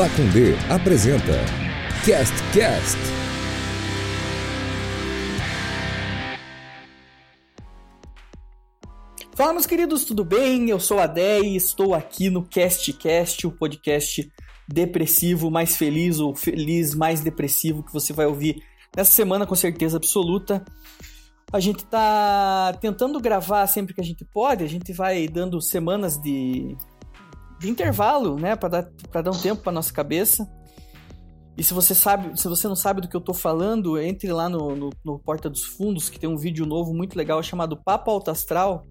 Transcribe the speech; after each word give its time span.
Pacundê 0.00 0.54
apresenta 0.70 1.44
Cast 2.06 2.34
Cast. 2.54 2.96
Fala, 9.34 9.52
meus 9.52 9.66
queridos, 9.66 10.06
tudo 10.06 10.24
bem? 10.24 10.70
Eu 10.70 10.80
sou 10.80 10.98
a 10.98 11.06
Dé 11.06 11.40
e 11.40 11.54
estou 11.54 11.94
aqui 11.94 12.30
no 12.30 12.42
Cast 12.42 12.90
Cast, 12.94 13.46
o 13.46 13.52
podcast 13.52 14.32
depressivo 14.66 15.50
mais 15.50 15.76
feliz 15.76 16.18
ou 16.18 16.34
feliz 16.34 16.94
mais 16.94 17.20
depressivo 17.20 17.82
que 17.82 17.92
você 17.92 18.14
vai 18.14 18.24
ouvir 18.24 18.62
nessa 18.96 19.10
semana 19.10 19.46
com 19.46 19.54
certeza 19.54 19.98
absoluta. 19.98 20.64
A 21.52 21.60
gente 21.60 21.84
tá 21.84 22.72
tentando 22.80 23.20
gravar 23.20 23.66
sempre 23.66 23.92
que 23.92 24.00
a 24.00 24.04
gente 24.04 24.24
pode, 24.24 24.64
a 24.64 24.66
gente 24.66 24.94
vai 24.94 25.28
dando 25.28 25.60
semanas 25.60 26.16
de, 26.16 26.74
de 27.60 27.68
intervalo, 27.68 28.36
né, 28.36 28.56
para 28.56 28.68
dar, 28.70 28.90
pra 29.10 29.20
dar 29.20 29.30
um 29.30 29.38
tempo 29.38 29.62
para 29.62 29.70
nossa 29.70 29.92
cabeça. 29.92 30.50
E 31.58 31.62
se 31.62 31.74
você 31.74 31.94
sabe, 31.94 32.40
se 32.40 32.48
você 32.48 32.66
não 32.66 32.74
sabe 32.74 33.02
do 33.02 33.08
que 33.08 33.14
eu 33.14 33.20
tô 33.20 33.34
falando, 33.34 34.00
entre 34.00 34.32
lá 34.32 34.48
no, 34.48 34.74
no, 34.74 34.90
no, 35.04 35.18
Porta 35.18 35.50
dos 35.50 35.64
Fundos, 35.64 36.08
que 36.08 36.18
tem 36.18 36.28
um 36.28 36.38
vídeo 36.38 36.64
novo 36.64 36.94
muito 36.94 37.14
legal 37.16 37.42
chamado 37.42 37.76
Papo 37.76 38.10
Alto 38.10 38.30
Astral, 38.30 38.86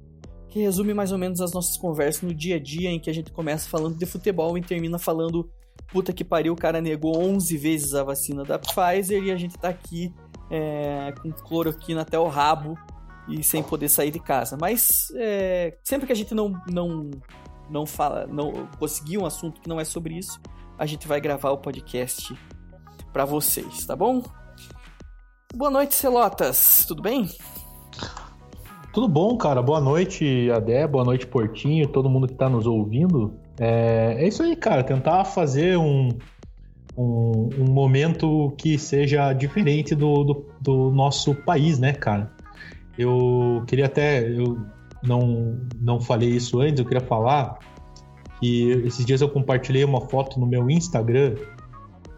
que 0.49 0.59
resume 0.59 0.93
mais 0.93 1.11
ou 1.11 1.17
menos 1.17 1.41
as 1.41 1.51
nossas 1.51 1.77
conversas 1.77 2.21
no 2.21 2.33
dia 2.33 2.57
a 2.57 2.59
dia, 2.59 2.91
em 2.91 2.99
que 2.99 3.09
a 3.09 3.13
gente 3.13 3.31
começa 3.31 3.67
falando 3.67 3.97
de 3.97 4.05
futebol 4.05 4.55
e 4.55 4.61
termina 4.61 4.99
falando 4.99 5.49
puta 5.91 6.13
que 6.13 6.23
pariu, 6.23 6.53
o 6.53 6.55
cara 6.55 6.79
negou 6.79 7.17
11 7.17 7.57
vezes 7.57 7.95
a 7.95 8.03
vacina 8.03 8.43
da 8.43 8.59
Pfizer 8.59 9.23
e 9.23 9.31
a 9.31 9.35
gente 9.35 9.57
tá 9.57 9.69
aqui 9.69 10.13
é, 10.51 11.11
com 11.21 11.31
cloroquina 11.31 12.01
até 12.01 12.19
o 12.19 12.27
rabo 12.27 12.77
e 13.27 13.43
sem 13.43 13.63
poder 13.63 13.89
sair 13.89 14.11
de 14.11 14.19
casa. 14.19 14.57
Mas 14.59 15.07
é, 15.15 15.75
sempre 15.83 16.05
que 16.05 16.13
a 16.13 16.15
gente 16.15 16.35
não, 16.35 16.53
não, 16.69 17.09
não 17.69 17.85
fala, 17.85 18.27
não 18.27 18.67
conseguir 18.77 19.17
um 19.17 19.25
assunto 19.25 19.61
que 19.61 19.69
não 19.69 19.79
é 19.79 19.85
sobre 19.85 20.15
isso, 20.17 20.39
a 20.77 20.85
gente 20.85 21.07
vai 21.07 21.19
gravar 21.19 21.51
o 21.51 21.57
podcast 21.57 22.35
para 23.11 23.25
vocês, 23.25 23.85
tá 23.85 23.95
bom? 23.95 24.23
Boa 25.55 25.71
noite, 25.71 25.95
Celotas. 25.95 26.85
Tudo 26.87 27.01
bem? 27.01 27.27
Tudo 28.93 29.07
bom, 29.07 29.37
cara. 29.37 29.61
Boa 29.61 29.81
noite, 29.81 30.49
Adé. 30.51 30.87
Boa 30.87 31.03
noite, 31.03 31.25
Portinho. 31.27 31.87
Todo 31.87 32.09
mundo 32.09 32.27
que 32.27 32.33
está 32.33 32.49
nos 32.49 32.65
ouvindo. 32.65 33.33
É, 33.59 34.15
é 34.19 34.27
isso 34.27 34.43
aí, 34.43 34.55
cara. 34.55 34.83
Tentar 34.83 35.25
fazer 35.25 35.77
um, 35.77 36.09
um, 36.97 37.49
um 37.57 37.71
momento 37.71 38.53
que 38.57 38.77
seja 38.77 39.33
diferente 39.33 39.95
do, 39.95 40.23
do, 40.23 40.45
do, 40.61 40.91
nosso 40.91 41.35
país, 41.35 41.79
né, 41.79 41.93
cara? 41.93 42.31
Eu 42.97 43.63
queria 43.67 43.85
até, 43.85 44.27
eu 44.27 44.57
não, 45.03 45.59
não 45.79 45.99
falei 45.99 46.29
isso 46.29 46.59
antes, 46.59 46.79
eu 46.79 46.85
queria 46.85 47.05
falar 47.05 47.59
que 48.39 48.71
esses 48.85 49.05
dias 49.05 49.21
eu 49.21 49.29
compartilhei 49.29 49.83
uma 49.83 50.01
foto 50.01 50.39
no 50.39 50.45
meu 50.45 50.69
Instagram 50.69 51.35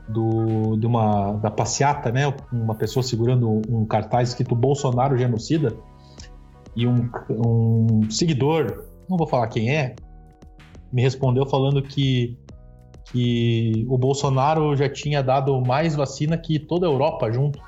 do, 0.08 0.76
de 0.78 0.86
uma, 0.86 1.34
da 1.34 1.50
passeata, 1.50 2.12
né? 2.12 2.34
Uma 2.52 2.76
pessoa 2.76 3.02
segurando 3.02 3.62
um 3.70 3.86
cartaz 3.86 4.30
escrito 4.30 4.56
Bolsonaro 4.56 5.18
genocida 5.18 5.76
e 6.76 6.88
um, 6.88 7.10
um 7.30 8.10
seguidor, 8.10 8.86
não 9.10 9.18
vou 9.18 9.28
falar 9.28 9.48
quem 9.48 9.76
é, 9.76 9.96
me 10.92 11.02
respondeu 11.02 11.46
falando 11.46 11.82
que 11.82 12.38
que 13.12 13.86
o 13.90 13.98
Bolsonaro 13.98 14.76
já 14.76 14.88
tinha 14.88 15.22
dado 15.22 15.60
mais 15.62 15.96
vacina 15.96 16.38
que 16.38 16.58
toda 16.58 16.88
a 16.88 16.90
Europa 16.90 17.32
junto. 17.32 17.60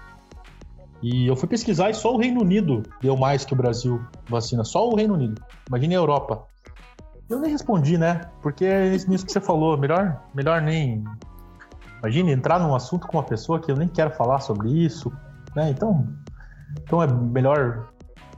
E 1.01 1.27
eu 1.27 1.35
fui 1.35 1.49
pesquisar 1.49 1.89
e 1.89 1.93
só 1.93 2.13
o 2.13 2.17
Reino 2.17 2.41
Unido 2.41 2.81
deu 3.01 3.17
mais 3.17 3.43
que 3.43 3.53
o 3.53 3.57
Brasil 3.57 3.99
vacina. 4.29 4.63
Só 4.63 4.89
o 4.89 4.95
Reino 4.95 5.13
Unido. 5.13 5.41
Imagine 5.67 5.95
a 5.95 5.99
Europa. 5.99 6.45
Eu 7.29 7.39
nem 7.39 7.51
respondi, 7.51 7.97
né? 7.97 8.21
Porque 8.41 8.65
é 8.65 8.91
nisso 9.07 9.25
que 9.25 9.31
você 9.31 9.41
falou. 9.41 9.77
Melhor, 9.77 10.21
melhor 10.33 10.61
nem. 10.61 11.03
Imagine 11.99 12.31
entrar 12.31 12.59
num 12.59 12.75
assunto 12.75 13.07
com 13.07 13.17
uma 13.17 13.23
pessoa 13.23 13.59
que 13.59 13.71
eu 13.71 13.75
nem 13.75 13.87
quero 13.87 14.11
falar 14.11 14.39
sobre 14.39 14.69
isso. 14.69 15.11
Né? 15.55 15.69
Então, 15.69 16.07
então 16.81 17.01
é 17.01 17.07
melhor 17.07 17.89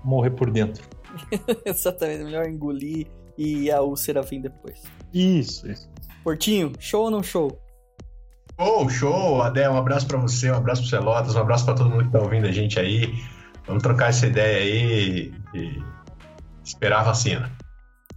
morrer 0.04 0.32
por 0.32 0.52
dentro. 0.52 0.84
Exatamente, 1.66 2.26
melhor 2.26 2.48
engolir 2.48 3.08
e 3.38 3.72
a 3.72 3.82
úlcera 3.82 4.22
vir 4.22 4.42
depois. 4.42 4.84
Isso, 5.14 5.70
isso. 5.70 5.90
Portinho, 6.24 6.72
show 6.80 7.06
ou 7.06 7.12
não 7.12 7.24
show? 7.24 7.60
Show, 8.60 8.90
show, 8.90 9.42
Adé, 9.42 9.70
um 9.70 9.78
abraço 9.78 10.08
para 10.08 10.18
você, 10.18 10.50
um 10.50 10.56
abraço 10.56 10.82
pro 10.82 10.90
Celotas, 10.90 11.36
um 11.36 11.40
abraço 11.40 11.66
para 11.66 11.76
todo 11.76 11.90
mundo 11.90 12.06
que 12.06 12.12
tá 12.12 12.20
ouvindo 12.20 12.48
a 12.48 12.52
gente 12.52 12.80
aí. 12.80 13.14
Vamos 13.68 13.84
trocar 13.84 14.10
essa 14.10 14.28
ideia 14.28 14.58
aí 14.58 15.34
e 15.56 15.84
esperar 16.64 17.00
a 17.00 17.04
vacina. 17.04 17.52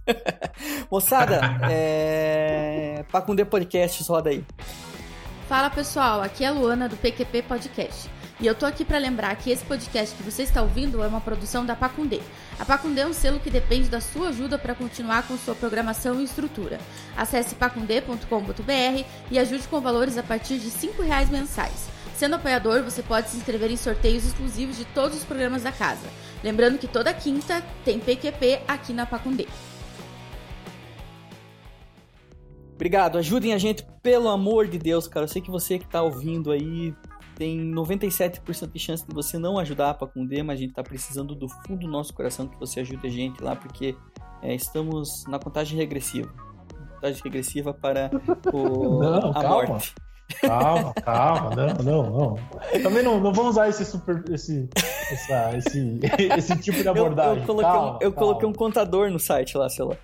Moçada, 0.91 1.41
é... 1.69 3.05
Pacundê 3.11 3.45
Podcast, 3.45 4.03
roda 4.07 4.29
aí. 4.29 4.43
Fala 5.47 5.69
pessoal, 5.69 6.21
aqui 6.21 6.43
é 6.43 6.47
a 6.47 6.51
Luana 6.51 6.87
do 6.87 6.97
PQP 6.97 7.43
Podcast. 7.43 8.09
E 8.41 8.47
eu 8.47 8.55
tô 8.55 8.65
aqui 8.65 8.85
para 8.85 8.97
lembrar 8.97 9.35
que 9.35 9.51
esse 9.51 9.65
podcast 9.65 10.15
que 10.15 10.23
você 10.23 10.43
está 10.43 10.61
ouvindo 10.61 11.03
é 11.03 11.07
uma 11.07 11.19
produção 11.19 11.65
da 11.65 11.75
Pacundê. 11.75 12.21
A 12.57 12.63
Pacundê 12.63 13.01
é 13.01 13.07
um 13.07 13.11
selo 13.11 13.39
que 13.39 13.49
depende 13.49 13.89
da 13.89 13.99
sua 13.99 14.29
ajuda 14.29 14.57
para 14.57 14.73
continuar 14.73 15.27
com 15.27 15.37
sua 15.37 15.53
programação 15.53 16.21
e 16.21 16.23
estrutura. 16.23 16.79
Acesse 17.17 17.53
pacundê.com.br 17.55 19.03
e 19.29 19.37
ajude 19.39 19.67
com 19.67 19.81
valores 19.81 20.17
a 20.17 20.23
partir 20.23 20.57
de 20.57 20.69
R$ 20.69 20.93
reais 21.03 21.29
mensais. 21.29 21.89
Sendo 22.19 22.35
apoiador, 22.35 22.83
você 22.83 23.01
pode 23.01 23.29
se 23.29 23.37
inscrever 23.37 23.71
em 23.71 23.77
sorteios 23.77 24.25
exclusivos 24.25 24.75
de 24.75 24.83
todos 24.83 25.19
os 25.19 25.23
programas 25.23 25.63
da 25.63 25.71
casa. 25.71 26.05
Lembrando 26.43 26.77
que 26.77 26.85
toda 26.85 27.13
quinta 27.13 27.63
tem 27.85 27.97
PQP 27.97 28.63
aqui 28.67 28.91
na 28.91 29.05
Pacundê. 29.05 29.47
Obrigado, 32.75 33.17
ajudem 33.17 33.53
a 33.53 33.57
gente, 33.57 33.87
pelo 34.03 34.27
amor 34.27 34.67
de 34.67 34.77
Deus, 34.77 35.07
cara. 35.07 35.23
Eu 35.23 35.29
sei 35.29 35.41
que 35.41 35.49
você 35.49 35.79
que 35.79 35.85
está 35.85 36.01
ouvindo 36.01 36.51
aí 36.51 36.93
tem 37.37 37.57
97% 37.57 38.69
de 38.69 38.79
chance 38.79 39.07
de 39.07 39.15
você 39.15 39.37
não 39.37 39.57
ajudar 39.57 39.91
a 39.91 39.93
Pacundê, 39.93 40.43
mas 40.43 40.57
a 40.57 40.59
gente 40.59 40.71
está 40.71 40.83
precisando 40.83 41.33
do 41.33 41.47
fundo 41.47 41.85
do 41.85 41.87
nosso 41.87 42.13
coração 42.13 42.49
que 42.49 42.59
você 42.59 42.81
ajude 42.81 43.07
a 43.07 43.09
gente 43.09 43.41
lá, 43.41 43.55
porque 43.55 43.95
é, 44.41 44.53
estamos 44.53 45.23
na 45.25 45.39
contagem 45.39 45.77
regressiva. 45.77 46.29
Contagem 46.95 47.21
regressiva 47.23 47.73
para 47.73 48.11
o, 48.51 48.99
não, 48.99 49.29
a 49.29 49.41
calma. 49.41 49.67
morte. 49.67 49.95
Calma, 50.41 50.93
calma, 50.93 51.55
não, 51.55 51.83
não, 51.83 52.09
não. 52.09 52.35
Também 52.83 53.03
não, 53.03 53.19
não 53.19 53.33
vamos 53.33 53.51
usar 53.51 53.67
esse 53.69 53.83
super. 53.83 54.23
esse, 54.31 54.69
essa, 55.11 55.57
esse, 55.57 55.99
esse 56.37 56.57
tipo 56.57 56.81
de 56.81 56.87
abordagem. 56.87 57.37
Eu, 57.37 57.41
eu 57.41 57.45
coloquei, 57.45 57.71
calma, 57.71 57.91
um, 57.91 57.93
eu 57.93 58.11
calma. 58.11 58.13
coloquei 58.13 58.49
um 58.49 58.53
contador 58.53 59.09
no 59.09 59.19
site 59.19 59.57
lá, 59.57 59.69
sei 59.69 59.85
lá. 59.85 59.95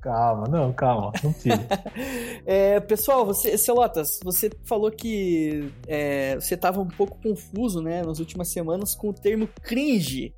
Calma, 0.00 0.46
não, 0.48 0.72
calma, 0.72 1.12
não 1.22 1.32
precisa. 1.32 1.66
é, 2.46 2.80
pessoal, 2.80 3.26
você, 3.26 3.58
Celotas, 3.58 4.20
você 4.22 4.50
falou 4.64 4.90
que 4.90 5.72
é, 5.86 6.36
você 6.36 6.54
estava 6.54 6.80
um 6.80 6.88
pouco 6.88 7.20
confuso, 7.20 7.82
né, 7.82 8.02
nas 8.02 8.18
últimas 8.18 8.48
semanas 8.48 8.94
com 8.94 9.08
o 9.08 9.12
termo 9.12 9.48
cringe. 9.62 10.34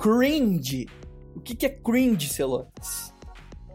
Cringe. 0.00 0.86
O 1.36 1.40
que, 1.40 1.54
que 1.54 1.66
é 1.66 1.68
cringe, 1.68 2.28
Celotas? 2.28 3.12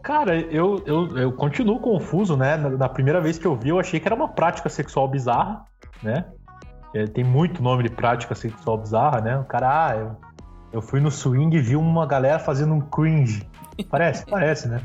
Cara, 0.04 0.38
eu, 0.38 0.82
eu, 0.84 1.16
eu 1.16 1.32
continuo 1.32 1.80
confuso, 1.80 2.36
né? 2.36 2.58
Na, 2.58 2.68
na, 2.68 2.88
primeira 2.90 3.22
vez 3.22 3.38
que 3.38 3.46
eu 3.46 3.56
vi, 3.56 3.70
eu 3.70 3.80
achei 3.80 3.98
que 3.98 4.06
era 4.06 4.14
uma 4.14 4.28
prática 4.28 4.68
sexual 4.68 5.08
bizarra, 5.08 5.64
né? 6.02 6.26
É, 6.94 7.06
tem 7.06 7.24
muito 7.24 7.62
nome 7.62 7.84
de 7.84 7.88
prática 7.88 8.34
sexual 8.34 8.76
bizarra, 8.76 9.22
né? 9.22 9.38
O 9.38 9.44
cara, 9.44 9.86
ah, 9.88 9.96
eu, 9.96 10.16
eu 10.74 10.82
fui 10.82 11.00
no 11.00 11.10
swing 11.10 11.56
e 11.56 11.60
vi 11.60 11.74
uma 11.74 12.06
galera 12.06 12.38
fazendo 12.38 12.74
um 12.74 12.82
cringe. 12.82 13.48
Parece, 13.88 14.26
parece, 14.28 14.68
né? 14.68 14.82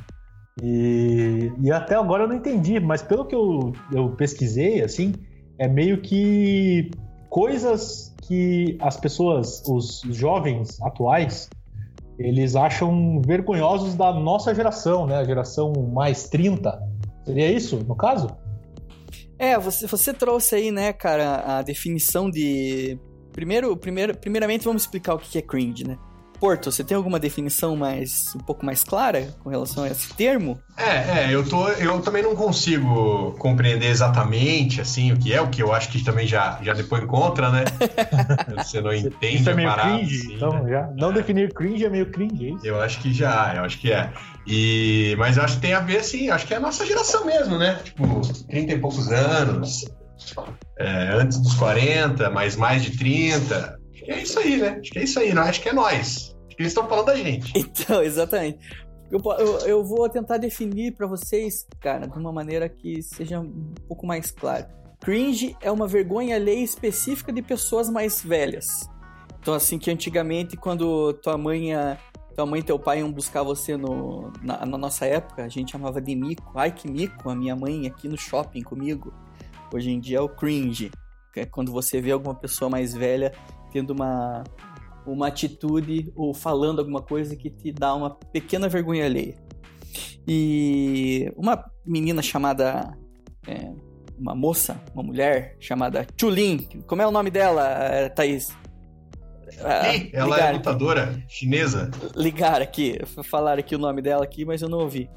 E, 0.63 1.51
e 1.59 1.69
até 1.69 1.95
agora 1.95 2.23
eu 2.23 2.27
não 2.29 2.35
entendi, 2.35 2.79
mas 2.79 3.01
pelo 3.01 3.25
que 3.25 3.35
eu, 3.35 3.73
eu 3.91 4.11
pesquisei, 4.11 4.81
assim, 4.81 5.13
é 5.57 5.67
meio 5.67 6.01
que 6.01 6.91
coisas 7.29 8.15
que 8.25 8.77
as 8.81 8.95
pessoas, 8.95 9.61
os 9.67 10.01
jovens 10.15 10.81
atuais, 10.81 11.49
eles 12.19 12.55
acham 12.55 13.21
vergonhosos 13.21 13.95
da 13.95 14.13
nossa 14.13 14.53
geração, 14.53 15.07
né? 15.07 15.17
A 15.17 15.23
geração 15.23 15.71
mais 15.93 16.27
30. 16.27 16.79
Seria 17.25 17.51
isso, 17.51 17.77
no 17.87 17.95
caso? 17.95 18.27
É, 19.37 19.57
você, 19.57 19.87
você 19.87 20.13
trouxe 20.13 20.55
aí, 20.55 20.69
né, 20.69 20.91
cara, 20.91 21.59
a 21.59 21.61
definição 21.61 22.29
de. 22.29 22.99
Primeiro, 23.31 23.75
primeiro, 23.77 24.17
primeiramente, 24.17 24.65
vamos 24.65 24.81
explicar 24.81 25.13
o 25.15 25.17
que 25.17 25.37
é 25.37 25.41
cringe, 25.41 25.87
né? 25.87 25.97
Porto, 26.39 26.71
você 26.71 26.83
tem 26.83 26.95
alguma 26.95 27.19
definição 27.19 27.75
mais 27.75 28.33
um 28.33 28.39
pouco 28.39 28.65
mais 28.65 28.83
clara 28.83 29.35
com 29.43 29.49
relação 29.49 29.83
a 29.83 29.89
esse 29.89 30.13
termo? 30.13 30.57
É, 30.77 31.25
é, 31.25 31.35
eu 31.35 31.47
tô, 31.47 31.67
eu 31.67 31.99
também 32.01 32.23
não 32.23 32.33
consigo 32.33 33.33
compreender 33.37 33.87
exatamente 33.87 34.79
assim 34.79 35.11
o 35.11 35.17
que 35.17 35.33
é, 35.33 35.41
o 35.41 35.49
que 35.49 35.61
eu 35.61 35.73
acho 35.73 35.89
que 35.89 36.01
também 36.01 36.25
já, 36.25 36.57
já 36.63 36.73
depois 36.73 37.03
encontra, 37.03 37.49
né? 37.51 37.65
você 38.57 38.79
não 38.79 38.93
entende 38.93 39.41
Isso 39.41 39.49
é 39.49 39.53
meio 39.53 39.67
parada, 39.67 39.97
cringe, 39.97 40.17
assim, 40.17 40.35
então 40.35 40.63
né? 40.63 40.69
já 40.69 40.89
não 40.95 41.09
é. 41.09 41.13
definir 41.13 41.53
cringe 41.53 41.85
é 41.85 41.89
meio 41.89 42.09
cringe. 42.09 42.55
É 42.63 42.69
eu 42.69 42.81
acho 42.81 43.01
que 43.01 43.11
já, 43.11 43.53
eu 43.55 43.63
acho 43.63 43.77
que 43.77 43.91
é. 43.91 44.09
E 44.47 45.15
mas 45.17 45.35
eu 45.35 45.43
acho 45.43 45.55
que 45.55 45.61
tem 45.61 45.73
a 45.73 45.81
ver 45.81 45.97
assim, 45.97 46.29
acho 46.29 46.47
que 46.47 46.53
é 46.53 46.57
a 46.57 46.61
nossa 46.61 46.85
geração 46.85 47.25
mesmo, 47.25 47.57
né? 47.57 47.79
Tipo, 47.83 48.21
30 48.47 48.73
e 48.73 48.79
poucos 48.79 49.11
anos. 49.11 49.85
É, 50.77 51.09
antes 51.13 51.37
dos 51.39 51.53
40, 51.55 52.29
mais 52.29 52.55
mais 52.55 52.81
de 52.81 52.97
30. 52.97 53.78
É 54.09 54.23
isso 54.23 54.39
aí, 54.39 54.57
né? 54.57 54.79
Acho 54.79 54.91
que 54.91 54.99
é 54.99 55.03
isso 55.03 55.19
aí, 55.19 55.33
não? 55.33 55.43
Acho 55.43 55.61
que 55.61 55.69
é 55.69 55.73
nós. 55.73 56.35
Acho 56.47 56.55
que 56.55 56.63
eles 56.63 56.71
estão 56.71 56.87
falando 56.87 57.05
da 57.05 57.15
gente. 57.15 57.53
Então, 57.55 58.01
exatamente. 58.03 58.57
Eu, 59.11 59.21
eu, 59.37 59.59
eu 59.67 59.83
vou 59.83 60.09
tentar 60.09 60.37
definir 60.37 60.95
para 60.95 61.05
vocês, 61.05 61.65
cara, 61.79 62.07
de 62.07 62.17
uma 62.17 62.31
maneira 62.31 62.67
que 62.67 63.01
seja 63.03 63.39
um 63.39 63.73
pouco 63.87 64.07
mais 64.07 64.31
claro. 64.31 64.65
Cringe 64.99 65.55
é 65.61 65.71
uma 65.71 65.87
vergonha 65.87 66.35
alheia 66.35 66.63
específica 66.63 67.31
de 67.31 67.41
pessoas 67.41 67.89
mais 67.89 68.21
velhas. 68.21 68.89
Então, 69.39 69.53
assim, 69.53 69.77
que 69.77 69.89
antigamente, 69.91 70.57
quando 70.57 71.13
tua 71.13 71.37
mãe, 71.37 71.69
tua 72.35 72.45
mãe 72.45 72.59
e 72.59 72.63
teu 72.63 72.79
pai 72.79 72.99
iam 72.99 73.11
buscar 73.11 73.43
você 73.43 73.77
no, 73.77 74.33
na, 74.41 74.65
na 74.65 74.77
nossa 74.77 75.05
época, 75.05 75.43
a 75.43 75.49
gente 75.49 75.71
chamava 75.71 76.01
de 76.01 76.15
mico. 76.15 76.51
Ai, 76.55 76.71
que 76.71 76.89
mico, 76.89 77.29
a 77.29 77.35
minha 77.35 77.55
mãe 77.55 77.87
aqui 77.87 78.07
no 78.07 78.17
shopping 78.17 78.63
comigo. 78.63 79.13
Hoje 79.73 79.91
em 79.91 79.99
dia 79.99 80.17
é 80.17 80.21
o 80.21 80.27
cringe. 80.27 80.91
É 81.35 81.45
quando 81.45 81.71
você 81.71 82.01
vê 82.01 82.11
alguma 82.11 82.35
pessoa 82.35 82.69
mais 82.69 82.93
velha 82.93 83.31
tendo 83.71 83.91
uma, 83.91 84.43
uma 85.05 85.27
atitude 85.27 86.11
ou 86.15 86.33
falando 86.33 86.79
alguma 86.79 87.01
coisa 87.01 87.35
que 87.35 87.49
te 87.49 87.71
dá 87.71 87.93
uma 87.93 88.11
pequena 88.11 88.67
vergonha 88.67 89.05
alheia. 89.05 89.35
E 90.27 91.31
uma 91.35 91.63
menina 91.85 92.21
chamada. 92.21 92.95
É, 93.47 93.71
uma 94.17 94.35
moça, 94.35 94.79
uma 94.93 95.01
mulher 95.01 95.55
chamada 95.61 96.05
Chulin. 96.19 96.67
Como 96.85 97.01
é 97.01 97.07
o 97.07 97.11
nome 97.11 97.31
dela, 97.31 98.09
Thaís? 98.13 98.49
Ah, 99.63 99.93
ela 100.13 100.39
é 100.39 100.51
lutadora 100.51 101.03
aqui. 101.03 101.23
chinesa. 101.27 101.89
Ligar 102.15 102.61
aqui, 102.61 102.99
falaram 103.23 103.59
aqui 103.59 103.75
o 103.75 103.79
nome 103.79 104.01
dela 104.01 104.23
aqui, 104.23 104.45
mas 104.45 104.61
eu 104.61 104.69
não 104.69 104.79
ouvi. 104.79 105.09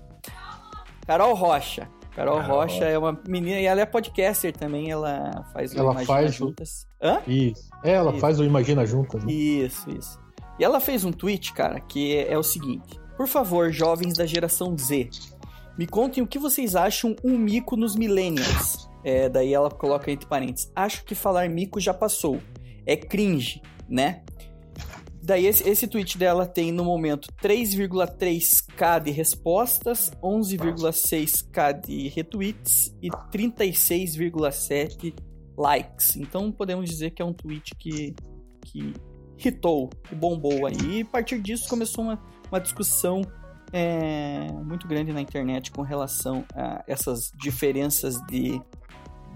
Carol 1.06 1.34
Rocha. 1.34 1.88
Carol, 2.14 2.40
Carol 2.40 2.56
Rocha 2.60 2.84
é 2.84 2.98
uma 2.98 3.18
menina 3.26 3.58
e 3.58 3.64
ela 3.64 3.80
é 3.80 3.86
podcaster 3.86 4.54
também, 4.54 4.90
ela 4.90 5.46
faz 5.52 5.72
o 5.72 5.78
ela 5.78 5.92
Imagina 5.92 6.06
faz 6.06 6.34
Juntas. 6.34 6.86
O... 7.00 7.06
Hã? 7.06 7.22
Isso. 7.26 7.70
É, 7.82 7.92
ela 7.92 8.10
isso. 8.10 8.20
faz 8.20 8.38
o 8.38 8.44
Imagina 8.44 8.84
Juntas. 8.84 9.24
Né? 9.24 9.32
Isso, 9.32 9.90
isso. 9.90 10.20
E 10.58 10.64
ela 10.64 10.80
fez 10.80 11.04
um 11.04 11.10
tweet, 11.10 11.52
cara, 11.54 11.80
que 11.80 12.16
é, 12.16 12.32
é 12.32 12.38
o 12.38 12.42
seguinte: 12.42 13.00
Por 13.16 13.26
favor, 13.26 13.72
jovens 13.72 14.14
da 14.14 14.26
geração 14.26 14.76
Z, 14.76 15.08
me 15.78 15.86
contem 15.86 16.22
o 16.22 16.26
que 16.26 16.38
vocês 16.38 16.76
acham 16.76 17.16
um 17.24 17.38
mico 17.38 17.76
nos 17.76 17.96
millennials. 17.96 18.88
É, 19.04 19.28
daí 19.28 19.52
ela 19.52 19.70
coloca 19.70 20.10
entre 20.10 20.28
parênteses: 20.28 20.70
Acho 20.76 21.04
que 21.04 21.14
falar 21.14 21.48
mico 21.48 21.80
já 21.80 21.94
passou. 21.94 22.40
É 22.84 22.96
cringe, 22.96 23.62
né? 23.88 24.22
Daí 25.22 25.46
esse, 25.46 25.68
esse 25.68 25.86
tweet 25.86 26.18
dela 26.18 26.46
tem 26.46 26.72
no 26.72 26.84
momento 26.84 27.28
3,3k 27.40 29.04
de 29.04 29.12
respostas, 29.12 30.10
11,6k 30.20 31.86
de 31.86 32.08
retweets 32.08 32.92
e 33.00 33.08
36,7 33.08 35.14
likes. 35.56 36.16
Então 36.16 36.50
podemos 36.50 36.90
dizer 36.90 37.12
que 37.12 37.22
é 37.22 37.24
um 37.24 37.32
tweet 37.32 37.72
que, 37.76 38.16
que 38.64 38.92
hitou, 39.38 39.88
que 40.08 40.14
bombou 40.14 40.66
aí. 40.66 40.98
E 40.98 41.02
a 41.02 41.06
partir 41.06 41.40
disso 41.40 41.68
começou 41.68 42.04
uma, 42.04 42.20
uma 42.50 42.60
discussão 42.60 43.22
é, 43.72 44.50
muito 44.64 44.88
grande 44.88 45.12
na 45.12 45.20
internet 45.20 45.70
com 45.70 45.82
relação 45.82 46.44
a 46.52 46.82
essas 46.86 47.30
diferenças 47.40 48.20
de, 48.26 48.60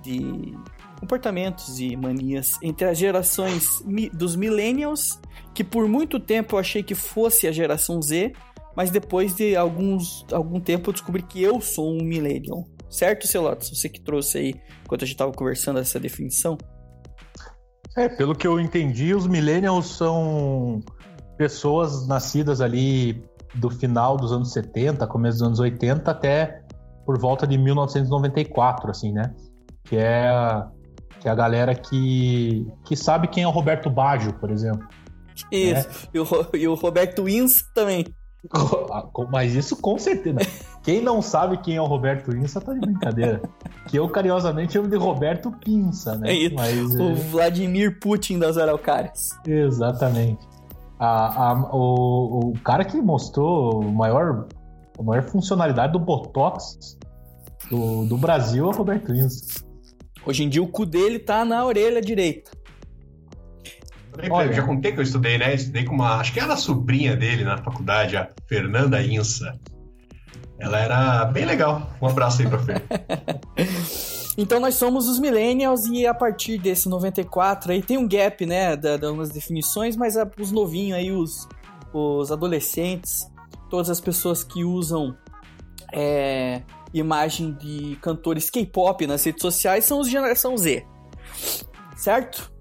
de 0.03 0.53
comportamentos 0.99 1.79
e 1.81 1.97
manias 1.97 2.59
entre 2.63 2.89
as 2.89 2.99
gerações 2.99 3.83
dos 4.13 4.37
millennials, 4.37 5.21
que 5.55 5.63
por 5.63 5.89
muito 5.89 6.19
tempo 6.19 6.57
eu 6.57 6.59
achei 6.59 6.83
que 6.83 6.95
fosse 6.95 7.47
a 7.47 7.53
geração 7.53 8.01
Z, 8.01 8.33
mas 8.77 8.91
depois 8.91 9.35
de 9.35 9.57
alguns, 9.57 10.25
algum 10.33 10.61
tempo 10.61 10.91
eu 10.91 10.93
descobri 10.93 11.23
que 11.23 11.43
eu 11.43 11.61
sou 11.61 11.93
um 11.93 12.03
millennial. 12.03 12.65
Certo, 12.91 13.27
Celotes? 13.27 13.71
Você 13.71 13.89
que 13.89 14.01
trouxe 14.01 14.39
aí, 14.39 14.55
enquanto 14.85 15.03
a 15.03 15.07
gente 15.07 15.15
estava 15.15 15.33
conversando, 15.33 15.79
essa 15.79 15.99
definição? 15.99 16.57
É, 17.97 18.09
pelo 18.09 18.35
que 18.35 18.47
eu 18.47 18.61
entendi, 18.61 19.15
os 19.15 19.27
millennials 19.27 19.87
são 19.87 20.81
pessoas 21.39 22.07
nascidas 22.07 22.61
ali 22.61 23.25
do 23.55 23.71
final 23.71 24.17
dos 24.17 24.33
anos 24.33 24.53
70, 24.53 25.07
começo 25.07 25.39
dos 25.39 25.47
anos 25.47 25.61
80 25.61 26.11
até 26.11 26.63
por 27.05 27.19
volta 27.19 27.47
de 27.47 27.57
1994, 27.57 28.91
assim, 28.91 29.13
né? 29.13 29.35
Que 29.85 29.97
é 29.97 30.31
que 31.27 31.29
é 31.29 31.33
a 31.33 31.35
galera 31.35 31.75
que, 31.75 32.65
que 32.85 32.95
sabe 32.95 33.27
quem 33.27 33.43
é 33.43 33.49
o 33.49 33.51
Roberto 33.51 33.91
Baggio, 33.91 34.33
por 34.35 34.49
exemplo. 34.49 34.87
Isso, 35.51 35.89
né? 35.89 35.95
e, 36.15 36.21
o, 36.21 36.27
e 36.55 36.69
o 36.69 36.75
Roberto 36.75 37.29
Ins 37.29 37.65
também. 37.75 38.07
Ah, 38.55 39.03
mas 39.29 39.57
isso 39.57 39.77
com 39.77 39.99
certeza. 39.99 40.39
Quem 40.85 41.03
não 41.03 41.21
sabe 41.21 41.57
quem 41.59 41.75
é 41.75 41.83
o 41.83 41.85
Roberto 41.85 42.31
Insa 42.37 42.61
tá 42.61 42.73
de 42.73 42.79
brincadeira. 42.79 43.43
Que 43.89 43.99
eu 43.99 44.09
carinhosamente 44.09 44.75
chamo 44.75 44.89
de 44.89 44.97
Roberto 44.97 45.51
Pinça, 45.51 46.17
né? 46.17 46.45
É 46.45 46.51
Mas, 46.51 46.95
o 46.95 47.11
é... 47.11 47.15
Vladimir 47.15 47.99
Putin 47.99 48.39
das 48.39 48.57
Araucárias. 48.57 49.31
Exatamente. 49.45 50.47
A, 50.97 51.51
a, 51.51 51.55
o, 51.75 52.51
o 52.51 52.59
cara 52.61 52.85
que 52.85 53.01
mostrou 53.03 53.81
o 53.81 53.93
maior, 53.93 54.47
a 54.97 55.03
maior 55.03 55.25
funcionalidade 55.25 55.93
do 55.93 55.99
Botox 55.99 56.97
do, 57.69 58.07
do 58.07 58.17
Brasil 58.17 58.65
é 58.65 58.69
o 58.69 58.71
Roberto 58.71 59.13
Insa. 59.13 59.66
Hoje 60.27 60.43
em 60.43 60.49
dia 60.49 60.63
o 60.63 60.67
cu 60.67 60.85
dele 60.85 61.21
tá 61.21 61.45
na 61.45 61.65
orelha 61.65 62.03
direita. 62.03 62.51
Olha, 64.31 64.49
eu 64.49 64.53
já 64.53 64.63
contei 64.63 64.93
que 64.93 64.99
eu 64.99 65.03
estudei, 65.03 65.39
né? 65.39 65.55
Estudei 65.55 65.85
com 65.85 65.95
uma. 65.95 66.17
Acho 66.17 66.33
que 66.33 66.41
era 66.41 66.55
a 66.55 66.57
sobrinha 66.57 67.15
dele 67.15 67.45
na 67.45 67.59
faculdade, 67.59 68.17
a 68.17 68.29
Fernanda 68.49 69.01
Insa. 69.03 69.59
Ela 70.59 70.81
era 70.81 71.25
bem 71.27 71.45
legal. 71.45 71.91
Um 72.01 72.07
abraço 72.07 72.43
aí 72.43 72.49
pra 72.49 72.59
Fer. 72.59 72.83
então 74.37 74.59
nós 74.59 74.75
somos 74.75 75.07
os 75.07 75.21
millennials 75.21 75.87
e 75.87 76.07
a 76.07 76.15
partir 76.15 76.59
desse 76.59 76.89
94 76.89 77.73
aí 77.73 77.83
tem 77.83 77.99
um 77.99 78.09
gap, 78.09 78.45
né? 78.47 78.75
Da, 78.75 78.97
da 78.97 79.13
umas 79.13 79.31
definições, 79.31 79.97
mas 79.97 80.17
a, 80.17 80.29
os 80.41 80.51
novinhos 80.51 80.99
aí, 80.99 81.13
os, 81.13 81.47
os 81.93 82.33
adolescentes, 82.33 83.31
todas 83.69 83.91
as 83.91 84.01
pessoas 84.01 84.43
que 84.43 84.65
usam 84.65 85.15
é, 85.93 86.63
imagem 86.93 87.53
de 87.53 87.97
cantores 88.01 88.51
K-pop 88.51 89.07
nas 89.07 89.25
redes 89.25 89.43
sociais 89.43 89.85
são 89.85 90.01
os 90.01 90.09
geração 90.09 90.57
Z. 90.57 90.87
Certo? 91.97 92.53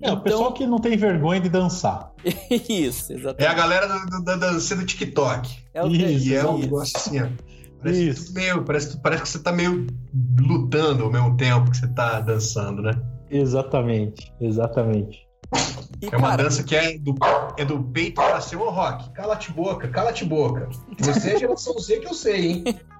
É, 0.00 0.08
então... 0.08 0.14
o 0.14 0.20
pessoal 0.22 0.52
que 0.52 0.66
não 0.66 0.78
tem 0.78 0.96
vergonha 0.96 1.40
de 1.40 1.48
dançar. 1.48 2.12
isso, 2.68 3.12
exatamente. 3.12 3.42
É 3.42 3.48
a 3.48 3.54
galera 3.54 3.86
da 4.24 4.36
dança 4.36 4.74
do 4.74 4.84
TikTok. 4.84 5.50
É 5.74 5.84
o 5.84 5.88
isso, 5.88 6.28
e 6.28 6.34
é 6.34 6.46
um 6.46 6.58
negócio 6.58 6.96
assim, 6.96 7.20
ó. 7.20 7.28
Parece, 7.82 8.08
isso. 8.08 8.34
Meio, 8.34 8.62
parece, 8.62 9.00
parece 9.00 9.22
que 9.22 9.28
você 9.28 9.38
tá 9.38 9.52
meio 9.52 9.86
lutando 10.38 11.04
ao 11.04 11.10
mesmo 11.10 11.36
tempo 11.36 11.70
que 11.70 11.76
você 11.76 11.88
tá 11.88 12.20
dançando, 12.20 12.82
né? 12.82 12.92
Exatamente, 13.30 14.32
exatamente. 14.40 15.26
E, 16.02 16.06
é 16.06 16.16
uma 16.16 16.30
cara... 16.30 16.44
dança 16.44 16.62
que 16.62 16.76
é 16.76 16.98
do, 16.98 17.14
é 17.56 17.64
do 17.64 17.82
peito 17.82 18.14
para 18.14 18.40
cima 18.40 18.70
rock. 18.70 19.10
Cala-te 19.12 19.50
boca, 19.52 19.88
cala-te 19.88 20.24
boca. 20.24 20.68
Você 20.98 21.32
é 21.32 21.38
geração 21.38 21.78
Z 21.78 22.00
que 22.00 22.06
eu 22.06 22.14
sei, 22.14 22.46
hein? 22.46 22.64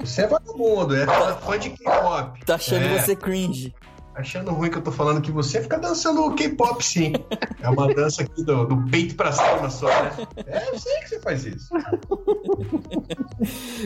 Você 0.00 0.22
é 0.22 0.26
vagabundo, 0.26 0.96
é 0.96 1.06
fã 1.40 1.58
de 1.58 1.70
K-pop. 1.70 2.44
Tá 2.44 2.54
achando 2.56 2.84
é. 2.84 2.98
você 3.00 3.16
cringe. 3.16 3.74
Achando 4.18 4.50
ruim 4.50 4.68
que 4.68 4.78
eu 4.78 4.82
tô 4.82 4.90
falando 4.90 5.20
que 5.20 5.30
você 5.30 5.62
fica 5.62 5.78
dançando 5.78 6.34
K-pop, 6.34 6.84
sim. 6.84 7.12
É 7.62 7.68
uma 7.68 7.86
dança 7.94 8.22
aqui 8.22 8.42
do, 8.42 8.66
do 8.66 8.90
peito 8.90 9.14
pra 9.14 9.30
cima 9.30 9.70
só, 9.70 9.86
né? 9.86 10.10
É, 10.44 10.70
eu 10.70 10.78
sei 10.78 10.98
que 10.98 11.08
você 11.08 11.20
faz 11.20 11.44
isso. 11.44 11.68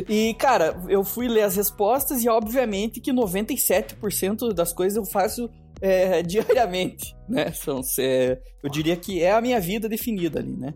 e, 0.08 0.32
cara, 0.38 0.80
eu 0.88 1.04
fui 1.04 1.28
ler 1.28 1.42
as 1.42 1.56
respostas 1.56 2.24
e, 2.24 2.30
obviamente, 2.30 2.98
que 2.98 3.12
97% 3.12 4.54
das 4.54 4.72
coisas 4.72 4.96
eu 4.96 5.04
faço 5.04 5.50
é, 5.82 6.22
diariamente, 6.24 7.14
né? 7.28 7.52
São, 7.52 7.82
é, 7.98 8.40
eu 8.62 8.70
diria 8.70 8.96
que 8.96 9.22
é 9.22 9.32
a 9.32 9.40
minha 9.42 9.60
vida 9.60 9.86
definida 9.86 10.38
ali, 10.38 10.56
né? 10.56 10.72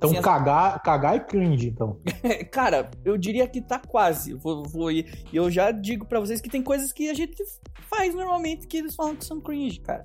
Então, 0.00 0.22
cagar, 0.22 0.82
cagar 0.82 1.16
e 1.16 1.20
cringe, 1.20 1.68
então. 1.68 2.00
Cara, 2.50 2.90
eu 3.04 3.18
diria 3.18 3.46
que 3.46 3.60
tá 3.60 3.78
quase. 3.78 4.32
Vou, 4.32 4.62
vou, 4.62 4.90
e 4.90 5.04
eu 5.30 5.50
já 5.50 5.70
digo 5.70 6.06
para 6.06 6.18
vocês 6.18 6.40
que 6.40 6.48
tem 6.48 6.62
coisas 6.62 6.90
que 6.90 7.10
a 7.10 7.14
gente 7.14 7.36
faz 7.90 8.14
normalmente 8.14 8.66
que 8.66 8.78
eles 8.78 8.94
falam 8.94 9.14
que 9.14 9.26
são 9.26 9.40
cringe, 9.40 9.78
cara. 9.80 10.02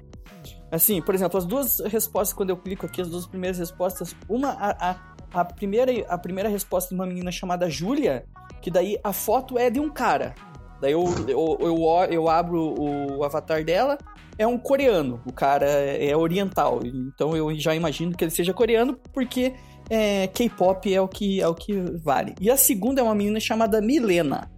Assim, 0.70 1.02
por 1.02 1.16
exemplo, 1.16 1.38
as 1.38 1.46
duas 1.46 1.80
respostas, 1.80 2.34
quando 2.34 2.50
eu 2.50 2.58
clico 2.58 2.86
aqui, 2.86 3.02
as 3.02 3.10
duas 3.10 3.26
primeiras 3.26 3.58
respostas, 3.58 4.14
uma, 4.28 4.50
a, 4.50 4.92
a, 4.92 5.16
a 5.42 5.46
primeira, 5.46 5.92
a 6.10 6.18
primeira 6.18 6.50
resposta 6.50 6.90
de 6.90 6.96
uma 6.96 7.06
menina 7.06 7.32
chamada 7.32 7.70
Júlia, 7.70 8.26
que 8.62 8.70
daí 8.70 9.00
a 9.02 9.14
foto 9.14 9.58
é 9.58 9.70
de 9.70 9.80
um 9.80 9.90
cara. 9.90 10.36
Daí 10.82 10.92
eu, 10.92 11.06
eu, 11.30 11.58
eu, 11.62 11.78
eu 12.12 12.30
abro 12.30 12.76
o 12.78 13.24
avatar 13.24 13.64
dela, 13.64 13.98
é 14.38 14.46
um 14.46 14.58
coreano, 14.58 15.22
o 15.26 15.32
cara 15.32 15.66
é 15.66 16.16
oriental, 16.16 16.82
então 16.84 17.36
eu 17.36 17.58
já 17.58 17.74
imagino 17.74 18.16
que 18.16 18.24
ele 18.24 18.32
seja 18.32 18.54
coreano, 18.54 19.00
porque 19.14 19.54
é, 19.90 20.28
K-pop 20.28 20.94
é 20.94 21.00
o 21.00 21.08
que 21.08 21.42
é 21.42 21.48
o 21.48 21.56
que 21.56 21.74
vale. 22.04 22.36
E 22.40 22.50
a 22.50 22.58
segunda 22.58 23.02
é 23.02 23.04
uma 23.04 23.16
menina 23.16 23.40
chamada 23.40 23.82
Milena. 23.82 24.52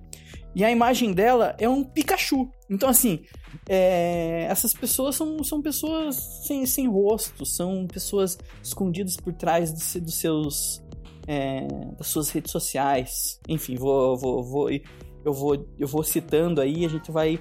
E 0.56 0.64
a 0.64 0.72
imagem 0.72 1.14
dela 1.14 1.56
é 1.60 1.70
um 1.70 1.84
Pikachu. 1.84 2.50
Então, 2.70 2.90
assim, 2.90 3.24
é, 3.70 4.48
essas 4.50 4.74
pessoas 4.74 5.16
são, 5.16 5.44
são 5.44 5.62
pessoas 5.62 6.16
sem, 6.48 6.66
sem 6.66 6.88
rosto, 6.88 7.46
são 7.46 7.86
pessoas 7.86 8.38
escondidas 8.64 9.18
por 9.18 9.34
trás 9.34 9.72
dos 9.72 10.16
seus. 10.16 10.84
É, 11.28 11.68
das 11.98 12.08
suas 12.08 12.30
redes 12.30 12.52
sociais. 12.52 13.40
Enfim, 13.50 13.76
vou, 13.76 14.18
vou, 14.18 14.44
vou, 14.44 14.70
eu, 14.72 15.34
vou, 15.34 15.68
eu 15.78 15.88
vou 15.88 16.02
citando 16.02 16.62
aí, 16.62 16.86
a 16.86 16.90
gente 16.90 17.12
vai 17.12 17.38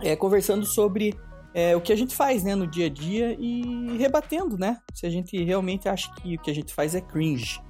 é, 0.00 0.14
conversando 0.14 0.64
sobre 0.64 1.14
é, 1.54 1.74
o 1.76 1.80
que 1.80 1.92
a 1.92 1.96
gente 1.96 2.14
faz, 2.14 2.42
né, 2.44 2.54
no 2.54 2.66
dia 2.66 2.86
a 2.86 2.88
dia 2.88 3.36
e 3.38 3.96
rebatendo, 3.98 4.56
né, 4.58 4.78
se 4.94 5.06
a 5.06 5.10
gente 5.10 5.42
realmente 5.42 5.88
acha 5.88 6.12
que 6.14 6.36
o 6.36 6.38
que 6.38 6.50
a 6.50 6.54
gente 6.54 6.72
faz 6.72 6.94
é 6.94 7.00
cringe. 7.00 7.60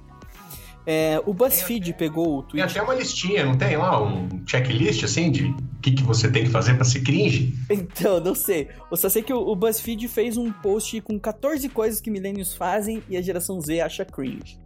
É, 0.85 1.21
o 1.27 1.33
BuzzFeed 1.33 1.93
pegou 1.93 2.39
o 2.39 2.41
Tem 2.41 2.49
tweet. 2.59 2.71
até 2.71 2.81
uma 2.81 2.95
listinha, 2.95 3.45
não 3.45 3.55
tem 3.55 3.77
lá 3.77 4.01
um 4.01 4.27
checklist 4.47 5.03
assim 5.03 5.29
de 5.31 5.45
o 5.45 5.55
que, 5.79 5.91
que 5.91 6.01
você 6.03 6.29
tem 6.29 6.43
que 6.43 6.49
fazer 6.49 6.73
pra 6.73 6.83
ser 6.83 7.01
cringe? 7.01 7.53
Então, 7.69 8.19
não 8.19 8.33
sei. 8.33 8.67
Eu 8.89 8.97
só 8.97 9.07
sei 9.07 9.21
que 9.21 9.31
o, 9.31 9.39
o 9.39 9.55
BuzzFeed 9.55 10.07
fez 10.07 10.37
um 10.37 10.51
post 10.51 10.99
com 11.01 11.19
14 11.19 11.69
coisas 11.69 12.01
que 12.01 12.09
millennials 12.09 12.55
fazem 12.55 13.03
e 13.07 13.15
a 13.15 13.21
geração 13.21 13.61
Z 13.61 13.79
acha 13.79 14.03
cringe. 14.03 14.59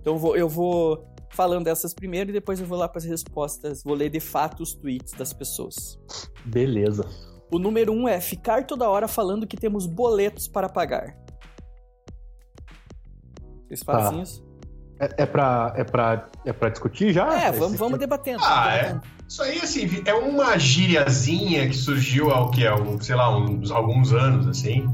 Então 0.00 0.14
eu 0.14 0.18
vou, 0.18 0.36
eu 0.36 0.48
vou 0.48 1.06
falando 1.30 1.64
dessas 1.66 1.94
primeiro 1.94 2.30
e 2.30 2.32
depois 2.32 2.58
eu 2.60 2.66
vou 2.66 2.76
lá 2.78 2.88
para 2.88 2.98
as 2.98 3.04
respostas. 3.04 3.82
Vou 3.84 3.94
ler 3.94 4.10
de 4.10 4.20
fato 4.20 4.60
os 4.62 4.74
tweets 4.74 5.12
das 5.12 5.32
pessoas. 5.32 5.98
Beleza. 6.44 7.08
O 7.50 7.58
número 7.58 7.92
um 7.92 8.06
é 8.08 8.20
ficar 8.20 8.66
toda 8.66 8.88
hora 8.88 9.08
falando 9.08 9.46
que 9.46 9.56
temos 9.56 9.86
boletos 9.86 10.46
para 10.48 10.68
pagar. 10.68 11.14
Vocês 13.66 13.82
fazem 13.82 14.16
Tá. 14.18 14.22
isso? 14.22 14.48
É, 15.00 15.22
é, 15.22 15.26
pra, 15.26 15.72
é, 15.76 15.84
pra, 15.84 16.28
é 16.44 16.52
pra 16.52 16.68
discutir 16.70 17.12
já? 17.12 17.32
é, 17.44 17.50
Esse 17.50 17.58
vamos, 17.60 17.78
vamos 17.78 17.98
debatendo. 18.00 18.42
Ah, 18.42 18.64
vamos 18.64 18.72
é? 18.74 18.82
debatendo. 18.88 19.02
Isso 19.28 19.42
aí, 19.42 19.58
assim, 19.60 20.02
é 20.06 20.14
uma 20.14 20.58
gíriazinha 20.58 21.68
que 21.68 21.76
surgiu 21.76 22.30
há 22.30 22.40
o 22.40 22.50
que? 22.50 22.68
Um, 22.68 23.00
sei 23.00 23.14
lá, 23.14 23.36
uns, 23.36 23.70
alguns 23.70 24.12
anos, 24.12 24.46
assim. 24.48 24.88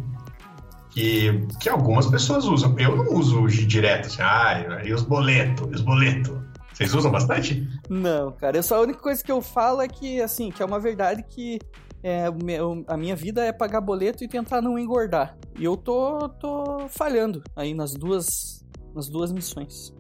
Que, 0.90 1.46
que 1.60 1.68
algumas 1.68 2.06
pessoas 2.06 2.44
usam. 2.44 2.78
Eu 2.78 2.96
não 2.96 3.14
uso 3.14 3.46
direto, 3.48 4.06
assim, 4.06 4.20
ah, 4.22 4.82
e 4.84 4.92
os 4.92 5.02
boletos, 5.02 5.66
e 5.70 5.74
os 5.74 5.80
boletos. 5.80 6.36
Vocês 6.72 6.92
usam 6.92 7.10
bastante? 7.10 7.66
Não, 7.88 8.32
cara. 8.32 8.56
Eu 8.58 8.62
só 8.62 8.76
a 8.76 8.80
única 8.80 8.98
coisa 8.98 9.22
que 9.22 9.30
eu 9.32 9.40
falo 9.40 9.80
é 9.80 9.88
que, 9.88 10.20
assim, 10.20 10.50
que 10.50 10.60
é 10.62 10.66
uma 10.66 10.80
verdade 10.80 11.22
que 11.22 11.58
é, 12.04 12.26
a 12.86 12.96
minha 12.98 13.16
vida 13.16 13.42
é 13.42 13.50
pagar 13.50 13.80
boleto 13.80 14.22
e 14.22 14.28
tentar 14.28 14.60
não 14.60 14.78
engordar. 14.78 15.38
E 15.58 15.64
eu 15.64 15.74
tô, 15.74 16.28
tô 16.28 16.86
falhando 16.86 17.42
aí 17.56 17.72
nas 17.72 17.94
duas, 17.94 18.62
nas 18.94 19.08
duas 19.08 19.32
missões. 19.32 19.90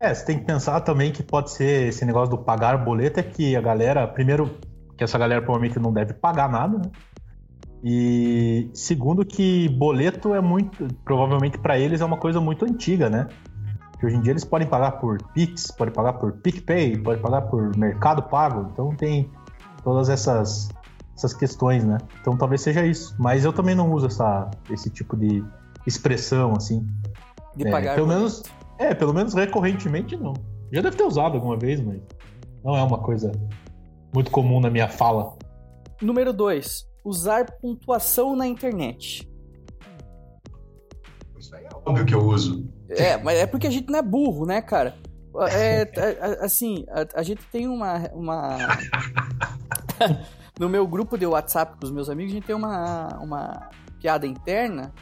É, 0.00 0.12
você 0.12 0.24
tem 0.26 0.40
que 0.40 0.44
pensar 0.44 0.80
também 0.80 1.12
que 1.12 1.22
pode 1.22 1.52
ser 1.52 1.86
esse 1.86 2.04
negócio 2.04 2.30
do 2.30 2.42
pagar 2.42 2.76
boleto 2.84 3.20
é 3.20 3.22
que 3.22 3.54
a 3.54 3.60
galera, 3.60 4.04
primeiro, 4.08 4.58
que 4.98 5.04
essa 5.04 5.16
galera 5.16 5.40
provavelmente 5.40 5.78
não 5.78 5.92
deve 5.92 6.14
pagar 6.14 6.50
nada, 6.50 6.78
né? 6.78 6.90
E 7.84 8.68
segundo 8.74 9.24
que 9.24 9.68
boleto 9.68 10.34
é 10.34 10.40
muito, 10.40 10.88
provavelmente 11.04 11.58
pra 11.58 11.78
eles 11.78 12.00
é 12.00 12.04
uma 12.04 12.16
coisa 12.16 12.40
muito 12.40 12.64
antiga, 12.64 13.08
né? 13.08 13.28
Que 14.00 14.06
hoje 14.06 14.16
em 14.16 14.20
dia 14.20 14.32
eles 14.32 14.44
podem 14.44 14.66
pagar 14.66 14.92
por 14.92 15.22
Pix, 15.32 15.70
podem 15.70 15.94
pagar 15.94 16.14
por 16.14 16.32
PicPay, 16.32 16.96
podem 16.98 17.22
pagar 17.22 17.42
por 17.42 17.76
Mercado 17.76 18.24
Pago, 18.24 18.68
então 18.72 18.96
tem 18.96 19.30
todas 19.82 20.08
essas 20.08 20.68
essas 21.16 21.34
questões, 21.34 21.84
né? 21.84 21.98
Então 22.20 22.36
talvez 22.36 22.60
seja 22.62 22.84
isso. 22.84 23.14
Mas 23.18 23.44
eu 23.44 23.52
também 23.52 23.74
não 23.74 23.92
uso 23.92 24.06
essa, 24.06 24.50
esse 24.70 24.90
tipo 24.90 25.16
de 25.16 25.44
expressão 25.86 26.54
assim. 26.56 26.86
De 27.54 27.66
É, 27.66 27.70
pagar 27.70 27.94
pelo 27.94 28.06
menos, 28.06 28.42
é, 28.78 28.94
pelo 28.94 29.12
menos 29.12 29.34
recorrentemente 29.34 30.16
não. 30.16 30.32
Já 30.72 30.80
deve 30.80 30.96
ter 30.96 31.04
usado 31.04 31.34
alguma 31.34 31.56
vez, 31.56 31.80
mas 31.80 32.00
não 32.64 32.76
é 32.76 32.82
uma 32.82 32.98
coisa 32.98 33.30
muito 34.14 34.30
comum 34.30 34.60
na 34.60 34.70
minha 34.70 34.88
fala. 34.88 35.36
Número 36.00 36.32
2. 36.32 36.86
Usar 37.04 37.46
pontuação 37.60 38.34
na 38.34 38.46
internet. 38.46 39.28
Isso 41.38 41.54
aí 41.54 41.64
é 41.64 41.68
óbvio 41.74 42.06
que 42.06 42.14
eu 42.14 42.24
uso. 42.24 42.68
É, 42.88 43.16
mas 43.16 43.38
é 43.38 43.46
porque 43.46 43.66
a 43.66 43.70
gente 43.70 43.90
não 43.90 43.98
é 43.98 44.02
burro, 44.02 44.46
né, 44.46 44.60
cara? 44.60 44.94
É, 45.50 45.82
é, 45.82 45.90
é, 45.96 46.44
assim, 46.44 46.84
a, 46.90 47.20
a 47.20 47.22
gente 47.22 47.42
tem 47.50 47.66
uma. 47.66 48.08
uma... 48.12 48.58
no 50.58 50.68
meu 50.68 50.86
grupo 50.86 51.16
de 51.16 51.26
WhatsApp 51.26 51.78
com 51.78 51.84
os 51.84 51.90
meus 51.90 52.08
amigos, 52.08 52.32
a 52.32 52.34
gente 52.36 52.46
tem 52.46 52.56
uma, 52.56 53.08
uma 53.20 53.70
piada 54.00 54.26
interna 54.26 54.92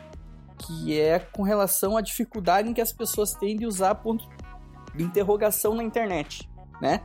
que 0.59 0.99
é 0.99 1.19
com 1.19 1.43
relação 1.43 1.97
à 1.97 2.01
dificuldade 2.01 2.69
em 2.69 2.75
que 2.75 2.81
as 2.81 2.93
pessoas 2.93 3.33
têm 3.33 3.57
de 3.57 3.67
usar 3.67 3.95
ponto 3.97 4.29
de 4.95 5.03
interrogação 5.03 5.75
na 5.75 5.83
internet, 5.83 6.49
né? 6.81 7.01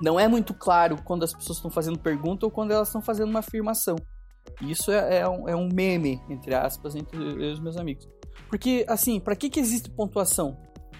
Não 0.00 0.18
é 0.18 0.26
muito 0.28 0.54
claro 0.54 0.96
quando 1.02 1.24
as 1.24 1.32
pessoas 1.32 1.58
estão 1.58 1.70
fazendo 1.70 1.98
pergunta 1.98 2.46
ou 2.46 2.50
quando 2.50 2.72
elas 2.72 2.88
estão 2.88 3.00
fazendo 3.00 3.30
uma 3.30 3.38
afirmação. 3.40 3.96
Isso 4.60 4.90
é, 4.90 5.18
é 5.18 5.28
um, 5.28 5.48
é 5.48 5.56
um 5.56 5.68
meme, 5.72 6.20
entre 6.28 6.54
aspas, 6.54 6.94
entre 6.94 7.16
os 7.16 7.60
meus 7.60 7.76
amigos. 7.76 8.08
Porque, 8.48 8.84
assim, 8.88 9.20
para 9.20 9.36
que, 9.36 9.48
que 9.48 9.60
existe 9.60 9.90
pontuação? 9.90 10.56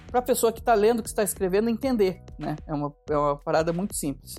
Para 0.08 0.20
a 0.20 0.22
pessoa 0.22 0.52
que 0.52 0.60
está 0.60 0.74
lendo, 0.74 1.02
que 1.02 1.08
está 1.08 1.22
escrevendo, 1.22 1.68
entender, 1.68 2.22
né? 2.38 2.56
É 2.66 2.74
uma, 2.74 2.94
é 3.08 3.16
uma 3.16 3.36
parada 3.36 3.72
muito 3.72 3.94
simples. 3.94 4.34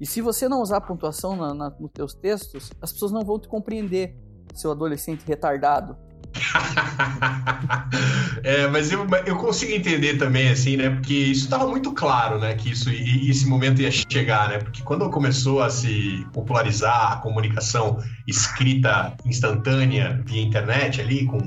E 0.00 0.06
se 0.06 0.22
você 0.22 0.48
não 0.48 0.62
usar 0.62 0.80
pontuação 0.80 1.36
na, 1.36 1.52
na, 1.52 1.70
nos 1.78 1.92
teus 1.92 2.14
textos, 2.14 2.70
as 2.80 2.90
pessoas 2.90 3.12
não 3.12 3.22
vão 3.22 3.38
te 3.38 3.48
compreender, 3.48 4.16
seu 4.54 4.70
adolescente 4.70 5.22
retardado. 5.26 5.94
é, 8.42 8.66
mas 8.68 8.92
eu, 8.92 9.06
eu 9.26 9.36
consigo 9.36 9.72
entender 9.72 10.16
também, 10.16 10.48
assim, 10.48 10.76
né? 10.76 10.90
Porque 10.90 11.12
isso 11.12 11.44
estava 11.44 11.66
muito 11.66 11.92
claro, 11.92 12.38
né? 12.38 12.54
Que 12.54 12.70
isso, 12.70 12.88
e, 12.88 13.28
esse 13.28 13.46
momento 13.46 13.82
ia 13.82 13.90
chegar, 13.90 14.48
né? 14.48 14.58
Porque 14.58 14.80
quando 14.82 15.10
começou 15.10 15.62
a 15.62 15.68
se 15.68 16.24
popularizar 16.32 17.12
a 17.12 17.16
comunicação 17.16 17.98
escrita 18.26 19.14
instantânea 19.26 20.22
via 20.24 20.40
internet 20.40 21.00
ali, 21.00 21.26
com, 21.26 21.38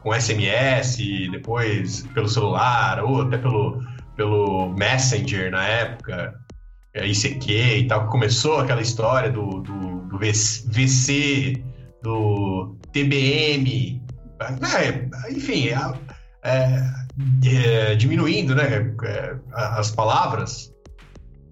com 0.00 0.12
SMS, 0.12 0.96
depois 1.30 2.04
pelo 2.14 2.28
celular, 2.28 3.04
ou 3.04 3.22
até 3.22 3.38
pelo, 3.38 3.80
pelo 4.16 4.74
Messenger 4.74 5.50
na 5.50 5.64
época, 5.64 6.42
ICQ 6.94 7.78
e 7.78 7.86
tal, 7.86 8.08
começou 8.08 8.58
aquela 8.58 8.82
história 8.82 9.30
do, 9.30 9.60
do, 9.60 10.00
do 10.08 10.18
VC, 10.18 11.62
do 12.02 12.76
TBM, 12.92 14.02
é, 14.40 15.32
enfim, 15.32 15.68
é, 15.68 16.90
é, 17.44 17.94
diminuindo 17.94 18.54
né, 18.54 18.92
as 19.52 19.90
palavras, 19.90 20.72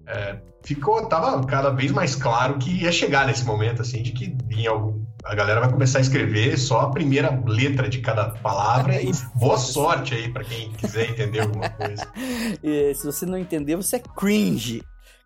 é, 0.07 0.37
ficou, 0.63 1.05
tava 1.05 1.43
cada 1.45 1.69
vez 1.69 1.91
mais 1.91 2.15
claro 2.15 2.57
que 2.57 2.83
ia 2.83 2.91
chegar 2.91 3.25
nesse 3.25 3.45
momento, 3.45 3.81
assim, 3.81 4.03
de 4.03 4.11
que 4.11 4.35
em 4.49 4.67
algum, 4.67 5.03
a 5.23 5.33
galera 5.33 5.61
vai 5.61 5.71
começar 5.71 5.99
a 5.99 6.01
escrever 6.01 6.57
só 6.57 6.81
a 6.81 6.89
primeira 6.91 7.41
letra 7.45 7.87
de 7.87 7.99
cada 7.99 8.29
palavra 8.29 9.01
e 9.01 9.11
boa 9.35 9.57
sorte 9.57 10.13
aí 10.13 10.31
para 10.31 10.43
quem 10.43 10.71
quiser 10.73 11.09
entender 11.09 11.41
alguma 11.41 11.69
coisa. 11.69 12.07
Se 12.95 13.05
você 13.05 13.25
não 13.25 13.37
entender, 13.37 13.75
você 13.75 13.97
é 13.97 13.99
cringe. 13.99 14.83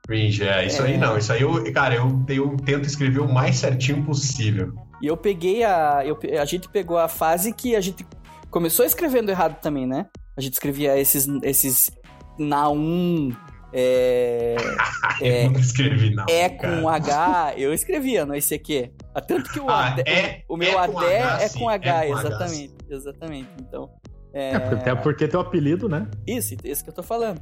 Cringe, 0.08 0.44
é, 0.44 0.66
isso 0.66 0.82
é. 0.82 0.88
aí 0.88 0.98
não, 0.98 1.18
isso 1.18 1.34
aí 1.34 1.42
eu, 1.42 1.74
cara, 1.74 1.96
eu, 1.96 2.24
eu 2.30 2.58
tento 2.58 2.86
escrever 2.86 3.20
o 3.20 3.32
mais 3.32 3.58
certinho 3.58 4.04
possível. 4.04 4.74
E 5.02 5.08
eu 5.08 5.18
peguei 5.18 5.64
a. 5.64 6.04
Eu, 6.06 6.18
a 6.40 6.46
gente 6.46 6.70
pegou 6.70 6.98
a 6.98 7.08
fase 7.08 7.52
que 7.52 7.76
a 7.76 7.82
gente 7.82 8.06
começou 8.50 8.86
escrevendo 8.86 9.30
errado 9.30 9.60
também, 9.60 9.86
né? 9.86 10.06
A 10.38 10.42
gente 10.42 10.54
escrevia 10.54 10.98
esses, 10.98 11.28
esses 11.44 11.92
na 12.38 12.70
1. 12.70 13.32
É, 13.74 14.56
é, 15.22 15.46
eu 15.46 15.52
não 15.52 15.60
escrevi, 15.60 16.14
não. 16.14 16.26
É 16.30 16.50
com 16.50 16.84
cara. 16.84 17.50
H, 17.50 17.54
eu 17.58 17.74
escrevia 17.74 18.26
no 18.26 18.36
ICQ. 18.36 18.92
Tanto 19.28 19.52
que 19.52 19.60
o, 19.60 19.68
ah, 19.70 19.88
AD, 19.88 20.04
é, 20.08 20.44
o 20.48 20.56
meu 20.56 20.80
é 20.80 20.84
AD 20.84 20.94
com 20.94 21.00
H, 21.00 21.42
é 21.42 21.48
sim, 21.48 21.60
com 21.60 21.70
H, 21.70 22.06
é 22.06 22.08
com 22.08 22.20
exatamente. 22.20 22.74
H, 22.74 22.96
exatamente. 22.96 23.50
Então. 23.60 23.90
É... 24.34 24.56
Até 24.56 24.94
porque 24.96 25.28
teu 25.28 25.40
apelido, 25.40 25.88
né? 25.90 26.08
Isso, 26.28 26.56
isso 26.64 26.84
que 26.84 26.90
eu 26.90 26.94
tô 26.94 27.04
falando. 27.04 27.42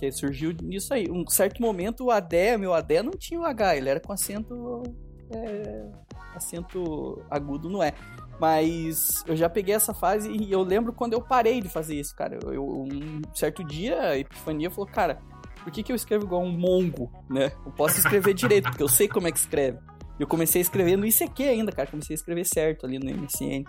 Que 0.00 0.10
surgiu 0.10 0.56
nisso 0.62 0.94
aí. 0.94 1.10
Um 1.10 1.26
certo 1.28 1.60
momento 1.60 2.06
o 2.06 2.10
AD, 2.10 2.56
meu 2.56 2.72
AD 2.72 3.02
não 3.02 3.10
tinha 3.10 3.38
o 3.38 3.44
H, 3.44 3.76
ele 3.76 3.90
era 3.90 4.00
com 4.00 4.10
acento. 4.10 4.82
É, 5.30 5.86
acento 6.34 7.22
agudo 7.30 7.68
no 7.68 7.82
E. 7.82 7.92
Mas 8.40 9.22
eu 9.26 9.36
já 9.36 9.50
peguei 9.50 9.74
essa 9.74 9.92
fase 9.92 10.30
e 10.30 10.50
eu 10.50 10.62
lembro 10.62 10.94
quando 10.94 11.12
eu 11.12 11.20
parei 11.20 11.60
de 11.60 11.68
fazer 11.68 12.00
isso, 12.00 12.16
cara. 12.16 12.38
Eu, 12.42 12.54
eu 12.54 12.64
um 12.64 13.20
certo 13.34 13.62
dia, 13.62 14.00
a 14.00 14.18
Epifania 14.18 14.70
falou, 14.70 14.86
cara, 14.86 15.20
por 15.62 15.70
que, 15.70 15.82
que 15.82 15.92
eu 15.92 15.96
escrevo 15.96 16.24
igual 16.24 16.42
um 16.42 16.50
mongo, 16.50 17.12
né? 17.28 17.52
Eu 17.66 17.72
posso 17.72 17.98
escrever 17.98 18.32
direito, 18.32 18.70
porque 18.70 18.82
eu 18.82 18.88
sei 18.88 19.06
como 19.06 19.28
é 19.28 19.32
que 19.32 19.38
escreve. 19.38 19.78
Eu 20.18 20.26
comecei 20.26 20.62
a 20.62 20.64
escrever 20.64 20.96
no 20.96 21.04
ICQ 21.04 21.42
ainda, 21.42 21.72
cara. 21.72 21.90
Comecei 21.90 22.14
a 22.14 22.18
escrever 22.18 22.46
certo 22.46 22.86
ali 22.86 22.98
no 22.98 23.04
MSN. 23.04 23.64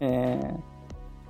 É... 0.00 0.73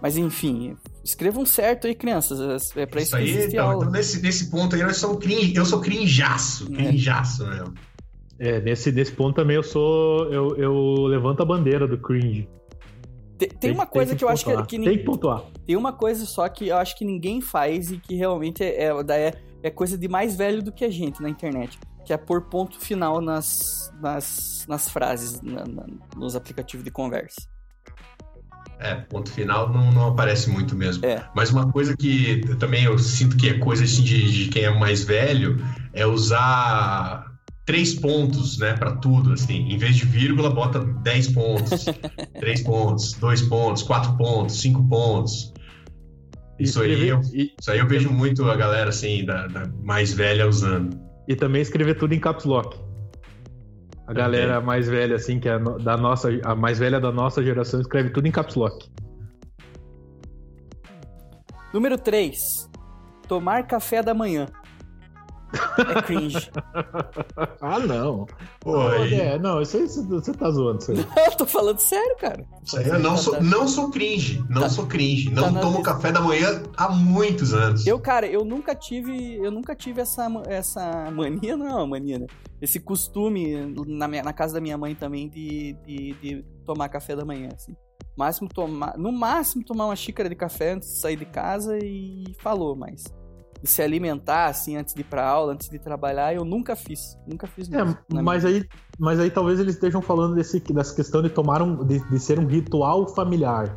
Mas 0.04 0.18
enfim, 0.18 0.76
escrevam 1.02 1.46
certo 1.46 1.86
aí, 1.86 1.94
crianças. 1.94 2.76
É 2.76 2.84
pra 2.84 3.00
isso, 3.00 3.16
isso 3.16 3.16
que 3.16 3.22
aí, 3.22 3.30
existe 3.30 3.52
então, 3.54 3.70
aula. 3.70 3.84
então 3.84 3.90
nesse, 3.90 4.20
nesse 4.20 4.50
ponto 4.50 4.76
aí, 4.76 4.82
nós 4.82 4.98
somos 4.98 5.16
cringe, 5.16 5.56
eu 5.56 5.64
sou 5.64 5.80
crinjaço, 5.80 6.70
crinjaço 6.70 7.46
mesmo. 7.48 7.72
É, 8.38 8.60
nesse, 8.60 8.92
nesse 8.92 9.12
ponto 9.12 9.36
também 9.36 9.56
eu 9.56 9.62
sou. 9.62 10.30
Eu, 10.30 10.56
eu 10.58 11.06
levanto 11.06 11.40
a 11.40 11.46
bandeira 11.46 11.88
do 11.88 11.96
cringe. 11.96 12.46
Tem, 13.38 13.48
tem, 13.48 13.58
tem 13.58 13.70
uma 13.72 13.86
coisa 13.86 14.12
que, 14.12 14.18
que 14.18 14.24
eu 14.24 14.28
acho 14.28 14.44
que, 14.44 14.76
que 14.76 14.78
Tem 14.78 14.98
que 14.98 15.04
pontuar. 15.04 15.42
Tem 15.64 15.74
uma 15.74 15.94
coisa 15.94 16.26
só 16.26 16.46
que 16.50 16.68
eu 16.68 16.76
acho 16.76 16.98
que 16.98 17.04
ninguém 17.06 17.40
faz 17.40 17.90
e 17.90 17.96
que 17.96 18.14
realmente 18.14 18.62
é, 18.62 18.90
é, 18.90 19.34
é 19.62 19.70
coisa 19.70 19.96
de 19.96 20.06
mais 20.06 20.36
velho 20.36 20.62
do 20.62 20.70
que 20.70 20.84
a 20.84 20.90
gente 20.90 21.22
na 21.22 21.30
internet. 21.30 21.78
Que 22.04 22.12
é 22.12 22.18
pôr 22.18 22.42
ponto 22.42 22.78
final 22.78 23.22
nas, 23.22 23.90
nas, 24.02 24.66
nas 24.68 24.86
frases, 24.86 25.40
na, 25.40 25.64
na, 25.64 25.86
nos 26.14 26.36
aplicativos 26.36 26.84
de 26.84 26.90
conversa. 26.90 27.53
É, 28.84 28.96
ponto 28.96 29.32
final 29.32 29.72
não, 29.72 29.90
não 29.90 30.08
aparece 30.08 30.50
muito 30.50 30.76
mesmo. 30.76 31.06
É. 31.06 31.24
Mas 31.34 31.50
uma 31.50 31.72
coisa 31.72 31.96
que 31.96 32.42
eu 32.46 32.58
também 32.58 32.84
eu 32.84 32.98
sinto 32.98 33.34
que 33.34 33.48
é 33.48 33.58
coisa 33.58 33.84
assim 33.84 34.02
de, 34.02 34.30
de 34.30 34.48
quem 34.50 34.64
é 34.64 34.78
mais 34.78 35.02
velho 35.02 35.56
é 35.94 36.06
usar 36.06 37.24
três 37.64 37.94
pontos, 37.94 38.58
né, 38.58 38.74
para 38.74 38.96
tudo, 38.96 39.32
assim. 39.32 39.70
Em 39.70 39.78
vez 39.78 39.96
de 39.96 40.04
vírgula, 40.04 40.50
bota 40.50 40.80
10 40.80 41.32
pontos, 41.32 41.86
3 42.38 42.62
pontos, 42.62 43.14
2 43.14 43.42
pontos, 43.42 43.82
4 43.82 44.18
pontos, 44.18 44.60
5 44.60 44.86
pontos. 44.86 45.54
Isso 46.60 46.82
aí, 46.82 47.08
eu, 47.08 47.20
isso 47.20 47.70
aí 47.70 47.78
eu 47.78 47.88
vejo 47.88 48.12
muito 48.12 48.44
a 48.48 48.54
galera 48.54 48.90
assim, 48.90 49.24
da, 49.24 49.46
da 49.46 49.66
mais 49.82 50.12
velha 50.12 50.46
usando. 50.46 51.00
E 51.26 51.34
também 51.34 51.62
escrever 51.62 51.94
tudo 51.94 52.12
em 52.12 52.20
caps 52.20 52.44
lock. 52.44 52.83
A 54.06 54.12
galera 54.12 54.60
mais 54.60 54.86
velha, 54.86 55.16
assim, 55.16 55.40
que 55.40 55.48
é 55.48 55.58
da 55.58 55.96
nossa, 55.96 56.28
a 56.44 56.54
mais 56.54 56.78
velha 56.78 57.00
da 57.00 57.10
nossa 57.10 57.42
geração, 57.42 57.80
escreve 57.80 58.10
tudo 58.10 58.26
em 58.26 58.30
caps 58.30 58.54
lock. 58.54 58.90
Número 61.72 61.96
3. 61.98 62.38
Tomar 63.26 63.66
café 63.66 64.02
da 64.02 64.12
manhã. 64.12 64.46
É 65.78 66.02
cringe. 66.02 66.50
ah, 67.60 67.78
não. 67.78 68.26
Oi. 68.64 69.14
É, 69.14 69.38
não, 69.38 69.60
isso 69.60 69.76
aí 69.76 69.86
você 69.86 70.32
tá 70.32 70.50
zoando. 70.50 70.78
Isso 70.78 70.92
aí. 70.92 70.96
Não, 71.14 71.24
eu 71.24 71.36
tô 71.36 71.46
falando 71.46 71.78
sério, 71.78 72.16
cara. 72.18 72.44
Isso 72.64 72.76
aí 72.76 72.88
eu 72.88 72.98
não 72.98 73.16
sou, 73.16 73.42
não 73.42 73.68
sou 73.68 73.90
cringe. 73.90 74.44
Não 74.48 74.62
tá, 74.62 74.68
sou 74.68 74.86
cringe. 74.86 75.30
Não 75.30 75.52
tá 75.52 75.60
tomo 75.60 75.82
café 75.82 76.10
da 76.12 76.20
manhã 76.20 76.62
há 76.76 76.88
muitos 76.88 77.52
anos. 77.54 77.86
Eu, 77.86 77.98
cara, 77.98 78.26
eu 78.26 78.44
nunca 78.44 78.74
tive. 78.74 79.36
Eu 79.36 79.50
nunca 79.50 79.74
tive 79.74 80.00
essa, 80.00 80.26
essa 80.46 81.10
mania, 81.10 81.56
não 81.56 81.66
é 81.66 81.74
uma 81.74 81.86
mania, 81.86 82.18
né? 82.18 82.26
Esse 82.60 82.80
costume 82.80 83.74
na, 83.86 84.08
minha, 84.08 84.22
na 84.22 84.32
casa 84.32 84.54
da 84.54 84.60
minha 84.60 84.78
mãe 84.78 84.94
também 84.94 85.28
de, 85.28 85.74
de, 85.86 86.12
de 86.14 86.44
tomar 86.64 86.88
café 86.88 87.14
da 87.14 87.24
manhã, 87.24 87.48
assim. 87.54 87.74
Máximo 88.16 88.48
tomar, 88.48 88.96
no 88.96 89.12
máximo 89.12 89.64
tomar 89.64 89.86
uma 89.86 89.96
xícara 89.96 90.28
de 90.28 90.34
café 90.34 90.72
antes 90.72 90.88
de 90.88 91.00
sair 91.00 91.16
de 91.16 91.26
casa 91.26 91.76
e 91.78 92.32
falou, 92.38 92.76
mas 92.76 93.04
de 93.64 93.70
se 93.70 93.80
alimentar 93.80 94.44
assim 94.44 94.76
antes 94.76 94.92
de 94.92 95.00
ir 95.00 95.04
para 95.04 95.26
aula, 95.26 95.54
antes 95.54 95.70
de 95.70 95.78
trabalhar, 95.78 96.34
eu 96.34 96.44
nunca 96.44 96.76
fiz, 96.76 97.18
nunca 97.26 97.46
fiz. 97.46 97.66
É, 97.72 97.82
mas 98.20 98.44
aí, 98.44 98.68
mas 98.98 99.18
aí 99.18 99.30
talvez 99.30 99.58
eles 99.58 99.74
estejam 99.74 100.02
falando 100.02 100.34
desse 100.34 100.60
dessa 100.60 100.94
questão 100.94 101.22
de 101.22 101.30
tomar 101.30 101.62
um, 101.62 101.82
de, 101.82 101.98
de 102.10 102.20
ser 102.20 102.38
um 102.38 102.46
ritual 102.46 103.08
familiar, 103.14 103.74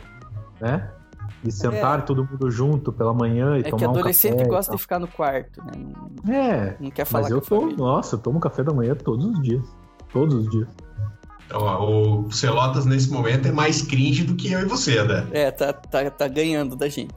né? 0.59 0.91
De 1.41 1.53
sentar 1.53 1.99
é. 1.99 2.01
todo 2.01 2.25
mundo 2.25 2.51
junto 2.51 2.91
pela 2.91 3.13
manhã 3.13 3.55
e 3.55 3.61
é 3.61 3.63
tomar 3.63 3.63
um 3.63 3.69
café. 3.69 3.77
É 3.77 3.77
que 3.77 3.85
adolescente 3.85 4.43
gosta 4.49 4.75
de 4.75 4.77
ficar 4.77 4.99
no 4.99 5.07
quarto, 5.07 5.63
né? 5.63 5.71
Não, 6.25 6.33
é. 6.33 6.77
Não 6.81 6.91
quer 6.91 7.05
falar 7.05 7.23
mas 7.23 7.31
eu 7.31 7.39
tomo, 7.39 7.73
nossa, 7.77 8.15
eu 8.15 8.19
tomo 8.19 8.41
café 8.41 8.63
da 8.63 8.73
manhã 8.73 8.93
todos 8.93 9.25
os 9.25 9.41
dias, 9.41 9.65
todos 10.11 10.35
os 10.35 10.49
dias. 10.49 10.67
Ó, 11.53 12.25
o 12.25 12.29
Celotas 12.29 12.85
nesse 12.85 13.09
momento 13.09 13.47
é 13.47 13.53
mais 13.53 13.81
cringe 13.81 14.25
do 14.25 14.35
que 14.35 14.51
eu 14.51 14.59
e 14.59 14.65
você, 14.65 15.01
né? 15.01 15.25
É, 15.31 15.49
tá, 15.49 15.71
tá, 15.71 16.11
tá 16.11 16.27
ganhando 16.27 16.75
da 16.75 16.89
gente. 16.89 17.15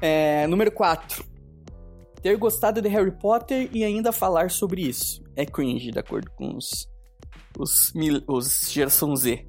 É, 0.00 0.44
número 0.48 0.72
4 0.72 1.33
ter 2.24 2.38
gostado 2.38 2.80
de 2.80 2.88
Harry 2.88 3.10
Potter 3.10 3.68
e 3.70 3.84
ainda 3.84 4.10
falar 4.10 4.50
sobre 4.50 4.80
isso. 4.80 5.22
É 5.36 5.44
cringe, 5.44 5.90
de 5.90 5.98
acordo 5.98 6.30
com 6.30 6.56
os, 6.56 6.88
os, 7.58 7.92
mil, 7.94 8.22
os 8.26 8.72
geração 8.72 9.14
Z. 9.14 9.46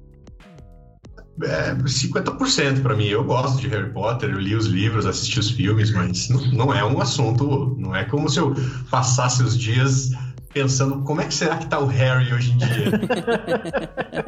É, 1.42 1.74
50% 1.74 2.82
para 2.82 2.94
mim. 2.94 3.06
Eu 3.06 3.24
gosto 3.24 3.62
de 3.62 3.68
Harry 3.68 3.90
Potter, 3.90 4.28
eu 4.28 4.38
li 4.38 4.54
os 4.54 4.66
livros, 4.66 5.06
assisti 5.06 5.40
os 5.40 5.50
filmes, 5.50 5.90
mas 5.90 6.28
não, 6.28 6.46
não 6.48 6.74
é 6.74 6.84
um 6.84 7.00
assunto. 7.00 7.74
Não 7.78 7.96
é 7.96 8.04
como 8.04 8.28
se 8.28 8.38
eu 8.38 8.54
passasse 8.90 9.42
os 9.42 9.58
dias 9.58 10.10
pensando 10.52 11.02
como 11.02 11.22
é 11.22 11.26
que 11.26 11.34
será 11.34 11.56
que 11.56 11.66
tá 11.66 11.78
o 11.78 11.86
Harry 11.86 12.30
hoje 12.30 12.52
em 12.52 12.58
dia. 12.58 12.90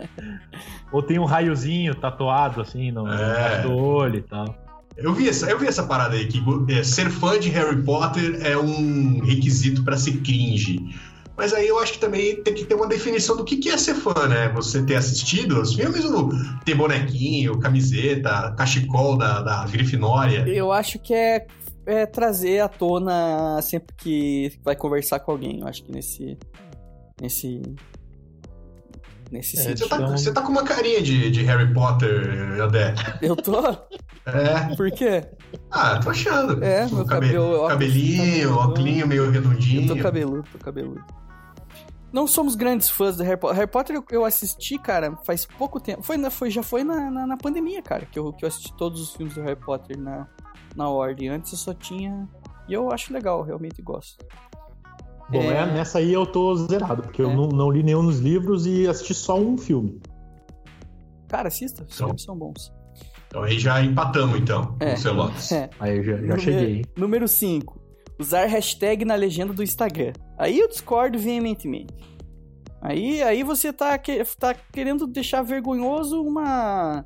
Ou 0.90 1.02
tem 1.02 1.18
um 1.18 1.26
raiozinho 1.26 1.94
tatuado 1.94 2.62
assim 2.62 2.90
no, 2.90 3.06
é. 3.12 3.62
no 3.62 3.76
olho 3.76 4.16
e 4.16 4.22
tal. 4.22 4.67
Eu 4.98 5.14
vi 5.14 5.28
essa, 5.28 5.48
eu 5.48 5.56
vi 5.56 5.68
essa 5.68 5.84
parada 5.84 6.16
aí, 6.16 6.26
que 6.26 6.42
é, 6.72 6.82
ser 6.82 7.08
fã 7.08 7.38
de 7.38 7.48
Harry 7.50 7.80
Potter 7.84 8.44
é 8.44 8.58
um 8.58 9.20
requisito 9.20 9.84
para 9.84 9.96
ser 9.96 10.20
cringe. 10.22 10.80
Mas 11.36 11.54
aí 11.54 11.68
eu 11.68 11.78
acho 11.78 11.92
que 11.92 12.00
também 12.00 12.42
tem 12.42 12.52
que 12.52 12.64
ter 12.64 12.74
uma 12.74 12.88
definição 12.88 13.36
do 13.36 13.44
que, 13.44 13.58
que 13.58 13.68
é 13.68 13.78
ser 13.78 13.94
fã, 13.94 14.26
né? 14.26 14.48
Você 14.56 14.82
ter 14.82 14.96
assistido 14.96 15.60
os 15.60 15.72
filmes 15.72 16.04
ou 16.04 16.30
ter 16.64 16.74
bonequinho, 16.74 17.60
camiseta, 17.60 18.52
cachecol 18.58 19.16
da, 19.16 19.40
da 19.40 19.64
Grifinória? 19.66 20.48
Eu 20.48 20.72
acho 20.72 20.98
que 20.98 21.14
é, 21.14 21.46
é 21.86 22.04
trazer 22.04 22.58
à 22.58 22.68
tona 22.68 23.62
sempre 23.62 23.94
que 23.96 24.52
vai 24.64 24.74
conversar 24.74 25.20
com 25.20 25.30
alguém. 25.30 25.60
Eu 25.60 25.68
acho 25.68 25.84
que 25.84 25.92
nesse. 25.92 26.36
nesse 27.22 27.62
nesse 29.30 29.58
é, 29.58 29.62
sentido. 29.62 29.88
Você 29.88 29.88
tá, 29.88 30.06
você 30.06 30.32
tá, 30.32 30.42
com 30.42 30.52
uma 30.52 30.64
carinha 30.64 31.02
de, 31.02 31.30
de 31.30 31.42
Harry 31.44 31.72
Potter, 31.72 32.60
Adé. 32.62 32.94
Eu 33.22 33.36
tô? 33.36 33.60
É. 34.26 34.74
Por 34.76 34.90
quê? 34.90 35.24
Ah, 35.70 35.98
tô 35.98 36.10
achando. 36.10 36.62
É, 36.62 36.86
meu 36.86 37.04
cabelo. 37.04 37.68
Cabelinho, 37.68 38.54
óculos 38.54 39.06
meio 39.06 39.30
redondinho. 39.30 39.90
Eu 39.90 39.96
tô 39.96 40.02
cabeludo, 40.02 40.44
tô 40.52 40.58
cabeludo. 40.58 41.04
Não 42.12 42.26
somos 42.26 42.54
grandes 42.54 42.88
fãs 42.88 43.16
do 43.16 43.22
Harry 43.22 43.38
Potter. 43.38 43.56
Harry 43.56 43.70
Potter 43.70 44.02
eu 44.10 44.24
assisti, 44.24 44.78
cara, 44.78 45.16
faz 45.26 45.44
pouco 45.44 45.78
tempo. 45.78 46.02
Foi, 46.02 46.18
foi, 46.30 46.50
já 46.50 46.62
foi 46.62 46.82
na, 46.82 47.10
na, 47.10 47.26
na, 47.26 47.36
pandemia, 47.36 47.82
cara, 47.82 48.06
que 48.06 48.18
eu, 48.18 48.32
que 48.32 48.44
eu 48.44 48.48
assisti 48.48 48.74
todos 48.76 49.00
os 49.00 49.14
filmes 49.14 49.34
do 49.34 49.42
Harry 49.42 49.60
Potter 49.60 49.98
na, 49.98 50.26
na 50.74 50.88
ordem. 50.88 51.28
Antes 51.28 51.52
eu 51.52 51.58
só 51.58 51.74
tinha. 51.74 52.26
E 52.66 52.72
eu 52.72 52.90
acho 52.90 53.12
legal, 53.12 53.42
realmente 53.42 53.82
gosto. 53.82 54.24
Bom, 55.30 55.42
é... 55.42 55.56
é... 55.56 55.66
nessa 55.66 55.98
aí 55.98 56.12
eu 56.12 56.26
tô 56.26 56.54
zerado, 56.56 57.02
porque 57.02 57.22
é. 57.22 57.24
eu 57.24 57.34
não, 57.34 57.48
não, 57.48 57.70
li 57.70 57.82
nenhum 57.82 58.04
dos 58.04 58.18
livros 58.18 58.66
e 58.66 58.86
assisti 58.86 59.14
só 59.14 59.38
um 59.38 59.56
filme. 59.56 60.00
Cara, 61.28 61.48
assista, 61.48 61.84
os 61.84 61.94
então, 61.94 62.08
filmes 62.08 62.22
são 62.22 62.36
bons. 62.36 62.72
Então 63.28 63.42
aí 63.42 63.58
já 63.58 63.82
empatamos, 63.82 64.38
então, 64.38 64.76
é. 64.80 64.94
com 64.94 65.10
o 65.10 65.54
É. 65.54 65.70
Aí 65.78 65.98
eu 65.98 66.04
já, 66.04 66.16
já 66.16 66.38
cheguei. 66.38 66.84
Número 66.96 67.28
5. 67.28 67.78
Usar 68.18 68.46
hashtag 68.46 69.04
na 69.04 69.14
legenda 69.14 69.52
do 69.52 69.62
Instagram. 69.62 70.12
Aí 70.38 70.58
eu 70.58 70.68
discordo 70.68 71.18
veementemente. 71.18 71.94
Aí, 72.80 73.22
aí 73.22 73.42
você 73.42 73.72
tá, 73.72 73.98
tá 74.38 74.54
querendo 74.72 75.06
deixar 75.06 75.42
vergonhoso 75.42 76.22
uma 76.22 77.04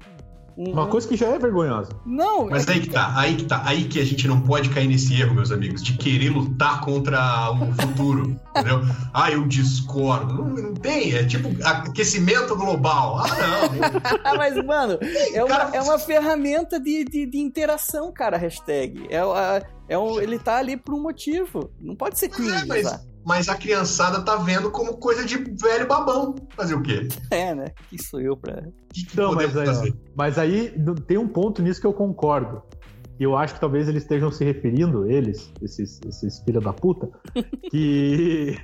uma 0.56 0.86
coisa 0.86 1.08
que 1.08 1.16
já 1.16 1.28
é 1.28 1.38
vergonhosa. 1.38 1.90
Não. 2.04 2.48
Mas 2.48 2.68
aí 2.68 2.80
que 2.80 2.90
tá, 2.90 3.12
aí 3.16 3.36
que 3.36 3.44
tá, 3.44 3.62
aí 3.64 3.84
que 3.84 4.00
a 4.00 4.04
gente 4.04 4.28
não 4.28 4.40
pode 4.40 4.68
cair 4.70 4.86
nesse 4.86 5.20
erro, 5.20 5.34
meus 5.34 5.50
amigos, 5.50 5.82
de 5.82 5.94
querer 5.96 6.30
lutar 6.30 6.80
contra 6.80 7.50
o 7.52 7.72
futuro, 7.80 8.38
entendeu? 8.50 8.80
Ah, 9.14 9.30
eu 9.30 9.46
discordo. 9.46 10.34
Não, 10.34 10.48
não, 10.50 10.74
tem, 10.74 11.14
é 11.14 11.24
tipo 11.24 11.48
aquecimento 11.64 12.54
global. 12.56 13.18
Ah, 13.18 13.26
não. 13.28 14.36
Mas, 14.36 14.64
mano, 14.64 14.98
é 15.32 15.44
uma, 15.44 15.56
cara... 15.56 15.76
é 15.76 15.82
uma 15.82 15.98
ferramenta 15.98 16.78
de, 16.78 17.04
de, 17.04 17.26
de, 17.26 17.38
interação, 17.38 18.12
cara, 18.12 18.36
hashtag. 18.36 19.06
É, 19.08 19.22
é 19.88 19.98
um, 19.98 20.20
ele 20.20 20.38
tá 20.38 20.56
ali 20.56 20.76
por 20.76 20.94
um 20.94 21.02
motivo. 21.02 21.70
Não 21.80 21.96
pode 21.96 22.18
ser 22.18 22.28
cringe, 22.28 22.62
é, 22.62 22.64
mas... 22.66 22.90
Tá? 22.90 23.11
Mas 23.24 23.48
a 23.48 23.56
criançada 23.56 24.22
tá 24.22 24.36
vendo 24.36 24.70
como 24.70 24.96
coisa 24.96 25.24
de 25.24 25.36
velho 25.36 25.86
babão. 25.86 26.34
Fazer 26.56 26.74
o 26.74 26.82
quê? 26.82 27.08
É, 27.30 27.54
né? 27.54 27.66
Que 27.88 28.02
sou 28.02 28.20
eu 28.20 28.36
pra. 28.36 28.62
Que 28.92 29.04
que 29.06 29.16
Não, 29.16 29.32
mas 29.34 29.56
aí, 29.56 29.94
mas 30.14 30.38
aí 30.38 30.74
tem 31.06 31.18
um 31.18 31.28
ponto 31.28 31.62
nisso 31.62 31.80
que 31.80 31.86
eu 31.86 31.92
concordo. 31.92 32.62
E 33.18 33.24
eu 33.24 33.36
acho 33.36 33.54
que 33.54 33.60
talvez 33.60 33.88
eles 33.88 34.02
estejam 34.02 34.30
se 34.32 34.44
referindo, 34.44 35.08
eles, 35.08 35.52
esses, 35.62 36.00
esses 36.06 36.40
filha 36.40 36.60
da 36.60 36.72
puta, 36.72 37.08
que, 37.70 38.56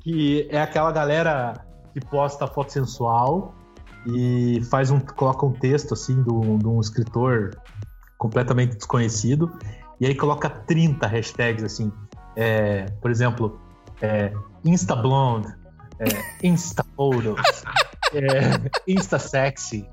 que 0.00 0.48
é 0.50 0.60
aquela 0.60 0.90
galera 0.90 1.52
que 1.92 2.00
posta 2.00 2.46
foto 2.46 2.72
sensual 2.72 3.54
e 4.06 4.62
faz 4.70 4.90
um, 4.90 5.00
coloca 5.00 5.44
um 5.44 5.52
texto 5.52 5.92
assim 5.92 6.22
de 6.22 6.30
um 6.66 6.80
escritor 6.80 7.50
completamente 8.16 8.76
desconhecido 8.76 9.52
e 10.00 10.06
aí 10.06 10.14
coloca 10.14 10.48
30 10.48 11.06
hashtags 11.06 11.64
assim. 11.64 11.90
É, 12.36 12.86
por 13.00 13.10
exemplo, 13.10 13.58
é, 14.00 14.32
Insta 14.64 14.96
Blonde, 14.96 15.48
é, 15.98 16.46
Insta 16.46 16.84
Photos, 16.96 17.64
é, 18.12 18.70
Insta 18.90 19.18
Sexy. 19.18 19.88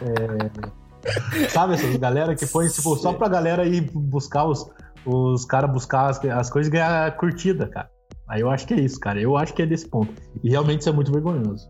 É, 0.00 1.48
sabe 1.48 1.74
essas 1.74 1.96
galera 1.96 2.34
que 2.34 2.46
põe 2.46 2.68
tipo, 2.68 2.96
só 2.96 3.12
pra 3.12 3.28
galera 3.28 3.64
ir 3.66 3.90
buscar 3.92 4.44
os, 4.44 4.68
os 5.04 5.44
caras 5.44 5.70
buscar 5.70 6.10
as, 6.10 6.24
as 6.24 6.50
coisas 6.50 6.68
e 6.68 6.72
ganhar 6.72 7.16
curtida, 7.16 7.68
cara. 7.68 7.90
Aí 8.28 8.40
eu 8.40 8.50
acho 8.50 8.66
que 8.66 8.74
é 8.74 8.80
isso, 8.80 8.98
cara. 8.98 9.20
Eu 9.20 9.36
acho 9.36 9.52
que 9.52 9.62
é 9.62 9.66
desse 9.66 9.88
ponto. 9.88 10.12
E 10.42 10.50
realmente 10.50 10.80
isso 10.80 10.88
é 10.88 10.92
muito 10.92 11.12
vergonhoso. 11.12 11.68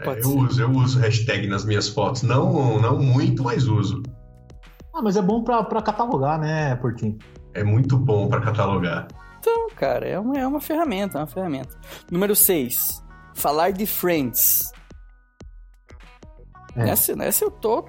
É, 0.00 0.20
eu 0.20 0.38
uso, 0.38 0.60
eu 0.60 0.70
uso 0.70 0.98
hashtag 0.98 1.46
nas 1.46 1.64
minhas 1.64 1.88
fotos. 1.88 2.22
Não, 2.22 2.80
não 2.80 2.98
muito, 3.00 3.42
mas 3.42 3.66
uso. 3.66 4.02
Ah, 4.94 5.00
mas 5.02 5.16
é 5.16 5.22
bom 5.22 5.42
pra, 5.42 5.62
pra 5.62 5.80
catalogar, 5.80 6.38
né, 6.38 6.76
Portinho? 6.76 7.16
É 7.54 7.64
muito 7.64 7.96
bom 7.96 8.28
pra 8.28 8.40
catalogar. 8.40 9.08
Então, 9.42 9.70
cara, 9.74 10.06
é 10.06 10.16
uma, 10.16 10.38
é 10.38 10.46
uma 10.46 10.60
ferramenta, 10.60 11.18
é 11.18 11.20
uma 11.20 11.26
ferramenta. 11.26 11.76
Número 12.08 12.36
6. 12.36 13.02
Falar 13.34 13.72
de 13.72 13.86
Friends. 13.86 14.70
É. 16.76 16.84
Nessa, 16.84 17.16
nessa 17.16 17.44
eu 17.44 17.50
tô. 17.50 17.84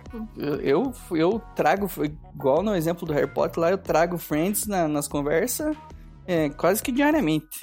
Eu, 0.63 0.91
eu 1.11 1.39
trago, 1.55 1.87
igual 2.33 2.63
no 2.63 2.75
exemplo 2.75 3.05
do 3.05 3.13
Harry 3.13 3.31
Potter 3.31 3.59
lá, 3.59 3.69
eu 3.69 3.77
trago 3.77 4.17
Friends 4.17 4.65
na, 4.65 4.87
nas 4.87 5.07
conversas 5.07 5.77
é, 6.25 6.49
quase 6.49 6.81
que 6.81 6.91
diariamente. 6.91 7.59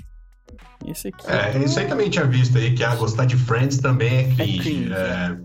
Esse 0.87 1.09
aqui. 1.09 1.29
É, 1.29 1.59
isso 1.59 1.81
aí 1.81 1.89
também 1.89 2.09
tinha 2.09 2.25
visto 2.25 2.57
aí, 2.57 2.73
que 2.73 2.85
ah, 2.85 2.95
gostar 2.95 3.25
de 3.25 3.37
Friends 3.37 3.79
também 3.79 4.19
é 4.19 4.23
cringe. 4.35 4.59
É 4.59 4.63
cringe. 4.63 4.93
É, 4.93 5.37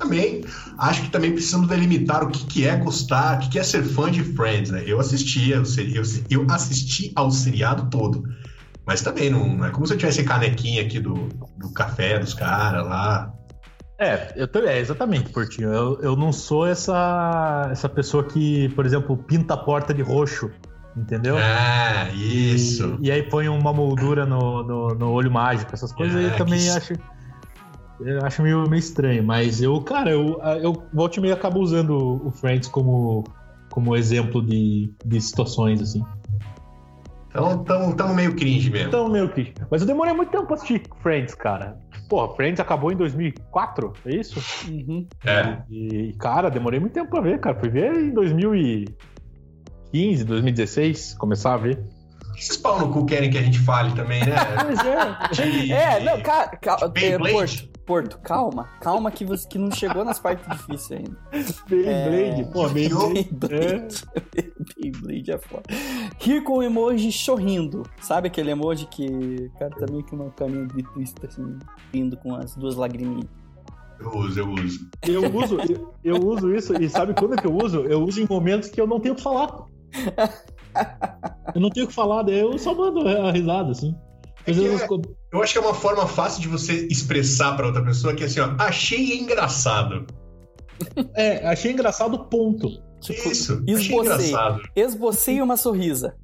também 0.00 0.42
acho 0.78 1.02
que 1.02 1.10
também 1.10 1.32
precisamos 1.32 1.68
delimitar 1.68 2.24
o 2.24 2.28
que, 2.30 2.46
que 2.46 2.66
é 2.66 2.74
gostar, 2.76 3.36
o 3.36 3.40
que, 3.40 3.50
que 3.50 3.58
é 3.58 3.62
ser 3.62 3.82
fã 3.84 4.10
de 4.10 4.24
Friends, 4.24 4.70
né? 4.70 4.82
Eu 4.86 4.98
assistia, 4.98 5.56
eu, 5.56 6.02
eu 6.30 6.46
assisti 6.50 7.12
ao 7.14 7.30
seriado 7.30 7.88
todo. 7.90 8.22
Mas 8.86 9.02
também 9.02 9.30
não, 9.30 9.56
não, 9.56 9.64
é 9.66 9.70
como 9.70 9.86
se 9.86 9.92
eu 9.92 9.98
tivesse 9.98 10.24
canequinha 10.24 10.82
aqui 10.82 10.98
do, 10.98 11.14
do 11.58 11.72
café 11.72 12.18
dos 12.18 12.34
caras 12.34 12.84
lá. 12.86 13.32
É, 14.00 14.32
eu 14.34 14.48
também, 14.48 14.70
é, 14.70 14.78
exatamente, 14.78 15.28
Portinho. 15.30 15.70
Eu, 15.72 16.00
eu 16.00 16.16
não 16.16 16.32
sou 16.32 16.66
essa, 16.66 17.68
essa 17.70 17.88
pessoa 17.88 18.24
que, 18.24 18.68
por 18.70 18.86
exemplo, 18.86 19.16
pinta 19.16 19.52
a 19.54 19.56
porta 19.58 19.92
de 19.92 20.00
roxo, 20.00 20.50
entendeu? 20.96 21.36
Ah, 21.38 22.08
isso. 22.14 22.96
E, 23.02 23.08
e 23.08 23.12
aí 23.12 23.22
põe 23.22 23.48
uma 23.48 23.72
moldura 23.74 24.24
no, 24.24 24.62
no, 24.64 24.94
no 24.94 25.10
olho 25.12 25.30
mágico. 25.30 25.72
Essas 25.74 25.92
coisas 25.92 26.16
aí 26.16 26.24
É, 26.24 26.28
eu 26.32 26.36
também 26.38 26.58
que- 26.60 26.70
acho. 26.70 26.94
Eu 28.04 28.24
acho 28.24 28.42
meio, 28.42 28.62
meio 28.68 28.80
estranho, 28.80 29.22
mas 29.22 29.60
eu, 29.62 29.80
cara, 29.82 30.10
eu, 30.10 30.40
eu 30.62 30.82
volto 30.92 31.18
e 31.18 31.20
meio 31.20 31.34
acabo 31.34 31.60
usando 31.60 31.96
o 32.26 32.30
Friends 32.30 32.68
como, 32.68 33.24
como 33.70 33.94
exemplo 33.96 34.42
de, 34.44 34.92
de 35.04 35.20
situações, 35.20 35.80
assim. 35.82 36.02
Então 37.28 37.62
tamo, 37.62 37.94
tamo 37.94 38.14
meio 38.14 38.34
cringe 38.34 38.70
mesmo. 38.70 38.88
Então, 38.88 39.08
meio 39.08 39.28
que. 39.32 39.52
Mas 39.70 39.82
eu 39.82 39.86
demorei 39.86 40.12
muito 40.12 40.30
tempo 40.32 40.46
pra 40.46 40.56
assistir 40.56 40.82
Friends, 41.00 41.32
cara. 41.34 41.78
Porra, 42.08 42.34
Friends 42.34 42.58
acabou 42.58 42.90
em 42.90 42.96
2004, 42.96 43.92
é 44.06 44.16
isso? 44.16 44.40
Uhum. 44.68 45.06
É. 45.24 45.58
E, 45.70 46.12
cara, 46.18 46.50
demorei 46.50 46.80
muito 46.80 46.92
tempo 46.92 47.08
pra 47.10 47.20
ver, 47.20 47.38
cara. 47.38 47.56
Fui 47.60 47.68
ver 47.68 47.92
em 47.94 48.10
2015, 48.12 50.24
2016, 50.24 51.14
começar 51.18 51.54
a 51.54 51.56
ver. 51.56 51.78
Esses 52.36 52.56
pau 52.56 52.80
no 52.80 52.92
cu 52.92 53.04
querem 53.06 53.30
que 53.30 53.38
a 53.38 53.42
gente 53.42 53.58
fale 53.60 53.92
também, 53.94 54.24
né? 54.24 54.34
Pois 54.64 54.78
é. 54.80 55.46
De- 55.46 55.72
É, 55.72 56.00
não, 56.02 56.20
ca, 56.22 56.48
ca, 56.48 56.78
é, 56.82 56.88
Beyblade? 56.88 57.70
Porto, 57.90 58.20
calma, 58.20 58.68
calma 58.80 59.10
que 59.10 59.24
você 59.24 59.48
que 59.48 59.58
não 59.58 59.68
chegou 59.68 60.04
nas 60.04 60.20
partes 60.20 60.46
difíceis 60.48 61.00
ainda. 61.00 61.18
Beyblade, 61.68 62.52
pô, 62.52 62.68
Beyblade. 62.68 63.28
Beyblade, 63.32 64.04
Beyblade 64.80 65.30
é 65.32 65.38
foda. 65.38 65.62
Rir 66.20 66.44
com 66.44 66.58
o 66.58 66.62
emoji 66.62 67.10
sorrindo. 67.10 67.82
Sabe 68.00 68.28
aquele 68.28 68.52
emoji 68.52 68.86
que 68.86 69.06
o 69.08 69.58
cara 69.58 69.70
tá 69.74 69.86
meio 69.90 70.04
que 70.04 70.14
uma 70.14 70.30
carinha 70.30 70.68
de 70.68 70.84
triste, 70.84 71.26
assim, 71.26 71.58
rindo 71.92 72.16
com 72.18 72.32
as 72.36 72.54
duas 72.54 72.76
lagriminhas. 72.76 73.28
Eu 73.98 74.16
uso, 74.16 74.38
eu 74.38 74.48
uso. 74.52 74.90
Eu 75.08 75.34
uso, 75.36 75.58
eu, 75.68 75.94
eu 76.04 76.16
uso 76.28 76.54
isso, 76.54 76.80
e 76.80 76.88
sabe 76.88 77.12
quando 77.12 77.36
que 77.42 77.46
eu 77.48 77.56
uso? 77.56 77.80
Eu 77.86 78.04
uso 78.04 78.22
em 78.22 78.26
momentos 78.30 78.68
que 78.70 78.80
eu 78.80 78.86
não 78.86 79.00
tenho 79.00 79.14
o 79.14 79.16
que 79.16 79.22
falar. 79.24 79.64
Eu 81.56 81.60
não 81.60 81.70
tenho 81.70 81.86
o 81.86 81.88
que 81.88 81.94
falar, 81.94 82.22
daí 82.22 82.38
eu 82.38 82.56
só 82.56 82.72
mando 82.72 83.00
a 83.08 83.32
risada, 83.32 83.72
assim. 83.72 83.92
Às 84.46 84.56
É 84.56 84.60
que 84.60 84.68
vezes 84.68 84.80
é- 84.82 84.84
eu- 84.84 85.19
Eu 85.32 85.42
acho 85.42 85.52
que 85.52 85.58
é 85.58 85.62
uma 85.62 85.74
forma 85.74 86.06
fácil 86.06 86.40
de 86.42 86.48
você 86.48 86.86
expressar 86.90 87.56
pra 87.56 87.66
outra 87.66 87.84
pessoa 87.84 88.14
que 88.14 88.24
é 88.24 88.26
assim, 88.26 88.40
ó, 88.40 88.54
achei 88.58 89.18
engraçado. 89.18 90.06
É, 91.14 91.46
achei 91.46 91.72
engraçado, 91.72 92.18
ponto. 92.26 92.68
Tipo, 93.00 93.30
Isso, 93.30 93.62
achei 93.62 93.74
esbocei. 93.74 93.98
engraçado. 94.00 94.60
Esbocei 94.74 95.40
uma 95.40 95.56
sorrisa. 95.56 96.16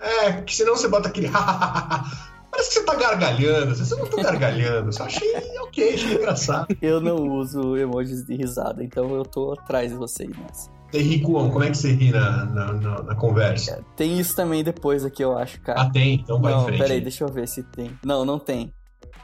É, 0.00 0.32
que 0.42 0.54
senão 0.54 0.76
você 0.76 0.88
bota 0.88 1.08
aquele 1.08 1.28
Parece 2.58 2.68
que 2.70 2.74
você 2.80 2.84
tá 2.84 2.94
gargalhando, 2.96 3.74
você 3.76 3.94
não 3.94 4.06
tá 4.06 4.22
gargalhando, 4.22 4.92
só 4.92 5.04
achei 5.04 5.32
ok, 5.60 5.94
achei 5.94 6.14
engraçado. 6.14 6.76
Eu 6.82 7.00
não 7.00 7.16
uso 7.38 7.76
emojis 7.76 8.24
de 8.26 8.34
risada, 8.34 8.82
então 8.82 9.14
eu 9.14 9.22
tô 9.22 9.52
atrás 9.52 9.92
de 9.92 9.96
vocês 9.96 10.28
nessa. 10.36 10.68
Você 10.90 11.02
ri 11.02 11.20
com 11.20 11.32
como 11.50 11.62
é 11.62 11.70
que 11.70 11.76
você 11.76 11.92
ri 11.92 12.10
na, 12.10 12.46
na, 12.46 12.72
na- 12.72 13.02
na 13.02 13.14
conversa? 13.14 13.84
Tem 13.94 14.18
isso 14.18 14.34
também 14.34 14.64
depois 14.64 15.04
aqui, 15.04 15.22
eu 15.22 15.36
acho, 15.38 15.60
cara. 15.60 15.82
Ah, 15.82 15.90
tem, 15.90 16.14
então 16.14 16.40
vai 16.40 16.52
não, 16.52 16.62
em 16.62 16.64
frente. 16.64 16.78
peraí, 16.80 17.00
deixa 17.00 17.22
eu 17.24 17.28
ver 17.28 17.46
se 17.46 17.62
tem. 17.62 17.90
Não, 18.04 18.24
não 18.24 18.38
tem. 18.40 18.72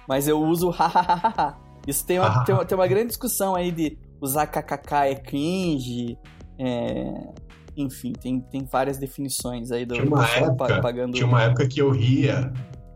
Mas 0.09 0.29
eu 0.29 0.41
uso 0.41 0.71
hahaha. 0.71 1.57
Isso 1.89 2.07
tem 2.07 2.19
uma, 2.21 2.45
tem, 2.45 2.55
uma, 2.55 2.65
tem 2.65 2.79
uma 2.79 2.87
grande 2.87 3.09
discussão 3.09 3.55
aí 3.57 3.73
de 3.73 3.99
usar 4.21 4.47
kkk 4.47 4.95
é 5.11 5.15
cringe. 5.17 6.17
é, 6.59 7.13
Enfim, 7.77 8.13
tem, 8.13 8.41
tem 8.41 8.65
várias 8.65 8.99
definições 8.99 9.73
aí 9.73 9.85
do 9.85 9.95
Tinha 9.95 10.07
uma 10.07 10.25
época- 10.29 10.81
pagando. 10.81 11.15
Tinha 11.15 11.27
uma 11.27 11.43
época 11.43 11.67
que 11.67 11.81
eu 11.81 11.91
ria, 11.91 12.53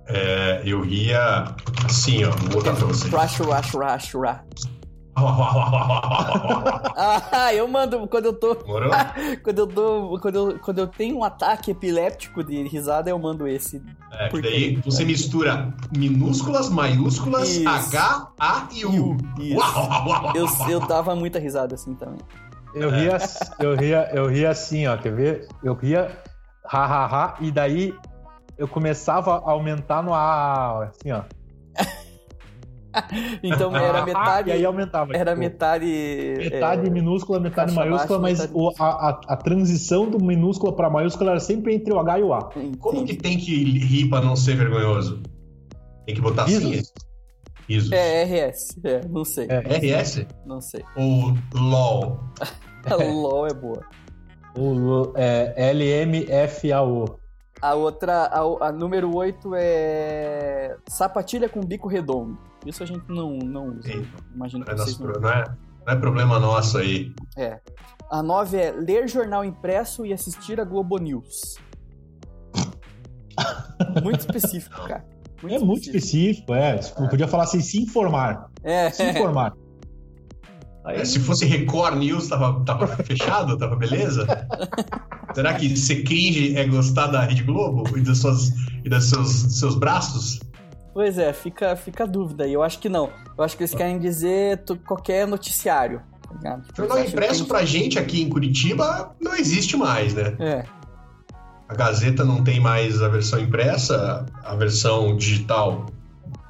é, 0.09 0.63
eu 0.65 0.81
ria 0.81 1.55
assim, 1.85 2.25
ó, 2.25 2.31
vou 2.31 2.49
botar 2.51 2.73
pra 2.75 2.87
você. 2.87 3.09
Rush, 3.09 3.39
rush, 3.39 3.75
rush, 3.75 4.15
rush. 4.15 4.79
Ah, 7.01 7.53
eu 7.53 7.67
mando 7.67 8.07
quando 8.09 8.27
eu 8.27 8.33
tô. 8.33 8.57
Morou? 8.67 8.91
Quando 9.43 9.59
eu 9.59 9.67
dou. 9.67 10.19
Quando 10.21 10.35
eu, 10.37 10.59
quando 10.61 10.79
eu 10.79 10.87
tenho 10.87 11.17
um 11.19 11.25
ataque 11.25 11.73
epiléptico 11.73 12.45
de 12.45 12.63
risada, 12.69 13.11
eu 13.11 13.19
mando 13.19 13.47
esse. 13.47 13.83
É, 14.13 14.29
Por 14.29 14.41
que 14.41 14.49
quê? 14.49 14.55
daí 14.55 14.77
você 14.77 15.05
mistura 15.05 15.75
minúsculas, 15.97 16.69
maiúsculas, 16.69 17.49
Isso. 17.49 17.69
H, 17.69 18.29
A 18.39 18.69
e 18.73 18.85
U. 18.85 19.17
Isso. 19.39 20.63
Eu, 20.65 20.71
eu 20.71 20.81
dava 20.87 21.15
muita 21.17 21.39
risada 21.39 21.75
assim 21.75 21.95
também. 21.95 22.21
Eu 22.75 22.91
ria, 22.91 23.19
eu 23.59 23.75
ria, 23.77 24.11
eu 24.13 24.27
ria 24.29 24.51
assim, 24.51 24.87
ó, 24.87 24.97
quer 24.97 25.15
ver? 25.15 25.49
Eu 25.63 25.75
ria 25.75 26.17
ha 26.65 26.85
ha 26.85 27.07
ha 27.07 27.37
e 27.41 27.51
daí 27.51 27.95
eu 28.59 28.67
começava 28.69 29.37
a 29.39 29.51
aumentar 29.53 30.03
no 30.03 30.13
a 30.13 30.85
assim, 30.85 31.13
ó. 31.13 31.23
Então 33.43 33.75
era 33.77 34.03
metade. 34.07 34.49
E 34.51 34.53
aí 34.53 34.65
aumentava. 34.65 35.15
Era 35.15 35.31
tipo, 35.33 35.41
metade. 35.41 35.87
Metade 36.39 36.87
é, 36.87 36.91
minúscula, 36.91 37.39
metade 37.39 37.73
maiúscula, 37.73 38.19
baixa, 38.19 38.23
mas 38.23 38.41
metade- 38.41 38.59
o- 38.59 38.83
a, 38.83 39.11
a, 39.11 39.21
a 39.29 39.37
transição 39.37 40.11
do 40.11 40.19
minúscula 40.23 40.75
pra 40.75 40.91
maiúscula 40.91 41.33
era 41.33 41.41
sempre 41.41 41.75
entre 41.75 41.93
o 41.93 41.99
H 42.01 42.19
e 42.19 42.23
o 42.23 42.33
A. 42.33 42.51
Como 42.81 43.05
que 43.05 43.13
entendi. 43.13 43.17
tem 43.17 43.39
que 43.39 43.55
rir 43.79 44.09
pra 44.09 44.21
não 44.21 44.35
ser 44.35 44.57
vergonhoso? 44.57 45.23
Tem 46.07 46.15
que 46.15 46.21
botar 46.21 46.45
assim? 46.45 46.73
Isos. 46.73 46.93
Isos. 47.69 47.93
É 47.93 48.25
RS. 48.25 48.79
É, 48.83 49.01
não 49.09 49.25
sei. 49.25 49.47
É. 49.51 49.59
RS? 50.01 50.27
Não 50.47 50.61
sei. 50.61 50.83
Ou 50.97 51.35
LOL? 51.55 52.19
LOL 52.91 53.47
é 53.47 53.53
boa. 53.55 53.81
O 54.57 55.13
é, 55.15 55.73
LMFAO. 55.73 57.21
A 57.61 57.75
outra, 57.75 58.27
a, 58.27 58.69
a 58.69 58.73
número 58.73 59.15
8 59.15 59.53
é 59.55 60.77
sapatilha 60.89 61.49
com 61.49 61.61
bico 61.61 61.89
redondo. 61.89 62.39
Isso 62.65 62.83
a 62.83 62.87
gente 62.87 63.05
não, 63.09 63.37
não 63.39 63.69
usa. 63.69 63.91
Imagino 64.35 64.61
Não 64.61 64.67
que 64.67 64.71
é, 64.73 64.77
vocês 64.77 64.99
nosso 64.99 65.21
não. 65.21 65.21
não, 65.21 65.31
é, 65.31 65.45
não 65.87 65.93
é 65.93 65.97
problema 65.97 66.39
nosso 66.39 66.79
aí. 66.79 67.13
É. 67.37 67.61
A 68.11 68.23
9 68.23 68.57
é 68.57 68.71
ler 68.73 69.09
jornal 69.09 69.45
impresso 69.45 70.07
e 70.07 70.13
assistir 70.13 70.61
a 70.61 70.65
Globo 70.65 70.99
News. 70.99 71.57
Muito 74.03 74.21
específico, 74.21 74.77
cara. 74.87 75.05
É 75.49 75.59
muito 75.59 75.85
específico, 75.85 76.53
é. 76.53 76.79
Podia 77.09 77.29
falar 77.29 77.45
assim, 77.45 77.61
se 77.61 77.81
informar. 77.81 78.51
É, 78.63 78.91
Se 78.91 79.05
informar. 79.05 79.55
Aí, 80.89 81.05
se 81.05 81.21
fosse 81.21 81.45
Record 81.45 81.99
News, 81.99 82.29
tava, 82.29 82.65
tava 82.65 82.87
fechado? 83.05 83.59
Tava 83.59 83.77
beleza? 83.77 84.27
Será 85.35 85.53
que 85.53 85.77
ser 85.77 86.03
cringe 86.03 86.57
é 86.57 86.67
gostar 86.67 87.09
da 87.09 87.21
Rede 87.21 87.43
Globo 87.43 87.85
e 87.97 88.01
dos 88.01 88.21
seus, 88.21 88.49
e 88.83 88.89
dos 88.89 89.05
seus, 89.05 89.31
seus 89.59 89.75
braços? 89.75 90.41
Pois 90.95 91.19
é, 91.19 91.33
fica, 91.35 91.77
fica 91.77 92.05
a 92.05 92.07
dúvida 92.07 92.45
aí. 92.45 92.55
Eu 92.55 92.63
acho 92.63 92.79
que 92.79 92.89
não. 92.89 93.11
Eu 93.37 93.45
acho 93.45 93.55
que 93.55 93.63
eles 93.63 93.75
querem 93.75 93.99
dizer 93.99 94.63
qualquer 94.87 95.27
noticiário. 95.27 96.01
Tá 96.43 96.61
Jornal 96.75 97.05
impresso 97.05 97.43
que 97.43 97.49
pra 97.49 97.65
gente 97.65 97.99
aqui 97.99 98.23
em 98.23 98.29
Curitiba 98.29 99.15
não 99.21 99.35
existe 99.35 99.77
mais, 99.77 100.15
né? 100.15 100.35
É. 100.39 100.65
A 101.69 101.75
Gazeta 101.75 102.25
não 102.25 102.43
tem 102.43 102.61
mais 102.61 103.03
a 103.03 103.09
versão 103.09 103.39
impressa, 103.39 104.25
a 104.43 104.55
versão 104.55 105.17
digital 105.17 105.87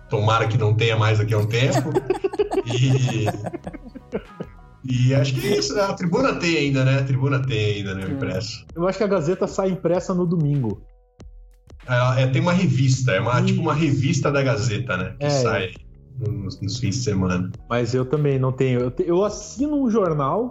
tomara 0.09 0.47
que 0.49 0.57
não 0.59 0.75
tenha 0.75 0.97
mais 0.97 1.19
daqui 1.19 1.35
a 1.35 1.39
um 1.39 1.47
tempo. 1.47 1.91
e, 2.67 3.27
e 5.09 5.15
acho 5.15 5.35
que 5.35 5.47
é 5.47 5.59
isso, 5.59 5.75
né? 5.75 5.83
A 5.83 5.93
Tribuna 5.95 6.35
tem 6.37 6.57
ainda, 6.57 6.85
né? 6.85 6.99
A 7.01 7.05
Tribuna 7.05 7.41
tem 7.43 7.77
ainda, 7.77 7.95
né? 7.95 8.05
O 8.07 8.13
impresso. 8.13 8.65
Eu 8.75 8.87
acho 8.89 8.99
que 8.99 9.05
a 9.05 9.09
Gazeta 9.09 9.47
sai 9.47 9.71
impressa 9.71 10.15
no 10.15 10.27
domingo. 10.27 10.83
Ela- 11.87 12.21
é, 12.21 12.27
tem 12.27 12.41
uma 12.43 12.53
revista, 12.53 13.13
é 13.13 13.21
uma, 13.21 13.43
tipo 13.43 13.61
uma 13.63 13.75
revista 13.75 14.31
da 14.31 14.43
Gazeta, 14.43 14.97
né? 14.97 15.15
Que 15.19 15.27
É. 15.27 15.31
sai 15.31 15.71
nos, 16.19 16.61
nos 16.61 16.79
fins 16.79 16.97
de 16.97 17.03
semana. 17.03 17.51
Mas 17.69 17.95
eu 17.95 18.05
também 18.05 18.39
não 18.39 18.53
tenho. 18.53 18.81
Eu, 18.81 18.91
te- 18.91 19.05
eu 19.07 19.25
assino 19.25 19.83
um 19.83 19.91
jornal, 19.91 20.49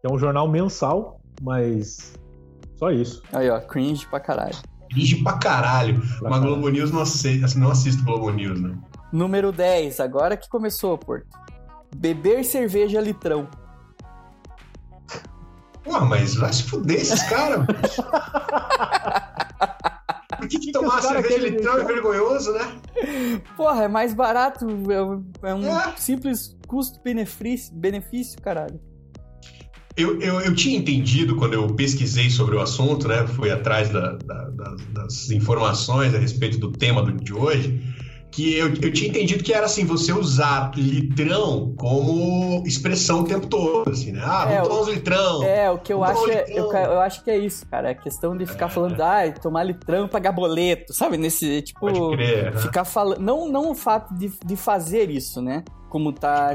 que 0.00 0.06
é 0.06 0.12
um 0.12 0.18
jornal 0.18 0.48
mensal, 0.48 1.20
mas 1.42 2.14
só 2.78 2.90
isso. 2.90 3.22
Aí, 3.32 3.48
ó, 3.48 3.60
cringe 3.60 4.06
pra 4.08 4.18
caralho. 4.20 4.56
Cringe 4.90 5.22
pra 5.22 5.34
caralho. 5.38 6.00
Pra 6.00 6.08
Mas 6.30 6.38
caralho. 6.40 6.42
Globo 6.46 6.68
News 6.68 6.90
não, 6.90 7.00
assi- 7.02 7.42
assim, 7.44 7.58
não 7.58 7.70
assisto 7.70 8.02
Globo 8.04 8.30
News, 8.30 8.60
né? 8.60 8.76
Número 9.12 9.52
10, 9.52 10.00
agora 10.00 10.36
que 10.36 10.48
começou, 10.48 10.96
Porto. 10.98 11.26
Beber 11.94 12.44
cerveja 12.44 13.00
litrão. 13.00 13.48
Pô, 15.84 16.00
mas 16.00 16.34
vai 16.34 16.52
se 16.52 16.64
fuder 16.64 17.00
esses 17.00 17.22
caras. 17.30 17.64
bicho. 17.66 18.02
Por 20.36 20.48
que, 20.48 20.58
que 20.58 20.66
que 20.66 20.72
tomar 20.72 21.00
cara 21.00 21.22
cerveja 21.22 21.38
litrão 21.48 21.78
é 21.78 21.84
vergonhoso, 21.84 22.52
né? 22.52 22.80
Porra, 23.56 23.84
é 23.84 23.88
mais 23.88 24.12
barato, 24.12 24.66
é 24.90 25.02
um, 25.02 25.24
é 25.42 25.54
um 25.54 25.66
É. 25.78 25.94
simples 25.96 26.56
custo-benefício, 26.66 27.74
benefício, 27.74 28.40
caralho. 28.42 28.80
Eu, 29.96 30.20
eu, 30.20 30.40
eu 30.42 30.54
tinha 30.54 30.76
entendido 30.78 31.36
quando 31.36 31.54
eu 31.54 31.66
pesquisei 31.68 32.28
sobre 32.28 32.54
o 32.56 32.60
assunto, 32.60 33.08
né? 33.08 33.26
Fui 33.28 33.50
atrás 33.50 33.88
da- 33.88 34.12
da- 34.12 34.48
das, 34.50 34.80
das 34.92 35.30
informações 35.30 36.14
a 36.14 36.18
respeito 36.18 36.58
do 36.58 36.70
tema 36.70 37.02
do- 37.02 37.12
de 37.12 37.32
hoje, 37.32 37.80
que 38.30 38.54
eu, 38.54 38.66
eu 38.82 38.92
tinha 38.92 39.08
entendido 39.08 39.42
que 39.42 39.54
era 39.54 39.64
assim, 39.64 39.86
você 39.86 40.12
usar 40.12 40.70
litrão 40.76 41.72
como 41.78 42.62
expressão 42.66 43.20
o 43.20 43.24
tempo 43.24 43.46
todo, 43.46 43.90
assim, 43.90 44.12
né? 44.12 44.20
Ah, 44.22 44.46
É, 44.50 44.54
vamos 44.56 44.68
tomar 44.68 44.80
uns 44.82 44.88
litrão. 44.88 45.42
É, 45.44 45.70
o 45.70 45.78
que 45.78 45.90
eu 45.94 46.04
acho 46.04 46.30
é, 46.30 46.44
eu, 46.48 46.70
eu 46.70 47.00
acho 47.00 47.24
que 47.24 47.30
é 47.30 47.38
isso, 47.38 47.64
cara. 47.66 47.88
É 47.90 47.94
questão 47.94 48.36
de 48.36 48.44
ficar 48.44 48.68
falando, 48.68 49.00
ah, 49.00 49.32
tomar 49.40 49.62
litrão 49.64 50.06
pagar 50.06 50.32
boleto, 50.32 50.92
sabe? 50.92 51.16
Nesse, 51.16 51.62
tipo, 51.62 51.80
Pode 51.80 52.16
crer. 52.16 52.52
né? 52.54 52.60
ficar 52.60 52.84
falando. 52.84 53.20
Não, 53.20 53.48
não 53.48 53.70
o 53.70 53.74
fato 53.74 54.14
de, 54.14 54.30
de 54.44 54.56
fazer 54.56 55.10
isso, 55.10 55.40
né? 55.40 55.64
como 55.88 56.12
tá 56.12 56.50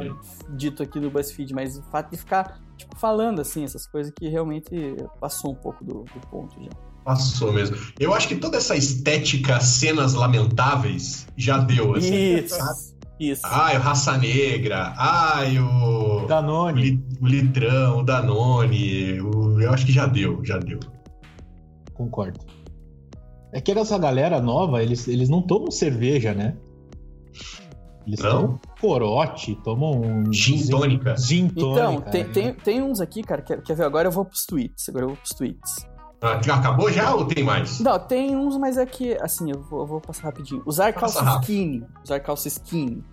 dito 0.56 0.84
aqui 0.84 0.99
no 0.99 1.10
BuzzFeed, 1.10 1.51
mas 1.54 1.75
o 1.75 1.82
fato 1.89 2.12
de 2.12 2.17
ficar 2.17 2.60
tipo, 2.82 2.98
falando 3.00 3.41
assim, 3.41 3.63
essas 3.63 3.88
coisas 3.88 4.12
que 4.17 4.28
realmente 4.30 4.70
passou 5.20 5.52
um 5.52 5.56
pouco 5.56 5.84
do, 5.84 6.04
do 6.04 6.28
ponto 6.30 6.56
já. 6.63 6.70
Passou 7.04 7.52
mesmo. 7.52 7.76
Eu 8.00 8.13
acho 8.13 8.28
que 8.28 8.36
toda 8.36 8.58
essa 8.58 8.76
estética 8.76 9.60
cenas 9.60 10.13
lamentáveis 10.13 11.26
já 11.36 11.58
deu, 11.58 11.96
assim. 11.96 12.13
Isso. 12.36 12.56
Isso. 13.20 13.41
Ai, 13.46 13.78
o 13.78 13.80
Raça 13.80 14.17
Negra. 14.17 14.94
Ai, 14.98 15.58
o. 15.60 16.26
Danone. 16.28 17.04
O 17.22 17.26
Litrão, 17.28 18.00
o 18.00 18.04
Danone. 18.04 19.20
o- 19.22 19.62
Eu 19.62 19.72
acho 19.72 19.86
que 19.86 19.91
já 19.91 20.06
deu, 20.08 20.44
já 20.44 20.58
deu. 20.58 20.80
Concordo. 21.94 22.39
É 23.54 23.60
que 23.62 23.72
essa 23.72 23.98
galera 23.98 24.39
nova, 24.41 24.82
eles, 24.82 25.08
eles 25.08 25.30
não 25.30 25.41
tomam 25.41 25.70
cerveja, 25.70 26.34
né? 26.34 26.56
Eles 28.08 28.20
Não? 28.20 28.32
tomam 28.42 28.60
corote, 28.80 29.56
tomam 29.64 30.02
um 30.02 30.34
Gin 30.34 30.68
tônica. 30.68 31.16
Gin 31.18 31.46
Então, 31.46 31.74
tônica. 31.76 32.10
tem, 32.12 32.22
é. 32.22 32.26
tem, 32.26 32.54
tem 32.54 32.82
uns 32.82 33.00
aqui, 33.00 33.22
cara, 33.22 33.42
quer, 33.42 33.62
quer 33.62 33.76
ver? 33.76 33.84
Agora 33.84 34.08
eu 34.08 34.12
vou 34.12 34.26
pros 34.26 34.46
tweets. 34.46 34.90
Agora 34.90 35.06
eu 35.06 35.10
vou 35.10 35.18
pros 35.18 35.32
tweets. 35.32 35.88
Ah, 36.24 36.40
já 36.44 36.56
acabou 36.56 36.92
já 36.92 37.14
ou 37.16 37.26
tem 37.26 37.44
mais? 37.44 37.80
Não, 37.80 37.98
tem 38.00 38.36
uns, 38.36 38.56
mas 38.58 38.78
é 38.78 38.86
que, 38.86 39.14
assim, 39.22 39.52
eu 39.52 39.62
vou, 39.64 39.82
eu 39.82 39.88
vou 39.88 40.02
passar 40.02 40.24
rapidinho. 40.26 40.62
Usar 40.66 40.94
Passa 40.94 41.00
calça 41.16 41.22
rápido. 41.24 41.42
skinny. 41.44 41.84
Usar 42.04 42.20
calça 42.20 42.48
skinny. 42.48 43.04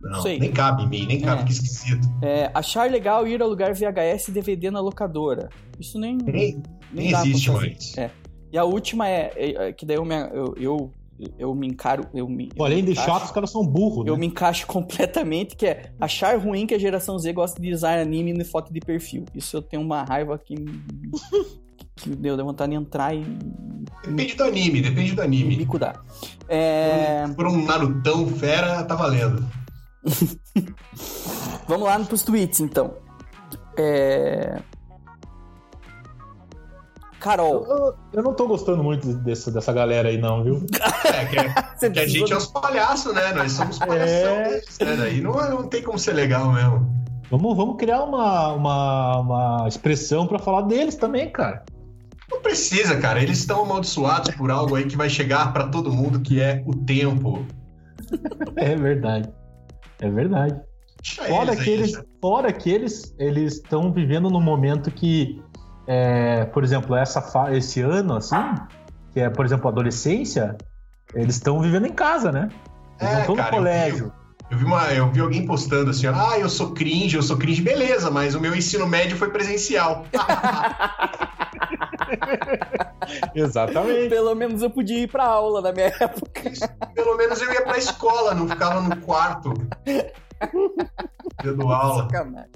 Não, 0.00 0.22
sei. 0.22 0.38
nem 0.38 0.52
cabe 0.52 0.84
em 0.84 0.88
mim, 0.88 1.06
nem 1.06 1.20
cabe, 1.20 1.42
É. 1.42 1.44
que 1.44 1.52
esquisito. 1.52 2.06
É, 2.22 2.50
achar 2.54 2.88
legal 2.90 3.26
ir 3.26 3.42
alugar 3.42 3.74
VHS 3.74 4.28
e 4.28 4.32
DVD 4.32 4.70
na 4.70 4.80
locadora. 4.80 5.48
Isso 5.78 5.98
nem. 5.98 6.16
Nem, 6.18 6.62
nem 6.92 7.10
pra 7.10 7.20
existe 7.22 7.50
mais. 7.50 7.96
É. 7.98 8.10
E 8.52 8.56
a 8.56 8.64
última 8.64 9.08
é, 9.08 9.32
é- 9.34 9.68
é 9.68 9.72
que 9.72 9.84
daí 9.84 9.96
eu 9.96 10.04
me, 10.04 10.14
eu, 10.32 10.54
eu, 10.56 10.92
eu 11.38 11.54
me 11.54 11.66
encaro. 11.68 12.06
Eu 12.14 12.28
me, 12.28 12.48
Pô, 12.48 12.62
eu 12.62 12.66
além 12.66 12.78
me 12.78 12.82
de 12.86 12.92
encaixo- 12.92 13.10
chato, 13.10 13.24
os 13.24 13.30
caras 13.30 13.50
são 13.50 13.66
burros, 13.66 14.04
né? 14.04 14.10
Eu 14.10 14.16
me 14.16 14.26
encaixo 14.26 14.66
completamente, 14.66 15.56
que 15.56 15.66
é 15.66 15.92
achar 16.00 16.38
ruim 16.38 16.66
que 16.66 16.74
a 16.74 16.78
geração 16.78 17.18
Z 17.18 17.32
gosta 17.32 17.60
de 17.60 17.72
usar 17.72 17.98
anime 17.98 18.30
em 18.32 18.44
foto 18.44 18.72
de 18.72 18.80
perfil. 18.80 19.24
Isso 19.34 19.56
eu 19.56 19.62
tenho 19.62 19.82
uma 19.82 20.02
raiva 20.04 20.38
que. 20.38 20.54
que 21.96 22.10
deu 22.10 22.36
vontade 22.44 22.70
de 22.70 22.76
entrar 22.78 23.14
e. 23.14 23.24
Depende 24.04 24.34
do 24.34 24.44
anime, 24.44 24.80
depende 24.80 25.12
do 25.14 25.22
anime. 25.22 25.56
bico 25.56 25.78
dar. 25.78 26.00
É, 26.48 27.24
Se 27.26 27.34
for 27.34 27.46
um 27.48 27.64
Narutão 27.64 28.26
fera, 28.28 28.84
tá 28.84 28.94
valendo. 28.94 29.44
vamos 31.66 31.86
lá 31.86 31.98
pros 32.00 32.22
tweets, 32.22 32.60
então. 32.60 32.94
É... 33.76 34.60
Carol. 37.20 37.64
Eu, 37.66 37.94
eu 38.14 38.22
não 38.22 38.32
tô 38.34 38.46
gostando 38.46 38.82
muito 38.82 39.12
desse- 39.18 39.50
dessa 39.50 39.72
galera 39.72 40.08
aí, 40.08 40.18
não, 40.18 40.42
viu? 40.44 40.64
É, 41.14 41.24
que, 41.24 41.38
é- 41.38 41.90
que 41.90 41.98
a 42.00 42.06
gente 42.06 42.32
é 42.32 42.36
os 42.36 42.46
palhaços, 42.46 43.12
né? 43.14 43.32
Nós 43.32 43.52
somos 43.52 43.78
palhação 43.78 44.30
É. 44.30 44.48
deles, 44.50 44.78
né? 44.80 44.96
Daí 44.96 45.20
não, 45.20 45.32
não 45.50 45.68
tem 45.68 45.82
como 45.82 45.98
ser 45.98 46.12
legal 46.12 46.52
mesmo. 46.52 46.96
Vamos, 47.30 47.56
vamos 47.56 47.76
criar 47.76 48.02
uma, 48.04 48.52
uma, 48.52 49.20
uma 49.20 49.68
expressão 49.68 50.26
pra 50.26 50.38
falar 50.38 50.62
deles 50.62 50.96
também, 50.96 51.30
cara. 51.30 51.64
Não 52.30 52.40
precisa, 52.40 52.96
cara. 52.98 53.22
Eles 53.22 53.38
estão 53.38 53.62
amaldiçoados 53.62 54.34
por 54.34 54.50
algo 54.50 54.74
aí 54.76 54.84
que 54.86 54.96
vai 54.96 55.08
chegar 55.10 55.52
pra 55.52 55.68
todo 55.68 55.90
mundo, 55.92 56.20
que 56.20 56.40
é 56.40 56.62
o 56.66 56.74
tempo. 56.74 57.44
É 58.56 58.74
verdade. 58.76 59.28
É 60.00 60.08
verdade. 60.10 60.58
Deixa 61.02 61.24
Fora 61.24 61.52
eles 61.52 61.62
que 61.64 61.70
aí, 61.70 61.76
eles, 61.76 62.02
fora 62.20 62.52
que 62.52 62.70
eles 62.70 63.14
eles 63.18 63.52
estão 63.54 63.92
vivendo 63.92 64.30
num 64.30 64.40
momento 64.40 64.90
que, 64.90 65.40
é, 65.88 66.44
por 66.44 66.62
exemplo, 66.62 66.94
essa 66.94 67.24
esse 67.56 67.80
ano, 67.80 68.16
assim, 68.16 68.36
que 69.10 69.20
é, 69.20 69.30
por 69.30 69.44
exemplo, 69.46 69.68
a 69.68 69.72
adolescência, 69.72 70.56
eles 71.14 71.36
estão 71.36 71.58
vivendo 71.60 71.86
em 71.86 71.92
casa, 71.92 72.30
né? 72.30 72.50
Eles 73.00 73.12
não 73.12 73.18
É, 73.18 73.20
estão 73.20 73.34
no 73.34 73.42
cara, 73.42 73.56
eu 73.56 73.58
colégio. 73.58 74.12
Eu 74.50 74.58
vi, 74.58 74.64
uma, 74.64 74.84
eu 74.92 75.10
vi 75.10 75.20
alguém 75.20 75.46
postando 75.46 75.90
assim, 75.90 76.06
ah, 76.06 76.38
eu 76.38 76.48
sou 76.48 76.72
cringe, 76.72 77.16
eu 77.16 77.22
sou 77.22 77.36
cringe, 77.38 77.62
beleza, 77.62 78.10
mas 78.10 78.34
o 78.34 78.40
meu 78.40 78.54
ensino 78.54 78.86
médio 78.86 79.16
foi 79.16 79.30
presencial. 79.30 80.04
Exatamente. 83.34 84.08
Pelo 84.08 84.34
menos 84.34 84.62
eu 84.62 84.70
podia 84.70 85.00
ir 85.00 85.08
pra 85.08 85.24
aula 85.24 85.60
na 85.60 85.72
minha 85.72 85.86
época. 85.86 86.42
Pelo 86.94 87.16
menos 87.16 87.40
eu 87.40 87.52
ia 87.52 87.62
pra 87.62 87.78
escola, 87.78 88.34
não 88.34 88.48
ficava 88.48 88.80
no 88.80 88.96
quarto. 89.00 89.54
Dando 91.42 91.70
aula. 91.70 92.04
Sacanagem. 92.04 92.50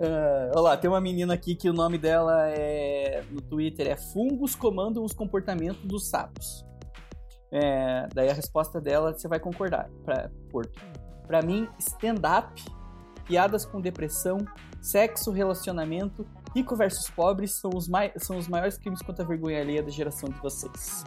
Ah, 0.00 0.50
olha 0.54 0.60
lá, 0.60 0.76
tem 0.76 0.90
uma 0.90 1.00
menina 1.00 1.34
aqui 1.34 1.54
que 1.54 1.68
o 1.68 1.72
nome 1.72 1.98
dela 1.98 2.48
é 2.50 3.24
no 3.30 3.40
Twitter 3.40 3.86
é 3.88 3.96
Fungos 3.96 4.54
comandam 4.54 5.04
os 5.04 5.12
comportamentos 5.12 5.82
dos 5.84 6.08
sapos. 6.08 6.64
É, 7.50 8.06
daí 8.14 8.28
a 8.28 8.34
resposta 8.34 8.80
dela 8.80 9.12
você 9.12 9.26
vai 9.26 9.40
concordar, 9.40 9.88
pra 10.04 10.30
Porto. 10.50 10.78
Pra 11.26 11.42
mim, 11.42 11.68
stand-up, 11.78 12.62
piadas 13.24 13.64
com 13.64 13.80
depressão, 13.80 14.38
sexo, 14.80 15.30
relacionamento, 15.30 16.26
rico 16.54 16.76
versus 16.76 17.08
pobre 17.10 17.46
são 17.46 17.70
os, 17.74 17.88
são 18.18 18.36
os 18.36 18.48
maiores 18.48 18.76
crimes 18.78 19.00
contra 19.02 19.24
a 19.24 19.28
vergonha 19.28 19.60
alheia 19.60 19.82
da 19.82 19.90
geração 19.90 20.28
de 20.28 20.38
vocês. 20.40 21.04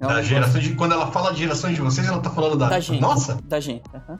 Da 0.00 0.20
geração 0.20 0.60
de, 0.60 0.74
quando 0.74 0.92
ela 0.92 1.10
fala 1.10 1.32
de 1.32 1.38
geração 1.38 1.72
de 1.72 1.80
vocês, 1.80 2.06
ela 2.06 2.20
tá 2.20 2.30
falando 2.30 2.56
da. 2.56 2.68
da 2.68 2.80
gente. 2.80 3.00
Nossa! 3.00 3.38
Da 3.44 3.60
gente. 3.60 3.84
aham. 3.94 4.18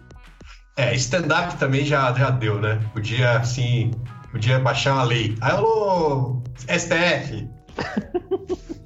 É, 0.77 0.95
stand-up 0.95 1.57
também 1.59 1.85
já, 1.85 2.13
já 2.13 2.31
deu, 2.31 2.61
né? 2.61 2.79
Podia, 2.93 3.39
assim, 3.39 3.91
podia 4.31 4.59
baixar 4.59 4.95
uma 4.95 5.05
lei. 5.05 5.35
Alô, 5.41 6.43
STF! 6.69 7.49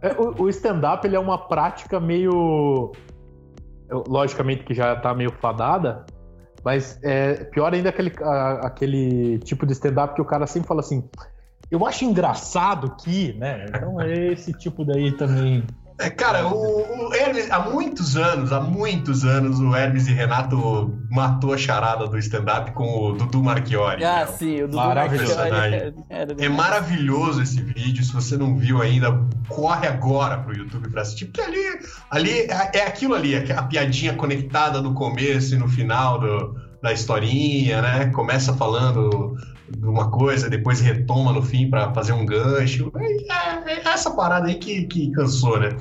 É, 0.00 0.12
o 0.12 0.42
o 0.44 0.48
stand-up 0.48 1.04
ele 1.04 1.16
é 1.16 1.18
uma 1.18 1.36
prática 1.48 1.98
meio. 1.98 2.92
Logicamente 3.90 4.62
que 4.62 4.72
já 4.72 4.94
tá 4.94 5.12
meio 5.12 5.32
fadada, 5.32 6.06
mas 6.64 7.00
é 7.02 7.42
pior 7.46 7.74
ainda 7.74 7.88
aquele, 7.88 8.12
a- 8.22 8.60
aquele 8.68 9.40
tipo 9.40 9.66
de 9.66 9.72
stand-up 9.72 10.14
que 10.14 10.22
o 10.22 10.24
cara 10.24 10.46
sempre 10.46 10.68
fala 10.68 10.78
assim. 10.82 11.02
Eu 11.68 11.84
acho 11.84 12.04
engraçado 12.04 12.94
que, 13.02 13.32
né? 13.32 13.66
Então 13.70 14.00
é 14.00 14.28
esse 14.32 14.52
tipo 14.52 14.84
daí 14.84 15.10
também. 15.16 15.64
É, 16.00 16.08
cara, 16.10 16.46
o, 16.46 17.08
o 17.08 17.12
Hermes, 17.14 17.50
há 17.50 17.58
muitos 17.58 18.16
anos, 18.16 18.52
há 18.52 18.60
muitos 18.60 19.24
anos, 19.24 19.58
o 19.58 19.74
Hermes 19.74 20.06
e 20.06 20.12
Renato 20.12 20.96
matou 21.10 21.52
a 21.52 21.58
charada 21.58 22.06
do 22.06 22.16
stand-up 22.18 22.70
com 22.70 22.84
o 23.06 23.12
Dudu 23.14 23.42
Marchiori. 23.42 24.04
Ah, 24.04 24.24
sim, 24.26 24.58
o 24.62 24.66
Dudu 24.68 24.76
Maravilhoso. 24.76 25.36
Marchiori 25.36 25.94
era 26.08 26.32
É 26.32 26.34
demais. 26.36 26.56
maravilhoso 26.56 27.42
esse 27.42 27.60
vídeo. 27.60 28.04
Se 28.04 28.12
você 28.12 28.36
não 28.36 28.56
viu 28.56 28.80
ainda, 28.80 29.12
corre 29.48 29.88
agora 29.88 30.38
pro 30.38 30.56
YouTube 30.56 30.88
pra 30.88 31.02
assistir. 31.02 31.26
Porque 31.26 31.40
ali, 31.40 31.58
ali 32.10 32.30
é, 32.42 32.70
é 32.74 32.86
aquilo 32.86 33.14
ali, 33.14 33.34
é 33.34 33.52
a 33.52 33.62
piadinha 33.64 34.14
conectada 34.14 34.80
no 34.80 34.94
começo 34.94 35.54
e 35.54 35.58
no 35.58 35.66
final 35.68 36.20
do- 36.20 36.54
da 36.80 36.92
historinha, 36.92 37.82
né? 37.82 38.06
Começa 38.14 38.54
falando 38.54 39.34
uma 39.82 40.10
coisa, 40.10 40.48
depois 40.48 40.80
retoma 40.80 41.32
no 41.32 41.42
fim 41.42 41.68
pra 41.70 41.92
fazer 41.92 42.12
um 42.12 42.24
gancho. 42.24 42.90
É, 42.96 43.72
é 43.72 43.88
essa 43.88 44.10
parada 44.10 44.46
aí 44.48 44.54
que, 44.56 44.84
que 44.86 45.10
cansou, 45.12 45.58
né? 45.60 45.76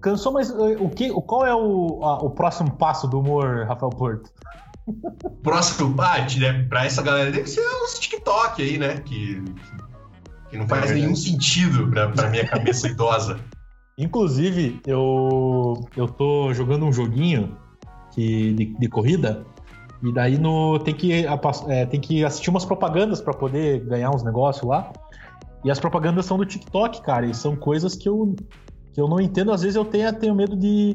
Cansou, 0.00 0.32
mas 0.32 0.50
eh, 0.50 0.76
o 0.78 0.90
que, 0.90 1.10
qual 1.10 1.46
é 1.46 1.54
o, 1.54 2.00
a- 2.04 2.22
o 2.22 2.30
próximo 2.30 2.72
passo 2.76 3.08
do 3.08 3.20
humor, 3.20 3.66
Rafael 3.66 3.90
Porto? 3.92 4.30
Próximo 5.42 5.94
parte, 5.94 6.38
né? 6.38 6.64
Pra 6.68 6.84
essa 6.84 7.00
galera 7.02 7.30
deve 7.30 7.46
ser 7.48 7.62
uns 7.82 7.98
TikTok 7.98 8.60
aí, 8.62 8.76
né? 8.76 8.98
Que, 9.00 9.42
que 10.50 10.58
não 10.58 10.68
faz 10.68 10.90
É 10.90 10.94
nenhum 10.94 11.16
sentido 11.16 11.88
pra, 11.90 12.08
pra 12.10 12.28
minha 12.28 12.46
cabeça 12.46 12.86
idosa. 12.88 13.40
Inclusive, 13.96 14.80
eu, 14.84 15.88
eu 15.96 16.06
tô 16.08 16.52
jogando 16.52 16.84
um 16.84 16.92
joguinho 16.92 17.56
que, 18.12 18.52
de, 18.52 18.66
de 18.78 18.88
corrida, 18.88 19.46
e 20.04 20.12
daí 20.12 20.36
no, 20.38 20.78
tem, 20.78 20.94
que, 20.94 21.24
é, 21.68 21.86
tem 21.86 21.98
que 21.98 22.22
assistir 22.22 22.50
umas 22.50 22.64
propagandas 22.64 23.22
pra 23.22 23.32
poder 23.32 23.80
ganhar 23.80 24.10
uns 24.10 24.22
negócios 24.22 24.68
lá. 24.68 24.92
E 25.64 25.70
as 25.70 25.80
propagandas 25.80 26.26
são 26.26 26.36
do 26.36 26.44
TikTok, 26.44 27.00
cara, 27.00 27.24
e 27.24 27.32
são 27.32 27.56
coisas 27.56 27.96
que 27.96 28.06
eu, 28.06 28.36
que 28.92 29.00
eu 29.00 29.08
não 29.08 29.18
entendo. 29.18 29.50
Às 29.50 29.62
vezes 29.62 29.76
eu 29.76 29.84
tenho, 29.84 30.12
tenho 30.12 30.34
medo 30.34 30.54
de, 30.54 30.94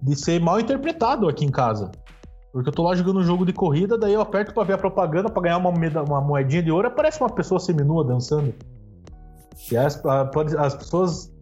de 0.00 0.16
ser 0.16 0.40
mal 0.40 0.60
interpretado 0.60 1.28
aqui 1.28 1.44
em 1.44 1.50
casa. 1.50 1.90
Porque 2.52 2.68
eu 2.68 2.72
tô 2.72 2.84
lá 2.84 2.94
jogando 2.94 3.18
um 3.18 3.24
jogo 3.24 3.44
de 3.44 3.52
corrida, 3.52 3.98
daí 3.98 4.14
eu 4.14 4.20
aperto 4.20 4.54
pra 4.54 4.62
ver 4.62 4.74
a 4.74 4.78
propaganda, 4.78 5.28
pra 5.28 5.42
ganhar 5.42 5.58
uma, 5.58 5.70
uma 5.70 6.20
moedinha 6.20 6.62
de 6.62 6.70
ouro, 6.70 6.86
aparece 6.86 7.20
uma 7.20 7.30
pessoa 7.30 7.58
seminua 7.58 8.04
dançando. 8.04 8.54
E 9.72 9.76
as, 9.76 10.00
as 10.56 10.74
pessoas 10.76 11.33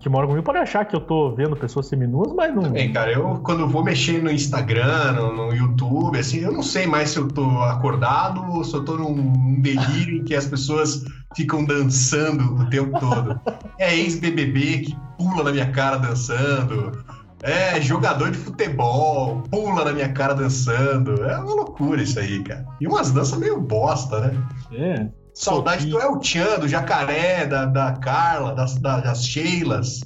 que 0.00 0.08
moram 0.08 0.28
comigo 0.28 0.44
podem 0.44 0.62
achar 0.62 0.84
que 0.84 0.94
eu 0.94 1.00
tô 1.00 1.34
vendo 1.34 1.56
pessoas 1.56 1.86
seminuas, 1.86 2.32
mas 2.32 2.54
não. 2.54 2.62
Também, 2.62 2.92
cara, 2.92 3.12
eu 3.12 3.40
quando 3.42 3.66
vou 3.68 3.82
mexer 3.82 4.22
no 4.22 4.30
Instagram, 4.30 5.12
no, 5.12 5.32
no 5.34 5.54
YouTube, 5.54 6.18
assim, 6.18 6.38
eu 6.38 6.52
não 6.52 6.62
sei 6.62 6.86
mais 6.86 7.10
se 7.10 7.18
eu 7.18 7.28
tô 7.28 7.44
acordado 7.62 8.42
ou 8.52 8.64
se 8.64 8.74
eu 8.74 8.84
tô 8.84 8.96
num, 8.96 9.14
num 9.14 9.60
delírio 9.60 10.18
em 10.18 10.24
que 10.24 10.34
as 10.34 10.46
pessoas 10.46 11.04
ficam 11.34 11.64
dançando 11.64 12.62
o 12.62 12.70
tempo 12.70 12.98
todo. 12.98 13.40
É 13.78 13.94
ex-BBB 13.94 14.78
que 14.78 14.96
pula 15.18 15.44
na 15.44 15.52
minha 15.52 15.70
cara 15.70 15.96
dançando. 15.96 17.04
É 17.42 17.80
jogador 17.80 18.30
de 18.30 18.38
futebol, 18.38 19.42
pula 19.50 19.84
na 19.84 19.92
minha 19.92 20.12
cara 20.12 20.34
dançando. 20.34 21.22
É 21.24 21.36
uma 21.38 21.54
loucura 21.54 22.02
isso 22.02 22.18
aí, 22.18 22.42
cara. 22.42 22.66
E 22.80 22.86
umas 22.86 23.10
danças 23.10 23.38
meio 23.38 23.60
bosta, 23.60 24.20
né? 24.20 24.42
É. 24.72 25.25
Saudade 25.36 25.86
do 25.86 26.00
El 26.00 26.22
Chan, 26.22 26.58
do 26.60 26.66
Jacaré, 26.66 27.44
da, 27.46 27.66
da 27.66 27.92
Carla, 27.92 28.54
das, 28.54 28.76
da- 28.76 29.00
das 29.00 29.22
Sheilas. 29.24 30.00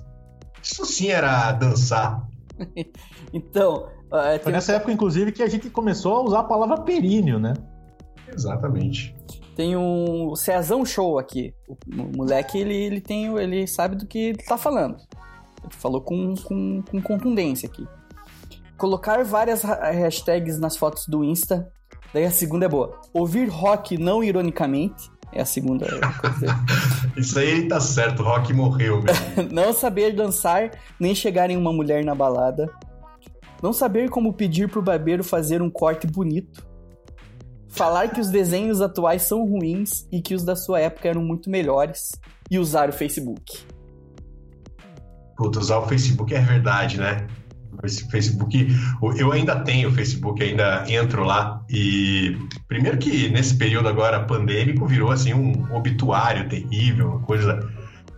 Isso 0.61 0.85
sim 0.85 1.09
era 1.09 1.53
dançar. 1.53 2.27
então. 3.33 3.89
Uh, 4.13 4.43
Foi 4.43 4.51
nessa 4.51 4.73
época, 4.73 4.91
inclusive, 4.91 5.31
que 5.31 5.41
a 5.41 5.49
gente 5.49 5.71
começou 5.71 6.17
a 6.17 6.23
usar 6.23 6.41
a 6.41 6.45
palavra 6.45 6.81
períneo, 6.81 7.39
né? 7.39 7.55
Exatamente. 8.27 9.15
Tem 9.55 9.77
um 9.77 10.35
Cezão 10.35 10.85
Show 10.85 11.17
aqui. 11.17 11.55
O 11.69 11.77
moleque, 12.17 12.59
ele, 12.59 12.75
ele, 12.75 13.01
tem, 13.01 13.27
ele 13.39 13.69
sabe 13.69 13.95
do 13.95 14.07
que 14.07 14.19
ele 14.19 14.43
tá 14.43 14.59
falando. 14.59 14.97
Ele 15.63 15.73
falou 15.75 16.01
com, 16.01 16.35
com, 16.43 16.83
com 16.83 17.01
contundência 17.01 17.69
aqui. 17.69 17.87
Colocar 18.77 19.23
várias 19.23 19.63
hashtags 19.63 20.59
nas 20.59 20.77
fotos 20.77 21.07
do 21.07 21.23
Insta. 21.23 21.71
Daí 22.13 22.25
a 22.25 22.31
segunda 22.33 22.67
é 22.67 22.69
boa. 22.69 23.01
Ouvir 23.15 23.49
rock 23.49 23.97
não 23.97 24.25
ironicamente. 24.25 25.09
É 25.33 25.43
a 25.43 25.45
segunda 25.45 25.87
coisa. 25.87 26.47
Isso 27.17 27.39
aí 27.39 27.69
tá 27.69 27.81
certo, 27.81 28.21
o 28.21 28.25
rock 28.25 28.53
morreu 28.53 29.03
mesmo. 29.03 29.51
não 29.53 29.73
saber 29.73 30.15
dançar, 30.15 30.71
nem 30.99 31.15
chegar 31.15 31.51
em 31.51 31.57
uma 31.57 31.73
mulher 31.73 32.05
na 32.05 32.15
balada. 32.15 32.73
Não 33.63 33.73
saber 33.73 34.09
como 34.09 34.33
pedir 34.33 34.69
pro 34.69 34.83
barbeiro 34.83 35.23
fazer 35.23 35.63
um 35.63 35.71
corte 35.71 36.07
bonito. 36.07 36.67
Falar 37.69 38.09
que 38.09 38.21
os 38.21 38.29
desenhos 38.29 38.81
atuais 38.81 39.23
são 39.23 39.47
ruins 39.47 40.07
e 40.11 40.21
que 40.21 40.35
os 40.35 40.45
da 40.45 40.57
sua 40.57 40.81
época 40.81 41.09
eram 41.09 41.23
muito 41.23 41.49
melhores. 41.49 42.11
E 42.51 42.59
usar 42.59 42.89
o 42.89 42.93
Facebook. 42.93 43.65
Puta, 45.37 45.61
usar 45.61 45.79
o 45.79 45.87
Facebook 45.87 46.35
é 46.35 46.41
verdade, 46.41 46.99
né? 46.99 47.27
Esse 47.85 48.09
Facebook, 48.11 48.69
eu 49.17 49.33
ainda 49.33 49.61
tenho 49.61 49.89
o 49.89 49.93
Facebook, 49.93 50.43
ainda 50.43 50.85
entro 50.89 51.25
lá 51.25 51.63
e 51.69 52.37
primeiro 52.69 52.99
que 52.99 53.29
nesse 53.29 53.57
período 53.57 53.89
agora 53.89 54.21
pandêmico 54.21 54.87
virou 54.87 55.11
assim 55.11 55.33
um 55.33 55.75
obituário 55.75 56.49
terrível, 56.49 57.09
uma 57.09 57.21
coisa 57.21 57.61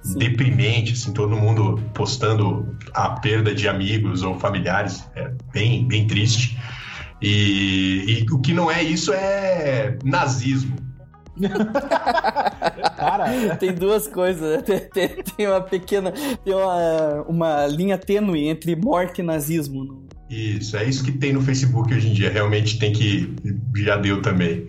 Sim. 0.03 0.18
deprimente, 0.18 0.92
assim, 0.92 1.12
todo 1.12 1.37
mundo 1.37 1.81
postando 1.94 2.77
a 2.92 3.11
perda 3.11 3.55
de 3.55 3.68
amigos 3.68 4.22
ou 4.22 4.38
familiares, 4.38 5.09
é 5.14 5.31
bem, 5.53 5.87
bem 5.87 6.07
triste. 6.07 6.59
E, 7.20 8.25
e 8.27 8.33
o 8.33 8.40
que 8.40 8.53
não 8.53 8.68
é 8.68 8.83
isso 8.83 9.12
é 9.12 9.96
nazismo. 10.05 10.77
Cara, 12.97 13.57
tem 13.57 13.75
duas 13.75 14.07
coisas. 14.07 14.57
Né? 14.57 14.62
Tem, 14.62 14.81
tem, 14.81 15.09
tem, 15.23 15.47
uma 15.47 15.61
pequena. 15.61 16.12
Tem 16.12 16.55
uma, 16.55 17.23
uma 17.23 17.66
linha 17.66 17.99
tênue 17.99 18.49
entre 18.49 18.77
morte 18.77 19.21
e 19.21 19.25
nazismo. 19.25 20.07
Isso, 20.29 20.77
é 20.77 20.85
isso 20.85 21.05
que 21.05 21.12
tem 21.12 21.33
no 21.33 21.42
Facebook 21.42 21.92
hoje 21.95 22.09
em 22.09 22.12
dia. 22.12 22.31
Realmente 22.31 22.79
tem 22.79 22.92
que. 22.92 23.35
Já 23.77 23.97
deu 23.97 24.23
também. 24.23 24.66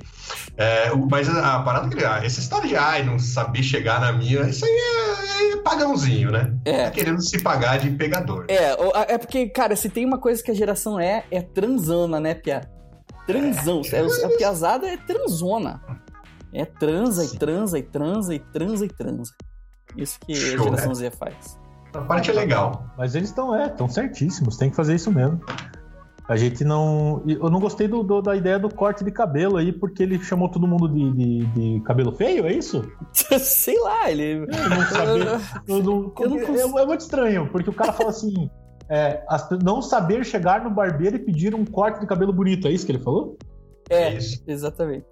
É, 0.57 0.91
mas 1.09 1.29
a, 1.29 1.55
a 1.55 1.63
parada 1.63 1.89
que. 1.89 2.03
Ah, 2.03 2.21
essa 2.23 2.39
história 2.39 2.67
de 2.67 2.75
ai, 2.75 3.03
não 3.03 3.17
saber 3.17 3.63
chegar 3.63 4.01
na 4.01 4.11
minha, 4.11 4.41
isso 4.41 4.65
aí 4.65 4.71
é, 4.71 5.53
é 5.53 5.57
pagãozinho, 5.57 6.31
né? 6.31 6.53
É. 6.65 6.85
Tá 6.85 6.91
querendo 6.91 7.21
se 7.21 7.41
pagar 7.41 7.79
de 7.79 7.89
pegador. 7.91 8.45
É, 8.49 9.13
é 9.13 9.17
porque, 9.17 9.47
cara, 9.47 9.75
se 9.75 9.89
tem 9.89 10.05
uma 10.05 10.17
coisa 10.17 10.43
que 10.43 10.51
a 10.51 10.53
geração 10.53 10.99
é, 10.99 11.23
é 11.31 11.41
transana, 11.41 12.19
né, 12.19 12.33
Pia? 12.33 12.69
Transão. 13.25 13.81
É, 13.91 14.25
a 14.25 14.37
piazada 14.37 14.85
é 14.85 14.97
transona. 14.97 15.81
É 16.53 16.65
transa 16.65 17.25
e 17.25 17.37
transa 17.37 17.79
e 17.79 17.83
transa 17.83 18.35
e 18.35 18.39
transa 18.39 18.85
e 18.85 18.89
transa. 18.89 19.33
Isso 19.97 20.19
que 20.19 20.35
Show, 20.35 20.61
a 20.61 20.63
geração 20.63 20.95
Z 20.95 21.11
faz. 21.11 21.59
A 21.93 22.01
parte 22.01 22.29
é 22.29 22.33
legal. 22.33 22.85
Mas 22.97 23.15
eles 23.15 23.29
estão, 23.29 23.55
é, 23.55 23.67
estão 23.67 23.87
certíssimos, 23.87 24.57
tem 24.57 24.69
que 24.69 24.75
fazer 24.75 24.95
isso 24.95 25.11
mesmo. 25.11 25.41
A 26.27 26.37
gente 26.37 26.63
não. 26.63 27.21
Eu 27.27 27.49
não 27.49 27.59
gostei 27.59 27.87
do, 27.87 28.01
do, 28.01 28.21
da 28.21 28.35
ideia 28.35 28.57
do 28.57 28.73
corte 28.73 29.03
de 29.03 29.11
cabelo 29.11 29.57
aí, 29.57 29.73
porque 29.73 30.03
ele 30.03 30.17
chamou 30.23 30.47
todo 30.47 30.65
mundo 30.65 30.87
de, 30.87 31.11
de, 31.11 31.45
de 31.47 31.79
cabelo 31.81 32.13
feio, 32.13 32.45
é 32.45 32.53
isso? 32.53 32.89
Sei 33.11 33.77
lá, 33.79 34.09
ele. 34.09 34.35
Eu 34.35 34.69
não 34.69 34.81
sabia. 34.83 35.41
eu 35.67 35.83
não, 35.83 36.13
eu 36.17 36.29
não 36.29 36.79
é, 36.79 36.81
é, 36.81 36.85
muito 36.85 37.01
estranho, 37.01 37.49
porque 37.51 37.69
o 37.69 37.73
cara 37.73 37.91
fala 37.91 38.09
assim: 38.09 38.49
é, 38.89 39.21
não 39.61 39.81
saber 39.81 40.23
chegar 40.23 40.63
no 40.63 40.69
barbeiro 40.69 41.17
e 41.17 41.19
pedir 41.19 41.53
um 41.53 41.65
corte 41.65 41.99
de 41.99 42.07
cabelo 42.07 42.31
bonito, 42.31 42.67
é 42.67 42.71
isso 42.71 42.85
que 42.85 42.93
ele 42.93 43.03
falou? 43.03 43.37
É, 43.89 44.03
é 44.03 44.13
isso. 44.15 44.41
exatamente. 44.47 45.05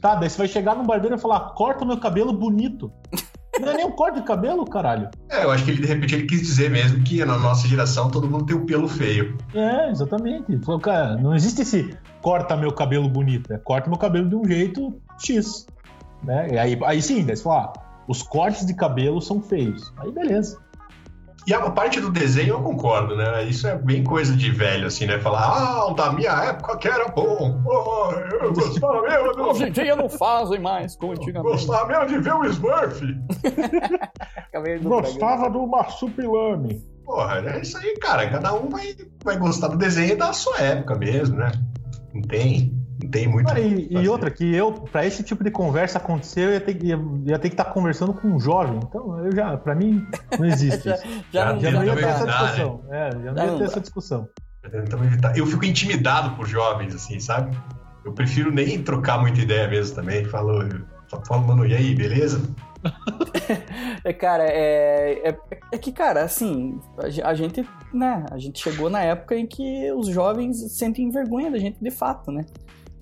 Tá, 0.00 0.14
daí 0.14 0.28
você 0.28 0.38
vai 0.38 0.48
chegar 0.48 0.74
no 0.74 0.84
barbeiro 0.84 1.16
e 1.16 1.18
falar: 1.18 1.40
corta 1.54 1.84
o 1.84 1.86
meu 1.86 1.98
cabelo 1.98 2.32
bonito. 2.32 2.92
Não 3.60 3.70
é 3.70 3.74
nem 3.74 3.86
um 3.86 3.92
corte 3.92 4.20
de 4.20 4.26
cabelo, 4.26 4.66
caralho. 4.66 5.08
É, 5.30 5.44
eu 5.44 5.50
acho 5.50 5.64
que 5.64 5.70
ele, 5.70 5.80
de 5.80 5.86
repente, 5.86 6.14
ele 6.14 6.26
quis 6.26 6.42
dizer 6.42 6.70
mesmo 6.70 7.02
que 7.02 7.24
na 7.24 7.38
nossa 7.38 7.66
geração 7.66 8.10
todo 8.10 8.28
mundo 8.28 8.44
tem 8.44 8.54
o 8.54 8.66
pelo 8.66 8.86
feio. 8.86 9.36
É, 9.54 9.90
exatamente. 9.90 10.52
Ele 10.52 10.62
falou, 10.62 10.78
cara, 10.78 11.16
não 11.16 11.34
existe 11.34 11.62
esse 11.62 11.96
corta 12.20 12.56
meu 12.56 12.72
cabelo 12.72 13.08
bonito, 13.08 13.52
é 13.52 13.58
corta 13.58 13.88
meu 13.88 13.98
cabelo 13.98 14.28
de 14.28 14.34
um 14.34 14.44
jeito 14.44 15.00
X. 15.18 15.66
Né? 16.22 16.48
E 16.52 16.58
aí, 16.58 16.78
aí 16.84 17.00
sim, 17.00 17.24
daí 17.24 17.36
você 17.36 17.42
fala, 17.42 17.72
ah, 17.74 18.02
os 18.08 18.22
cortes 18.22 18.66
de 18.66 18.74
cabelo 18.74 19.22
são 19.22 19.40
feios. 19.40 19.92
Aí 19.98 20.12
beleza. 20.12 20.58
E 21.46 21.54
a 21.54 21.70
parte 21.70 22.00
do 22.00 22.10
desenho 22.10 22.54
eu 22.54 22.60
concordo, 22.60 23.14
né? 23.14 23.44
Isso 23.44 23.68
é 23.68 23.78
bem 23.78 24.02
coisa 24.02 24.36
de 24.36 24.50
velho, 24.50 24.88
assim, 24.88 25.06
né? 25.06 25.16
Falar, 25.20 25.46
ah, 25.46 25.92
da 25.94 26.10
minha 26.10 26.32
época 26.32 26.76
que 26.76 26.88
era 26.88 27.06
bom. 27.06 27.62
Oh, 27.64 28.10
eu 28.42 28.52
gostava 28.52 29.02
mesmo. 29.02 29.32
Do... 29.32 29.42
Hoje 29.50 29.68
em 29.68 29.70
dia 29.70 29.94
não 29.94 30.08
fazem 30.08 30.58
mais 30.58 30.96
como 30.96 31.12
antigamente. 31.12 31.52
Gostava 31.52 31.86
mesmo 31.86 32.06
de 32.06 32.18
ver 32.18 32.34
o 32.34 32.44
Smurf. 32.46 33.00
gostava 34.82 35.48
do 35.48 35.64
Marsupilame. 35.68 36.84
Porra, 37.04 37.38
é 37.46 37.60
isso 37.60 37.78
aí, 37.78 37.96
cara. 37.98 38.28
Cada 38.28 38.52
um 38.52 38.68
vai, 38.68 38.96
vai 39.22 39.38
gostar 39.38 39.68
do 39.68 39.76
desenho 39.76 40.18
da 40.18 40.32
sua 40.32 40.58
época 40.58 40.96
mesmo, 40.96 41.36
né? 41.36 41.52
Não 42.12 42.22
tem. 42.22 42.74
Não 43.02 43.10
tem 43.10 43.28
muito. 43.28 43.46
Cara, 43.46 43.60
e, 43.60 43.88
e, 43.90 44.08
outra, 44.08 44.30
que 44.30 44.54
eu, 44.54 44.72
pra 44.72 45.04
esse 45.04 45.22
tipo 45.22 45.44
de 45.44 45.50
conversa 45.50 45.98
acontecer, 45.98 46.40
eu 46.40 46.52
ia 46.52 46.60
ter, 46.60 46.82
ia, 46.82 46.98
ia 47.24 47.38
ter 47.38 47.48
que 47.48 47.54
estar 47.54 47.64
tá 47.64 47.70
conversando 47.70 48.14
com 48.14 48.28
um 48.28 48.40
jovem. 48.40 48.80
Então, 48.82 49.24
eu 49.24 49.34
já, 49.34 49.56
pra 49.56 49.74
mim, 49.74 50.06
não 50.38 50.46
existe 50.46 50.88
já, 50.88 50.96
já, 50.96 51.04
já, 51.32 51.58
já, 51.58 51.70
não 51.72 51.84
ia 51.84 51.94
ter 51.94 52.04
essa 52.04 52.26
discussão. 52.26 52.80
Né? 52.88 53.08
É, 53.08 53.10
já 53.10 53.32
não 53.32 53.44
ia 53.44 53.58
ter 53.58 53.64
essa 53.64 53.80
discussão. 53.80 54.28
Eu 55.36 55.46
fico 55.46 55.64
intimidado 55.64 56.34
por 56.36 56.46
jovens, 56.46 56.94
assim, 56.94 57.20
sabe? 57.20 57.56
Eu 58.04 58.12
prefiro 58.12 58.50
nem 58.50 58.82
trocar 58.82 59.20
muita 59.20 59.40
ideia 59.40 59.68
mesmo 59.68 59.94
também. 59.94 60.24
Falo, 60.24 60.68
só 61.08 61.22
falo, 61.24 61.46
mano, 61.46 61.66
e 61.66 61.74
aí, 61.74 61.94
beleza? 61.94 62.40
é, 64.04 64.12
cara, 64.12 64.44
é, 64.44 65.28
é, 65.28 65.38
é, 65.72 65.78
que, 65.78 65.92
cara, 65.92 66.22
assim, 66.22 66.80
a, 66.98 67.30
a, 67.30 67.34
gente, 67.34 67.68
né, 67.92 68.24
a 68.30 68.38
gente 68.38 68.62
chegou 68.62 68.88
na 68.88 69.02
época 69.02 69.36
em 69.36 69.46
que 69.46 69.90
os 69.92 70.08
jovens 70.08 70.72
sentem 70.72 71.10
vergonha 71.10 71.50
da 71.50 71.58
gente 71.58 71.78
de 71.80 71.90
fato, 71.90 72.30
né? 72.30 72.44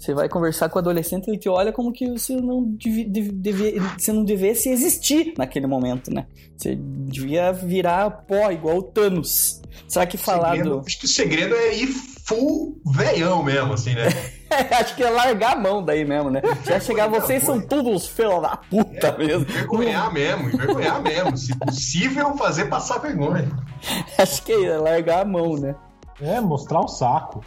Você 0.05 0.13
vai 0.13 0.29
conversar 0.29 0.69
com 0.69 0.77
o 0.77 0.81
adolescente, 0.81 1.29
ele 1.29 1.39
te 1.39 1.49
olha 1.49 1.73
como 1.73 1.91
que 1.91 2.07
você 2.11 2.37
não, 2.37 2.63
devia, 2.63 3.09
devia, 3.33 3.81
você 3.97 4.13
não 4.13 4.23
devesse 4.23 4.69
existir 4.69 5.33
naquele 5.39 5.67
momento, 5.67 6.13
né? 6.13 6.27
Você 6.55 6.77
devia 6.79 7.51
virar 7.53 8.11
pó, 8.11 8.51
igual 8.51 8.77
o 8.77 8.83
Thanos. 8.83 9.63
Será 9.89 10.05
que 10.05 10.19
falar 10.19 10.63
do... 10.63 10.81
Acho 10.81 10.99
que 10.99 11.07
o 11.07 11.09
segredo 11.09 11.55
é 11.55 11.75
ir 11.75 11.87
full 11.87 12.79
veião 12.85 13.43
mesmo, 13.43 13.73
assim, 13.73 13.95
né? 13.95 14.09
acho 14.79 14.95
que 14.95 15.03
é 15.03 15.09
largar 15.09 15.57
a 15.57 15.59
mão 15.59 15.83
daí 15.83 16.05
mesmo, 16.05 16.31
né? 16.31 16.43
Já 16.67 16.79
chegar, 16.79 17.09
vocês 17.09 17.43
são 17.43 17.59
todos 17.59 18.07
filhos 18.07 18.43
da 18.43 18.59
puta 18.59 19.07
é, 19.07 19.17
mesmo. 19.17 19.47
Envergonhar 19.49 20.13
mesmo, 20.13 20.49
envergonhar 20.51 21.03
mesmo. 21.03 21.35
Se 21.35 21.59
possível, 21.59 22.37
fazer 22.37 22.67
passar 22.67 22.99
vergonha. 22.99 23.49
Acho 24.21 24.43
que 24.43 24.53
é 24.53 24.77
largar 24.77 25.23
a 25.23 25.25
mão, 25.25 25.57
né? 25.57 25.75
É, 26.21 26.43
mostrar 26.43 26.81
o 26.81 26.89
saco. 26.89 27.43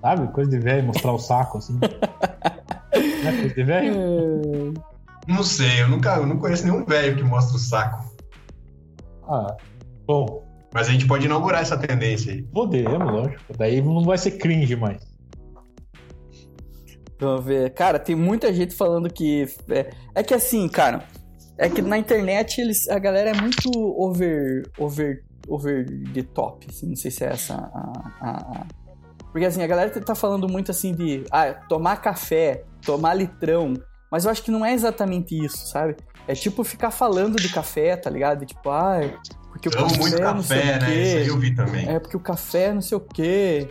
Sabe? 0.00 0.32
Coisa 0.32 0.50
de 0.50 0.58
velho, 0.58 0.86
mostrar 0.86 1.12
o 1.12 1.18
saco, 1.18 1.58
assim. 1.58 1.78
é 2.92 3.32
coisa 3.32 3.54
de 3.54 3.64
velho? 3.64 4.74
Não 5.28 5.42
sei, 5.42 5.82
eu 5.82 5.88
nunca 5.88 6.16
eu 6.16 6.26
não 6.26 6.38
conheço 6.38 6.64
nenhum 6.64 6.84
velho 6.84 7.16
que 7.16 7.22
mostra 7.22 7.56
o 7.56 7.58
saco. 7.58 8.10
Ah, 9.28 9.56
bom. 10.06 10.44
Mas 10.72 10.88
a 10.88 10.92
gente 10.92 11.06
pode 11.06 11.26
inaugurar 11.26 11.62
essa 11.62 11.76
tendência 11.76 12.32
aí. 12.32 12.42
Podemos, 12.42 13.12
lógico. 13.12 13.56
Daí 13.56 13.82
não 13.82 14.04
vai 14.04 14.16
ser 14.16 14.32
cringe 14.32 14.76
mais. 14.76 15.02
Vamos 17.18 17.44
ver. 17.44 17.70
Cara, 17.74 17.98
tem 17.98 18.16
muita 18.16 18.52
gente 18.52 18.74
falando 18.74 19.12
que. 19.12 19.46
É, 19.68 19.90
é 20.14 20.22
que 20.22 20.32
assim, 20.32 20.68
cara. 20.68 21.04
É 21.58 21.68
que 21.68 21.82
na 21.82 21.98
internet 21.98 22.60
eles, 22.60 22.88
a 22.88 22.98
galera 22.98 23.30
é 23.30 23.40
muito 23.40 23.70
over. 23.76 24.62
over. 24.78 25.22
over 25.48 25.86
the 26.14 26.22
top. 26.22 26.66
Assim, 26.68 26.88
não 26.88 26.96
sei 26.96 27.10
se 27.10 27.24
é 27.24 27.28
essa 27.28 27.54
a, 27.54 28.20
a, 28.20 28.66
porque 29.32 29.46
assim, 29.46 29.62
a 29.62 29.66
galera 29.66 29.90
tá 30.00 30.14
falando 30.14 30.48
muito 30.48 30.70
assim 30.70 30.94
de 30.94 31.24
ah, 31.30 31.52
tomar 31.68 31.96
café, 31.96 32.64
tomar 32.84 33.14
litrão. 33.14 33.74
Mas 34.10 34.24
eu 34.24 34.30
acho 34.30 34.42
que 34.42 34.50
não 34.50 34.66
é 34.66 34.72
exatamente 34.72 35.36
isso, 35.36 35.68
sabe? 35.68 35.96
É 36.26 36.34
tipo 36.34 36.64
ficar 36.64 36.90
falando 36.90 37.36
de 37.36 37.48
café, 37.48 37.96
tá 37.96 38.10
ligado? 38.10 38.44
Tipo, 38.44 38.70
ah, 38.70 39.00
porque 39.48 39.68
o 39.68 39.72
eu 39.72 39.82
café. 39.82 39.98
muito 39.98 40.18
café, 40.18 40.78
né? 40.80 40.94
Isso 40.94 41.16
aí 41.16 41.26
eu 41.28 41.38
vi 41.38 41.54
também. 41.54 41.88
É 41.88 41.98
porque 42.00 42.16
o 42.16 42.20
café 42.20 42.72
não 42.72 42.80
sei 42.80 42.96
o 42.96 43.00
quê. 43.00 43.68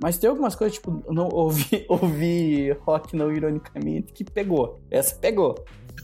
Mas 0.00 0.18
tem 0.18 0.28
algumas 0.28 0.54
coisas, 0.54 0.76
tipo, 0.76 1.04
não 1.10 1.28
ouvi, 1.28 1.84
ouvi 1.88 2.72
rock 2.80 3.14
não 3.14 3.32
ironicamente 3.32 4.12
que 4.12 4.24
pegou. 4.24 4.80
Essa 4.90 5.14
pegou. 5.16 5.54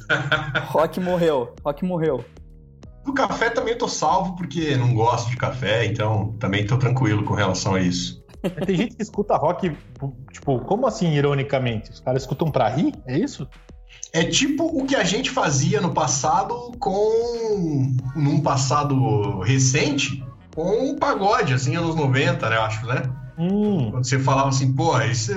rock 0.68 1.00
morreu. 1.00 1.54
Rock 1.64 1.84
morreu. 1.84 2.24
Do 3.04 3.12
café 3.12 3.50
também 3.50 3.76
tô 3.76 3.88
salvo 3.88 4.36
porque 4.36 4.76
não 4.76 4.94
gosto 4.94 5.28
de 5.30 5.36
café, 5.36 5.84
então 5.86 6.36
também 6.38 6.64
tô 6.64 6.76
tranquilo 6.78 7.24
com 7.24 7.34
relação 7.34 7.74
a 7.74 7.80
isso. 7.80 8.21
Tem 8.66 8.76
gente 8.76 8.96
que 8.96 9.02
escuta 9.02 9.36
rock, 9.36 9.76
tipo, 10.32 10.58
como 10.60 10.86
assim, 10.86 11.12
ironicamente? 11.12 11.90
Os 11.90 12.00
caras 12.00 12.22
escutam 12.22 12.50
pra 12.50 12.68
rir? 12.68 12.92
É 13.06 13.18
isso? 13.18 13.48
É 14.12 14.24
tipo 14.24 14.64
o 14.64 14.84
que 14.84 14.96
a 14.96 15.04
gente 15.04 15.30
fazia 15.30 15.80
no 15.80 15.92
passado 15.92 16.72
com. 16.78 17.94
num 18.16 18.40
passado 18.40 19.40
recente, 19.40 20.24
com 20.54 20.90
o 20.90 20.96
pagode, 20.96 21.54
assim, 21.54 21.76
anos 21.76 21.94
90, 21.94 22.48
né? 22.48 22.56
Eu 22.56 22.62
acho, 22.62 22.86
né? 22.86 23.02
Hum, 23.38 23.90
Quando 23.90 24.06
você 24.06 24.18
falava 24.18 24.50
assim, 24.50 24.72
pô, 24.72 24.98
isso, 25.00 25.32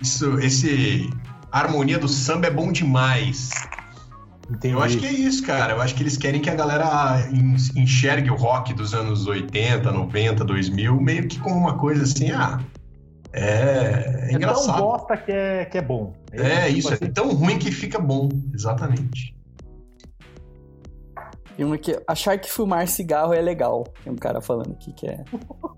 isso, 0.00 0.38
esse 0.38 1.10
a 1.50 1.60
harmonia 1.60 1.98
do 1.98 2.08
samba 2.08 2.46
é 2.46 2.50
bom 2.50 2.72
demais. 2.72 3.50
Entendi. 4.56 4.74
Eu 4.74 4.82
acho 4.82 4.98
que 4.98 5.06
é 5.06 5.12
isso, 5.12 5.44
cara. 5.44 5.72
Eu 5.74 5.80
acho 5.80 5.94
que 5.94 6.02
eles 6.02 6.16
querem 6.16 6.40
que 6.40 6.50
a 6.50 6.54
galera 6.54 7.20
en- 7.32 7.56
enxergue 7.80 8.30
o 8.30 8.34
rock 8.36 8.72
dos 8.74 8.94
anos 8.94 9.26
80, 9.26 9.90
90, 9.90 10.44
2000 10.44 11.00
meio 11.00 11.26
que 11.28 11.38
como 11.38 11.56
uma 11.56 11.76
coisa 11.78 12.02
assim, 12.04 12.30
ah, 12.30 12.60
é, 13.32 13.40
é 13.42 14.24
é 14.24 14.26
tão 14.28 14.36
engraçado. 14.36 14.82
bosta 14.82 15.16
que 15.16 15.32
é, 15.32 15.64
que 15.64 15.78
é 15.78 15.82
bom. 15.82 16.12
É 16.32 16.66
tipo 16.66 16.78
isso, 16.78 16.90
é 16.90 16.94
assim, 16.94 17.10
tão 17.12 17.32
ruim 17.34 17.58
que 17.58 17.70
fica 17.70 17.98
bom. 17.98 18.28
Exatamente. 18.54 19.34
Tem 21.56 21.66
uma 21.66 21.76
que 21.76 21.98
achar 22.08 22.38
que 22.38 22.50
fumar 22.50 22.88
cigarro 22.88 23.34
é 23.34 23.40
legal. 23.40 23.84
Tem 24.02 24.10
um 24.12 24.16
cara 24.16 24.40
falando 24.40 24.72
aqui 24.72 24.92
que 24.94 25.06
é. 25.06 25.22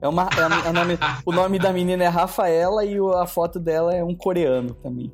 É 0.00 0.08
uma, 0.08 0.24
é, 0.24 0.68
é 0.68 0.72
nome, 0.72 0.98
o 1.26 1.32
nome 1.32 1.58
da 1.58 1.72
menina 1.72 2.04
é 2.04 2.08
Rafaela 2.08 2.84
e 2.84 2.96
a 3.16 3.26
foto 3.26 3.58
dela 3.58 3.92
é 3.92 4.02
um 4.04 4.14
coreano 4.14 4.74
também. 4.74 5.12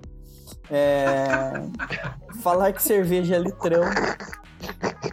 É, 0.70 1.52
falar 2.42 2.72
que 2.72 2.82
cerveja 2.82 3.36
é 3.36 3.38
litrão. 3.38 3.82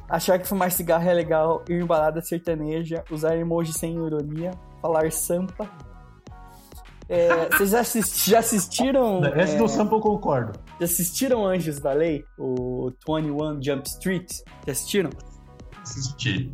Achar 0.09 0.39
que 0.39 0.47
fumar 0.47 0.71
cigarro 0.71 1.07
é 1.09 1.13
legal. 1.13 1.63
Ir 1.69 1.81
em 1.81 1.85
balada 1.85 2.21
sertaneja. 2.21 3.03
Usar 3.11 3.35
emoji 3.37 3.73
sem 3.73 3.93
ironia. 3.95 4.51
Falar 4.81 5.11
sampa. 5.11 5.69
É, 7.09 7.49
vocês 7.49 7.69
já, 7.69 7.79
assisti- 7.79 8.29
já 8.31 8.39
assistiram. 8.39 9.21
Esse 9.37 9.55
é, 9.55 9.57
do 9.57 9.67
sample 9.67 9.95
eu 9.95 10.01
concordo. 10.01 10.59
já 10.79 10.85
assistiram 10.85 11.45
Anjos 11.45 11.79
da 11.79 11.93
Lei? 11.93 12.25
O 12.37 12.91
21 13.07 13.61
Jump 13.63 13.87
Street? 13.87 14.29
Já 14.65 14.71
assistiram? 14.73 15.09
Assisti. 15.81 16.53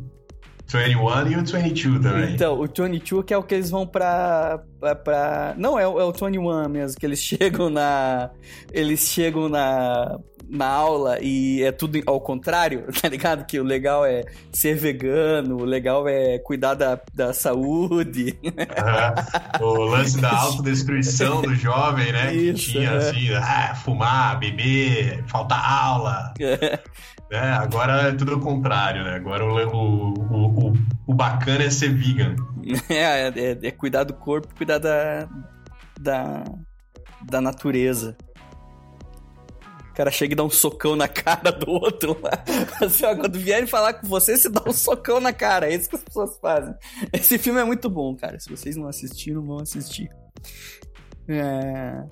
21 0.66 1.26
e 1.30 1.36
o 1.36 1.44
22 1.44 2.02
também. 2.02 2.34
Então, 2.34 2.54
o 2.58 2.62
22 2.66 3.24
que 3.24 3.34
é 3.34 3.36
o 3.38 3.42
que 3.42 3.54
eles 3.54 3.70
vão 3.70 3.86
pra. 3.86 4.60
pra, 4.80 4.94
pra- 4.94 5.54
Não, 5.56 5.78
é, 5.78 5.82
é 5.82 5.86
o 5.86 6.12
21 6.12 6.68
mesmo, 6.68 6.98
que 6.98 7.06
eles 7.06 7.18
chegam 7.22 7.68
na. 7.70 8.30
Eles 8.72 9.00
chegam 9.00 9.48
na. 9.48 10.18
Na 10.54 10.68
aula 10.68 11.18
e 11.20 11.64
é 11.64 11.72
tudo 11.72 12.00
ao 12.06 12.20
contrário, 12.20 12.86
tá 13.02 13.08
ligado? 13.08 13.44
Que 13.44 13.58
o 13.58 13.64
legal 13.64 14.06
é 14.06 14.22
ser 14.52 14.76
vegano, 14.76 15.56
o 15.56 15.64
legal 15.64 16.06
é 16.06 16.38
cuidar 16.38 16.74
da, 16.74 17.00
da 17.12 17.32
saúde. 17.32 18.38
Aham. 18.78 19.14
O 19.60 19.84
lance 19.84 20.20
da 20.20 20.30
autodestruição 20.30 21.42
do 21.42 21.54
jovem, 21.56 22.12
né? 22.12 22.32
Isso, 22.32 22.66
que 22.66 22.72
tinha 22.72 22.90
é. 22.90 22.96
assim, 22.96 23.34
ah, 23.34 23.74
fumar, 23.74 24.38
beber, 24.38 25.24
faltar 25.26 25.60
aula. 25.60 26.32
né? 26.38 27.52
Agora 27.52 28.08
é 28.08 28.12
tudo 28.12 28.36
o 28.36 28.40
contrário, 28.40 29.02
né? 29.02 29.16
Agora 29.16 29.44
o, 29.44 29.56
o, 29.56 30.14
o, 30.14 30.68
o, 30.68 30.72
o 31.08 31.14
bacana 31.14 31.64
é 31.64 31.70
ser 31.70 31.92
vegan. 31.92 32.36
É, 32.88 33.28
é, 33.28 33.58
é 33.62 33.70
cuidar 33.70 34.04
do 34.04 34.14
corpo, 34.14 34.48
cuidar 34.56 34.78
da, 34.78 35.28
da, 36.00 36.44
da 37.22 37.40
natureza. 37.40 38.16
O 39.94 39.96
cara 39.96 40.10
chega 40.10 40.32
e 40.32 40.36
dá 40.36 40.42
um 40.42 40.50
socão 40.50 40.96
na 40.96 41.06
cara 41.06 41.52
do 41.52 41.70
outro 41.70 42.18
lá. 42.20 42.32
Assim, 42.84 43.04
ó, 43.06 43.14
quando 43.14 43.38
vierem 43.38 43.64
falar 43.64 43.92
com 43.94 44.08
você, 44.08 44.36
você 44.36 44.48
dá 44.48 44.60
um 44.66 44.72
socão 44.72 45.20
na 45.20 45.32
cara. 45.32 45.70
É 45.70 45.74
isso 45.76 45.88
que 45.88 45.94
as 45.94 46.02
pessoas 46.02 46.36
fazem. 46.38 46.74
Esse 47.12 47.38
filme 47.38 47.60
é 47.60 47.64
muito 47.64 47.88
bom, 47.88 48.16
cara. 48.16 48.40
Se 48.40 48.50
vocês 48.50 48.74
não 48.74 48.88
assistiram, 48.88 49.40
vão 49.40 49.60
assistir. 49.60 50.10
É... 51.28 52.02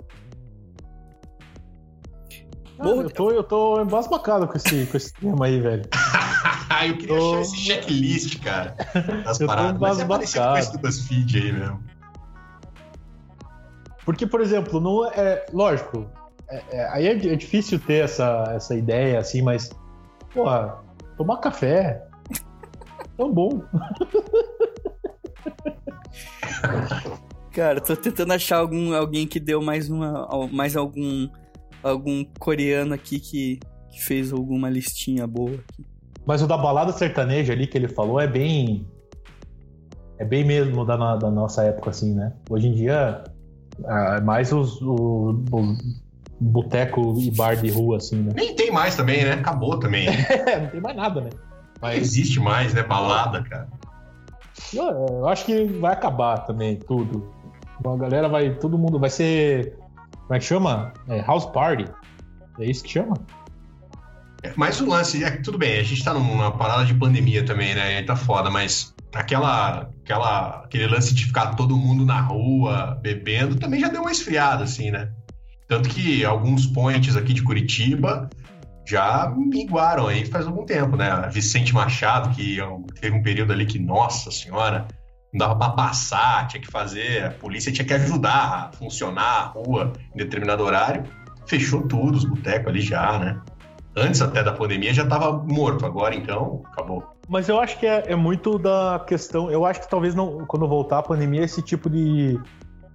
Ah, 2.78 2.86
eu, 2.88 3.10
tô, 3.10 3.30
eu 3.32 3.42
tô 3.42 3.80
embasbacado 3.80 4.46
com 4.46 4.56
esse, 4.56 4.86
com 4.86 4.96
esse 4.96 5.12
tema 5.14 5.46
aí, 5.46 5.60
velho. 5.60 5.82
Ah, 6.70 6.86
eu 6.86 6.96
queria 6.96 7.16
Tô- 7.18 7.30
achar 7.32 7.40
esse 7.40 7.56
checklist, 7.56 8.40
cara, 8.44 8.76
das 9.24 9.40
Eu 9.40 9.46
tô 9.48 9.52
paradas. 9.52 9.80
Mas 9.80 9.98
é 9.98 10.04
parecido 10.04 10.44
com 10.44 10.50
embasbacado. 10.50 10.58
esse 10.60 10.72
do 10.72 10.78
BuzzFeed 10.78 11.36
aí 11.38 11.52
mesmo. 11.52 11.82
Porque, 14.04 14.24
por 14.24 14.40
exemplo, 14.40 14.80
não 14.80 15.04
é. 15.12 15.44
Lógico, 15.52 16.08
é- 16.53 16.64
é- 16.72 16.88
aí 16.90 17.07
é, 17.07 17.12
é 17.12 17.36
difícil 17.36 17.78
ter 17.78 18.05
essa, 18.05 18.44
essa 18.55 18.74
ideia, 18.76 19.18
assim, 19.18 19.40
mas. 19.42 19.70
Porra, 20.34 20.78
tomar 21.16 21.38
café. 21.38 22.07
Tão 23.16 23.32
bom. 23.32 23.62
Cara, 27.53 27.80
tô 27.80 27.96
tentando 27.96 28.32
achar 28.32 28.59
algum, 28.59 28.94
alguém 28.94 29.26
que 29.26 29.40
deu 29.40 29.62
mais 29.62 29.88
uma. 29.90 30.28
Mais 30.53 30.76
algum. 30.76 31.28
Algum 31.82 32.24
coreano 32.38 32.94
aqui 32.94 33.18
que, 33.18 33.59
que 33.90 34.00
fez 34.05 34.32
alguma 34.32 34.70
listinha 34.70 35.26
boa 35.26 35.50
aqui. 35.50 35.84
Mas 36.24 36.40
o 36.40 36.46
da 36.46 36.57
balada 36.57 36.92
sertaneja 36.92 37.53
ali 37.53 37.66
que 37.66 37.76
ele 37.76 37.88
falou 37.88 38.20
é 38.20 38.26
bem. 38.28 38.86
É 40.16 40.24
bem 40.24 40.44
mesmo 40.44 40.84
da, 40.84 41.16
da 41.16 41.28
nossa 41.28 41.64
época, 41.64 41.90
assim, 41.90 42.14
né? 42.14 42.32
Hoje 42.48 42.68
em 42.68 42.74
dia, 42.74 43.24
ah, 43.84 44.16
é 44.18 44.20
mais 44.20 44.53
os, 44.53 44.80
o, 44.80 45.42
o 45.50 45.76
boteco 46.43 47.14
e 47.18 47.30
bar 47.30 47.57
de 47.57 47.70
rua, 47.70 47.99
assim, 47.99 48.16
né? 48.22 48.32
Nem 48.34 48.55
tem 48.55 48.70
mais 48.70 48.97
também, 48.97 49.24
né? 49.24 49.32
Acabou 49.32 49.78
também. 49.78 50.07
Não 50.07 50.12
É, 50.47 50.61
não 50.61 50.68
tem 50.68 50.80
mais 50.80 50.97
nada, 50.97 51.20
né? 51.20 51.30
Mas 51.80 52.01
existe 52.01 52.40
mais, 52.40 52.74
né? 52.74 52.82
Balada, 52.82 53.43
cara. 53.43 53.68
eu, 54.72 54.84
eu 54.84 55.28
acho 55.28 55.45
que 55.45 55.64
vai 55.64 55.93
acabar 55.93 56.38
também, 56.38 56.76
tudo. 56.76 57.32
A 57.84 57.97
galera 57.97 58.28
vai. 58.28 58.55
Todo 58.55 58.78
mundo 58.78 58.99
vai 58.99 59.11
ser. 59.11 59.76
Como 60.22 60.34
é 60.34 60.38
que 60.38 60.45
chama? 60.45 60.93
É, 61.09 61.20
house 61.22 61.47
party. 61.47 61.86
É 62.61 62.64
isso 62.64 62.84
que 62.84 62.90
chama? 62.90 63.14
Mas 64.57 64.80
o 64.80 64.88
lance, 64.88 65.22
é 65.22 65.30
tudo 65.30 65.57
bem, 65.57 65.78
a 65.78 65.82
gente 65.84 66.03
tá 66.03 66.12
numa 66.12 66.51
parada 66.51 66.84
de 66.84 66.95
pandemia 66.95 67.45
também, 67.45 67.74
né? 67.74 67.99
Aí 67.99 68.05
tá 68.05 68.16
foda, 68.16 68.51
mas 68.51 68.93
aquela, 69.14 69.88
aquela, 70.03 70.62
aquele 70.64 70.86
lance 70.88 71.14
de 71.14 71.26
ficar 71.26 71.55
todo 71.55 71.76
mundo 71.76 72.05
na 72.05 72.20
rua 72.20 72.99
bebendo 73.01 73.57
também 73.57 73.80
já 73.80 73.88
deu 73.88 74.01
uma 74.01 74.11
esfriada, 74.11 74.64
assim, 74.64 74.90
né? 74.90 75.11
Tanto 75.72 75.88
que 75.88 76.22
alguns 76.22 76.66
points 76.66 77.16
aqui 77.16 77.32
de 77.32 77.42
Curitiba 77.42 78.28
já 78.86 79.32
minguaram 79.34 80.06
aí 80.06 80.26
faz 80.26 80.46
algum 80.46 80.66
tempo, 80.66 80.98
né? 80.98 81.26
Vicente 81.32 81.72
Machado, 81.72 82.28
que 82.36 82.58
teve 83.00 83.16
um 83.16 83.22
período 83.22 83.54
ali 83.54 83.64
que, 83.64 83.78
nossa 83.78 84.30
senhora, 84.30 84.86
não 85.32 85.38
dava 85.38 85.56
pra 85.56 85.70
passar, 85.70 86.46
tinha 86.46 86.60
que 86.60 86.70
fazer, 86.70 87.24
a 87.24 87.30
polícia 87.30 87.72
tinha 87.72 87.86
que 87.86 87.94
ajudar 87.94 88.70
a 88.70 88.76
funcionar 88.76 89.22
a 89.22 89.44
rua 89.46 89.94
em 90.14 90.18
determinado 90.18 90.62
horário. 90.62 91.04
Fechou 91.46 91.88
tudo, 91.88 92.18
os 92.18 92.26
botecos 92.26 92.68
ali 92.68 92.82
já, 92.82 93.18
né? 93.18 93.40
Antes 93.96 94.20
até 94.20 94.42
da 94.42 94.52
pandemia 94.52 94.92
já 94.92 95.06
tava 95.06 95.32
morto, 95.32 95.86
agora 95.86 96.14
então 96.14 96.62
acabou. 96.66 97.02
Mas 97.30 97.48
eu 97.48 97.58
acho 97.58 97.80
que 97.80 97.86
é, 97.86 98.12
é 98.12 98.14
muito 98.14 98.58
da 98.58 99.02
questão. 99.08 99.50
Eu 99.50 99.64
acho 99.64 99.80
que 99.80 99.88
talvez 99.88 100.14
não, 100.14 100.44
quando 100.44 100.68
voltar 100.68 100.98
a 100.98 101.02
pandemia, 101.02 101.42
esse 101.42 101.62
tipo 101.62 101.88
de, 101.88 102.38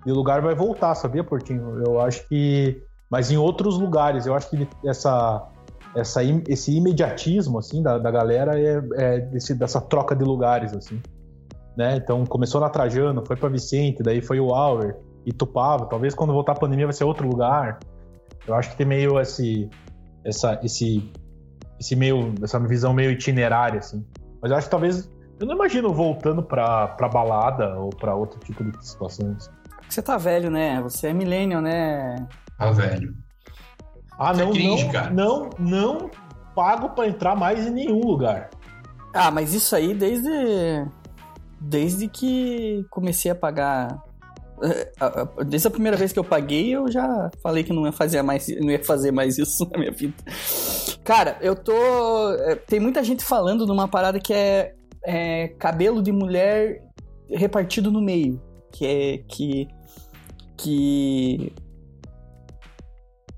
de 0.08 0.14
lugar 0.14 0.42
vai 0.42 0.56
voltar, 0.56 0.96
sabia, 0.96 1.22
Portinho? 1.24 1.84
Eu 1.86 2.00
acho 2.00 2.26
que. 2.30 2.82
Mas 3.10 3.30
em 3.30 3.36
outros 3.38 3.78
lugares, 3.78 4.26
eu 4.26 4.34
acho 4.34 4.50
que 4.50 4.68
essa, 4.86 5.46
essa, 5.94 6.22
esse 6.48 6.76
imediatismo 6.76 7.60
assim, 7.60 7.84
da, 7.84 7.98
da 7.98 8.10
galera 8.10 8.58
é, 8.60 8.82
é 8.96 9.20
desse- 9.20 9.54
dessa 9.54 9.82
troca 9.82 10.16
de 10.16 10.24
lugares. 10.24 10.74
assim. 10.74 11.02
Né? 11.76 11.98
Então 11.98 12.26
começou 12.26 12.60
na 12.62 12.70
Trajano, 12.70 13.24
foi 13.26 13.36
para 13.36 13.50
Vicente, 13.50 14.02
daí 14.02 14.22
foi 14.22 14.40
o 14.40 14.54
Auer, 14.54 14.96
Itupava. 15.26 15.86
Talvez 15.86 16.16
quando 16.16 16.32
voltar 16.34 16.54
a 16.54 16.56
pandemia 16.56 16.86
vai 16.86 16.94
ser 16.94 17.04
outro 17.04 17.28
lugar. 17.28 17.80
Eu 18.48 18.56
acho 18.56 18.72
que 18.72 18.78
tem 18.78 18.88
meio 18.88 19.20
esse, 19.20 19.70
essa, 20.24 20.58
esse, 20.64 21.12
esse 21.80 21.96
meio, 21.98 22.34
essa 22.42 22.58
visão 22.60 22.94
meio 22.94 23.12
itinerária, 23.12 23.80
assim. 23.80 24.06
Mas 24.42 24.52
eu 24.52 24.58
acho 24.58 24.68
que 24.68 24.72
talvez. 24.72 25.10
Eu 25.40 25.46
não 25.46 25.54
imagino 25.54 25.94
voltando 25.94 26.42
pra 26.42 26.88
balada 27.14 27.78
ou 27.80 27.90
pra 27.90 28.16
outro 28.16 28.40
tipo 28.40 28.64
de 28.64 28.88
situações. 28.88 29.52
Você 29.90 30.02
tá 30.02 30.18
velho, 30.18 30.50
né? 30.52 30.82
Você 30.82 31.08
é 31.08 31.14
millennial, 31.14 31.62
né? 31.62 32.28
Ah, 32.60 32.72
velho. 32.72 33.14
Ah, 34.20 34.32
Isso 34.32 34.42
é 34.42 34.46
não, 34.46 34.52
cringe, 34.52 34.84
não, 34.86 34.92
cara. 34.92 35.10
não, 35.12 35.50
não 35.60 36.10
pago 36.56 36.90
pra 36.90 37.08
entrar 37.08 37.36
mais 37.36 37.66
em 37.68 37.72
nenhum 37.72 38.02
lugar. 38.02 38.50
Ah, 39.14 39.32
mas 39.32 39.54
isso 39.54 39.76
aí 39.76 39.94
desde. 39.94 40.30
Desde 41.60 42.08
que 42.08 42.86
comecei 42.90 43.32
a 43.32 43.36
pagar. 43.36 44.00
eh, 44.62 44.92
Desde 45.46 45.68
a 45.68 45.72
primeira 45.72 45.98
vez 45.98 46.12
que 46.14 46.20
eu 46.20 46.24
paguei, 46.24 46.76
eu 46.76 46.92
já 46.92 47.30
falei 47.42 47.64
que 47.64 47.74
não 47.74 47.86
ia 47.86 47.92
fazer 47.92 48.22
mais, 48.22 48.48
não 48.62 48.70
ia 48.70 48.84
fazer 48.84 49.12
mais 49.12 49.38
isso 49.38 49.68
na 49.72 49.80
minha 49.80 49.92
vida. 49.92 50.14
Cara, 51.04 51.38
eu 51.42 51.56
tô. 51.56 51.74
eh, 52.34 52.56
Tem 52.68 52.80
muita 52.80 53.04
gente 53.04 53.24
falando 53.24 53.66
numa 53.66 53.88
parada 53.88 54.20
que 54.20 54.34
é, 54.34 54.74
é 55.04 55.48
cabelo 55.60 56.02
de 56.04 56.12
mulher 56.12 56.84
repartido 57.30 57.92
no 57.92 58.02
meio. 58.02 58.40
Que 58.72 58.86
é 58.86 59.18
que. 59.30 59.68
Que. 60.58 61.54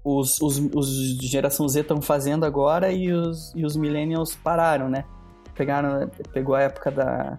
Os, 0.03 0.41
os, 0.41 0.57
os 0.73 1.17
geração 1.21 1.67
Z 1.67 1.81
estão 1.81 2.01
fazendo 2.01 2.45
agora 2.45 2.91
e 2.91 3.11
os, 3.11 3.53
e 3.53 3.65
os 3.65 3.75
millennials 3.75 4.35
pararam, 4.35 4.89
né? 4.89 5.03
Pegaram, 5.53 6.09
pegou 6.31 6.55
a 6.55 6.61
época 6.61 6.89
da. 6.89 7.37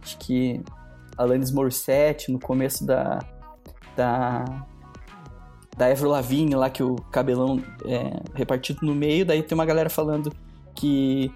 Acho 0.00 0.16
que. 0.18 0.62
Alanis 1.16 1.50
Morissette, 1.50 2.30
no 2.30 2.38
começo 2.38 2.86
da. 2.86 3.18
Da. 3.96 4.44
Da 5.76 5.86
Avril 5.86 6.10
Lavigne 6.10 6.54
lá, 6.54 6.68
que 6.68 6.82
o 6.82 6.94
cabelão 7.10 7.60
é 7.86 8.20
repartido 8.34 8.80
no 8.82 8.94
meio. 8.94 9.24
Daí 9.24 9.42
tem 9.42 9.56
uma 9.56 9.66
galera 9.66 9.90
falando 9.90 10.32
que. 10.74 11.32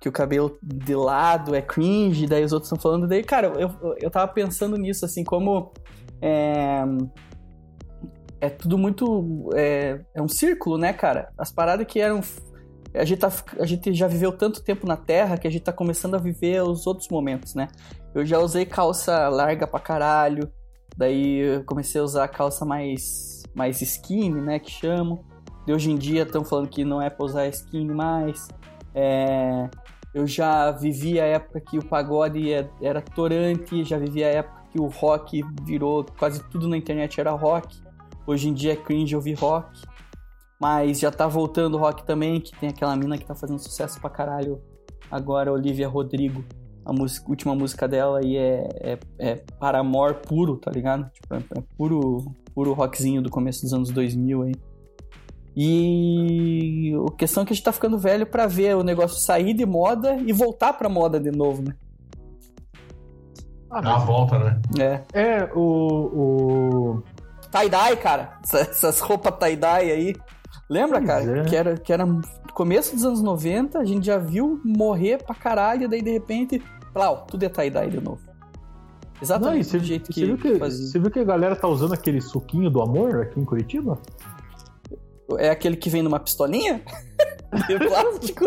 que 0.00 0.08
o 0.08 0.12
cabelo 0.12 0.58
de 0.62 0.94
lado 0.94 1.54
é 1.54 1.60
cringe, 1.60 2.26
daí 2.26 2.44
os 2.44 2.52
outros 2.52 2.72
estão 2.72 2.80
falando. 2.80 3.06
Daí, 3.06 3.22
cara, 3.22 3.48
eu, 3.58 3.70
eu 4.00 4.10
tava 4.10 4.32
pensando 4.32 4.76
nisso, 4.76 5.04
assim, 5.04 5.22
como. 5.22 5.72
É, 6.20 6.84
é 8.40 8.48
tudo 8.48 8.78
muito. 8.78 9.50
É, 9.54 10.00
é 10.14 10.22
um 10.22 10.28
círculo, 10.28 10.78
né, 10.78 10.92
cara? 10.92 11.32
As 11.36 11.50
paradas 11.50 11.86
que 11.86 12.00
eram. 12.00 12.20
A 12.94 13.04
gente, 13.04 13.18
tá, 13.18 13.30
a 13.60 13.66
gente 13.66 13.92
já 13.92 14.06
viveu 14.06 14.32
tanto 14.32 14.62
tempo 14.62 14.86
na 14.86 14.96
Terra 14.96 15.36
que 15.36 15.46
a 15.46 15.50
gente 15.50 15.62
tá 15.62 15.72
começando 15.72 16.14
a 16.14 16.18
viver 16.18 16.62
os 16.62 16.86
outros 16.86 17.08
momentos, 17.08 17.54
né? 17.54 17.68
Eu 18.14 18.24
já 18.24 18.38
usei 18.38 18.64
calça 18.64 19.28
larga 19.28 19.66
pra 19.66 19.78
caralho, 19.78 20.50
daí 20.96 21.38
eu 21.38 21.64
comecei 21.64 22.00
a 22.00 22.04
usar 22.04 22.26
calça 22.28 22.64
mais, 22.64 23.42
mais 23.54 23.82
skinny, 23.82 24.40
né, 24.40 24.58
que 24.58 24.70
chamam. 24.70 25.22
De 25.66 25.72
hoje 25.72 25.90
em 25.90 25.96
dia 25.96 26.22
estão 26.22 26.42
falando 26.42 26.68
que 26.68 26.82
não 26.82 27.00
é 27.00 27.10
pra 27.10 27.26
usar 27.26 27.46
skinny 27.48 27.92
mais. 27.92 28.48
É, 28.94 29.68
eu 30.14 30.26
já 30.26 30.70
vivi 30.70 31.20
a 31.20 31.24
época 31.24 31.60
que 31.60 31.78
o 31.78 31.84
pagode 31.84 32.50
é, 32.52 32.68
era 32.80 33.02
torante, 33.02 33.84
já 33.84 33.98
vivi 33.98 34.24
a 34.24 34.28
época 34.28 34.57
que 34.70 34.80
o 34.80 34.86
rock 34.86 35.42
virou 35.62 36.04
quase 36.18 36.42
tudo 36.50 36.68
na 36.68 36.76
internet 36.76 37.20
era 37.20 37.32
rock. 37.32 37.76
Hoje 38.26 38.48
em 38.48 38.52
dia 38.52 38.72
é 38.72 38.76
cringe 38.76 39.16
ouvir 39.16 39.34
rock. 39.34 39.82
Mas 40.60 40.98
já 40.98 41.10
tá 41.10 41.26
voltando 41.26 41.74
o 41.76 41.78
rock 41.78 42.04
também, 42.04 42.40
que 42.40 42.52
tem 42.58 42.68
aquela 42.68 42.96
mina 42.96 43.16
que 43.16 43.24
tá 43.24 43.34
fazendo 43.34 43.58
sucesso 43.58 44.00
pra 44.00 44.10
caralho 44.10 44.60
agora, 45.10 45.52
Olivia 45.52 45.88
Rodrigo. 45.88 46.44
A 46.84 46.92
música, 46.92 47.28
última 47.28 47.54
música 47.54 47.86
dela 47.86 48.18
aí 48.18 48.36
é, 48.36 48.68
é, 48.80 48.98
é 49.18 49.34
Paramore 49.58 50.22
puro, 50.26 50.56
tá 50.56 50.70
ligado? 50.70 51.08
Tipo, 51.10 51.34
é, 51.34 51.38
é 51.38 51.62
puro, 51.76 52.34
puro 52.54 52.72
rockzinho 52.72 53.22
do 53.22 53.30
começo 53.30 53.62
dos 53.62 53.72
anos 53.72 53.90
2000 53.90 54.42
aí. 54.42 54.52
E 55.60 56.92
a 57.06 57.16
questão 57.16 57.42
é 57.42 57.46
que 57.46 57.52
a 57.52 57.56
gente 57.56 57.64
tá 57.64 57.72
ficando 57.72 57.98
velho 57.98 58.26
para 58.26 58.46
ver 58.46 58.76
o 58.76 58.82
negócio 58.82 59.18
sair 59.18 59.52
de 59.54 59.66
moda 59.66 60.16
e 60.24 60.32
voltar 60.32 60.72
pra 60.72 60.88
moda 60.88 61.18
de 61.18 61.30
novo, 61.30 61.62
né? 61.62 61.74
Ah, 63.70 63.80
Dá 63.80 63.96
uma 63.96 64.06
volta, 64.06 64.38
né? 64.38 64.60
É. 64.78 65.02
É, 65.12 65.50
o. 65.54 65.60
o... 65.60 67.02
Tie-dye, 67.50 67.96
cara. 67.96 68.38
Essas 68.42 69.00
roupas 69.00 69.34
tie-dye 69.38 69.90
aí. 69.90 70.16
Lembra, 70.68 70.98
pois 70.98 71.06
cara? 71.06 71.40
É. 71.40 71.44
Que, 71.44 71.56
era, 71.56 71.76
que 71.76 71.92
era 71.92 72.06
começo 72.52 72.94
dos 72.94 73.04
anos 73.04 73.22
90, 73.22 73.78
a 73.78 73.84
gente 73.84 74.04
já 74.04 74.18
viu 74.18 74.60
morrer 74.64 75.22
pra 75.22 75.34
caralho, 75.34 75.88
daí 75.88 76.02
de 76.02 76.10
repente, 76.10 76.62
plau, 76.92 77.24
tudo 77.30 77.44
é 77.44 77.48
tie-dye 77.48 77.88
de 77.88 78.00
novo. 78.00 78.20
Exatamente 79.22 79.78
do 79.78 79.84
jeito 79.84 80.12
que, 80.12 80.20
você 80.20 80.26
viu 80.26 80.36
que 80.36 80.58
fazia. 80.58 80.86
Você 80.86 80.98
viu 80.98 81.10
que 81.10 81.18
a 81.18 81.24
galera 81.24 81.56
tá 81.56 81.68
usando 81.68 81.92
aquele 81.92 82.20
suquinho 82.20 82.70
do 82.70 82.82
amor 82.82 83.22
aqui 83.22 83.38
em 83.38 83.44
Curitiba? 83.44 83.98
É 85.36 85.50
aquele 85.50 85.76
que 85.76 85.90
vem 85.90 86.02
numa 86.02 86.18
pistolinha? 86.18 86.82
De 87.66 87.78
plástico? 87.78 88.44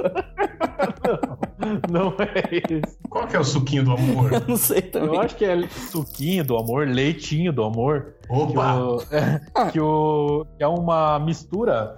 não, 1.89 2.09
não 2.11 2.15
é 2.19 2.49
esse. 2.51 2.97
Qual 3.09 3.27
que 3.27 3.35
é 3.35 3.39
o 3.39 3.43
suquinho 3.43 3.83
do 3.83 3.91
amor? 3.91 4.33
Eu 4.33 4.47
não 4.47 4.57
sei 4.57 4.81
também. 4.81 5.15
Eu 5.15 5.21
acho 5.21 5.35
que 5.35 5.45
é 5.45 5.67
suquinho 5.67 6.43
do 6.43 6.57
amor, 6.57 6.87
leitinho 6.87 7.51
do 7.51 7.63
amor. 7.63 8.15
Opa! 8.29 8.73
Que, 8.73 8.79
o, 8.79 9.01
é, 9.11 9.41
que, 9.71 9.79
o, 9.79 10.45
que 10.57 10.63
é 10.63 10.67
uma 10.67 11.19
mistura 11.19 11.97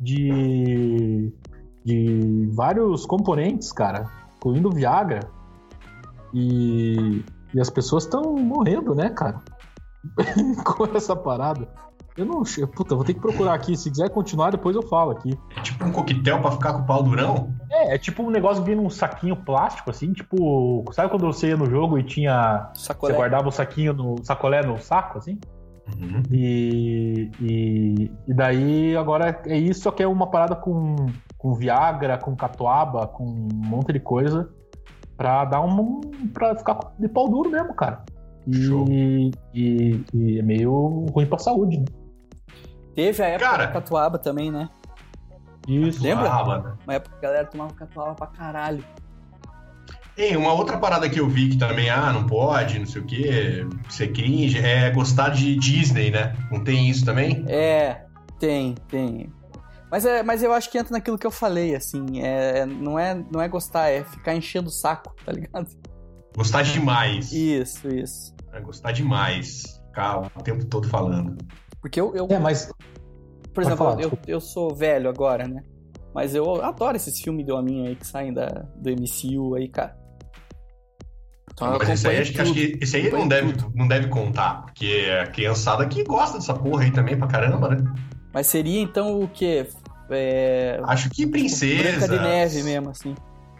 de, 0.00 1.32
de 1.84 2.48
vários 2.52 3.04
componentes, 3.04 3.72
cara, 3.72 4.10
incluindo 4.36 4.70
Viagra. 4.70 5.20
E, 6.32 7.24
e 7.54 7.60
as 7.60 7.70
pessoas 7.70 8.04
estão 8.04 8.34
morrendo, 8.36 8.94
né, 8.94 9.10
cara? 9.10 9.40
Com 10.64 10.84
essa 10.96 11.16
parada. 11.16 11.68
Eu 12.18 12.26
não. 12.26 12.42
Puta, 12.74 12.96
vou 12.96 13.04
ter 13.04 13.14
que 13.14 13.20
procurar 13.20 13.54
aqui. 13.54 13.76
Se 13.76 13.88
quiser 13.88 14.10
continuar, 14.10 14.50
depois 14.50 14.74
eu 14.74 14.82
falo 14.82 15.12
aqui. 15.12 15.38
É 15.56 15.62
tipo 15.62 15.84
um 15.84 15.92
coquetel 15.92 16.40
pra 16.40 16.50
ficar 16.50 16.72
com 16.72 16.80
o 16.80 16.84
pau 16.84 17.00
durão? 17.00 17.54
É, 17.70 17.94
é 17.94 17.98
tipo 17.98 18.24
um 18.24 18.30
negócio 18.30 18.60
que 18.60 18.68
vem 18.68 18.76
num 18.76 18.90
saquinho 18.90 19.36
plástico, 19.36 19.90
assim, 19.90 20.12
tipo. 20.12 20.84
Sabe 20.92 21.10
quando 21.10 21.26
você 21.26 21.50
ia 21.50 21.56
no 21.56 21.70
jogo 21.70 21.96
e 21.96 22.02
tinha. 22.02 22.70
Sacolé. 22.74 23.12
Você 23.12 23.16
guardava 23.16 23.48
o 23.48 23.52
saquinho 23.52 23.92
no. 23.92 24.16
sacolé 24.24 24.66
no 24.66 24.76
saco, 24.78 25.18
assim? 25.18 25.38
Uhum. 25.96 26.22
E, 26.30 27.30
e, 27.40 28.10
e, 28.26 28.34
daí 28.34 28.96
agora 28.96 29.40
é 29.46 29.56
isso, 29.56 29.82
só 29.82 29.90
que 29.90 30.02
é 30.02 30.06
uma 30.06 30.26
parada 30.26 30.54
com, 30.54 30.96
com 31.38 31.54
Viagra, 31.54 32.18
com 32.18 32.36
catuaba, 32.36 33.06
com 33.06 33.24
um 33.24 33.48
monte 33.52 33.92
de 33.92 34.00
coisa 34.00 34.50
pra 35.16 35.44
dar 35.44 35.60
um. 35.60 36.00
pra 36.34 36.56
ficar 36.56 36.78
de 36.98 37.08
pau 37.08 37.28
duro 37.28 37.48
mesmo, 37.48 37.74
cara. 37.74 38.04
E, 38.46 39.30
e, 39.54 40.04
e, 40.12 40.38
é 40.38 40.42
meio 40.42 41.06
ruim 41.12 41.26
pra 41.26 41.38
saúde, 41.38 41.78
né? 41.78 41.84
Teve 42.98 43.22
a 43.22 43.26
época 43.28 43.48
Cara, 43.48 43.66
da 43.66 43.72
catuaba 43.72 44.18
também, 44.18 44.50
né? 44.50 44.68
Isso. 45.68 46.02
Lembra? 46.02 46.28
Ah, 46.28 46.74
Uma 46.84 46.94
época 46.94 47.16
que 47.16 47.24
a 47.24 47.28
galera 47.28 47.46
tomava 47.46 47.72
catuaba 47.72 48.14
pra 48.16 48.26
caralho. 48.26 48.84
Tem 50.16 50.36
uma 50.36 50.52
outra 50.52 50.76
parada 50.78 51.08
que 51.08 51.20
eu 51.20 51.28
vi 51.28 51.50
que 51.50 51.56
também, 51.56 51.88
ah, 51.88 52.12
não 52.12 52.26
pode, 52.26 52.76
não 52.76 52.86
sei 52.86 53.00
o 53.00 53.04
quê, 53.04 53.66
ser 53.88 54.08
cringe, 54.08 54.58
é 54.58 54.90
gostar 54.90 55.28
de 55.28 55.54
Disney, 55.54 56.10
né? 56.10 56.34
Não 56.50 56.64
tem 56.64 56.90
isso 56.90 57.04
também? 57.04 57.44
É, 57.46 58.04
tem, 58.40 58.74
tem. 58.88 59.32
Mas, 59.88 60.04
é, 60.04 60.24
mas 60.24 60.42
eu 60.42 60.52
acho 60.52 60.68
que 60.68 60.76
entra 60.76 60.92
naquilo 60.92 61.16
que 61.16 61.26
eu 61.26 61.30
falei, 61.30 61.76
assim, 61.76 62.20
é, 62.20 62.66
não, 62.66 62.98
é, 62.98 63.14
não 63.30 63.40
é 63.40 63.46
gostar, 63.46 63.90
é 63.90 64.02
ficar 64.02 64.34
enchendo 64.34 64.70
o 64.70 64.72
saco, 64.72 65.14
tá 65.24 65.30
ligado? 65.30 65.68
Gostar 66.36 66.62
demais. 66.62 67.30
Isso, 67.30 67.86
isso. 67.86 68.34
É 68.52 68.60
gostar 68.60 68.90
demais. 68.90 69.80
Ficar 69.86 70.18
o 70.18 70.42
tempo 70.42 70.64
todo 70.64 70.88
falando. 70.88 71.38
Porque 71.88 72.00
eu. 72.00 72.14
eu 72.14 72.26
é, 72.30 72.38
mas. 72.38 72.70
Por 73.52 73.62
exemplo, 73.62 73.78
falar, 73.78 74.00
eu, 74.00 74.16
eu 74.26 74.40
sou 74.40 74.74
velho 74.74 75.08
agora, 75.08 75.48
né? 75.48 75.62
Mas 76.14 76.34
eu 76.34 76.62
adoro 76.62 76.96
esses 76.96 77.20
filmes 77.20 77.44
de 77.44 77.52
hominho 77.52 77.86
aí 77.86 77.96
que 77.96 78.06
saem 78.06 78.32
da, 78.32 78.46
do 78.76 78.90
MCU 78.90 79.54
aí, 79.54 79.68
cara. 79.68 79.96
Então, 81.52 81.76
mas 81.76 81.88
esse 81.88 82.06
aí, 82.06 82.18
acho, 82.18 82.32
que, 82.32 82.40
acho 82.40 82.54
que 82.54 82.78
esse 82.80 82.96
aí 82.96 83.10
não 83.10 83.26
deve, 83.26 83.54
não 83.74 83.88
deve 83.88 84.06
contar, 84.08 84.62
porque 84.62 85.06
é 85.06 85.22
a 85.22 85.26
criançada 85.26 85.84
que 85.86 86.04
gosta 86.04 86.38
dessa 86.38 86.54
porra 86.54 86.84
aí 86.84 86.92
também 86.92 87.18
pra 87.18 87.26
caramba, 87.26 87.70
né? 87.70 87.92
Mas 88.32 88.46
seria 88.46 88.80
então 88.80 89.20
o 89.20 89.26
quê? 89.26 89.66
É... 90.10 90.80
Acho 90.84 91.10
que 91.10 91.26
princesas. 91.26 91.98
Branca 91.98 92.08
de 92.08 92.20
neve 92.20 92.62
mesmo, 92.62 92.90
assim. 92.90 93.14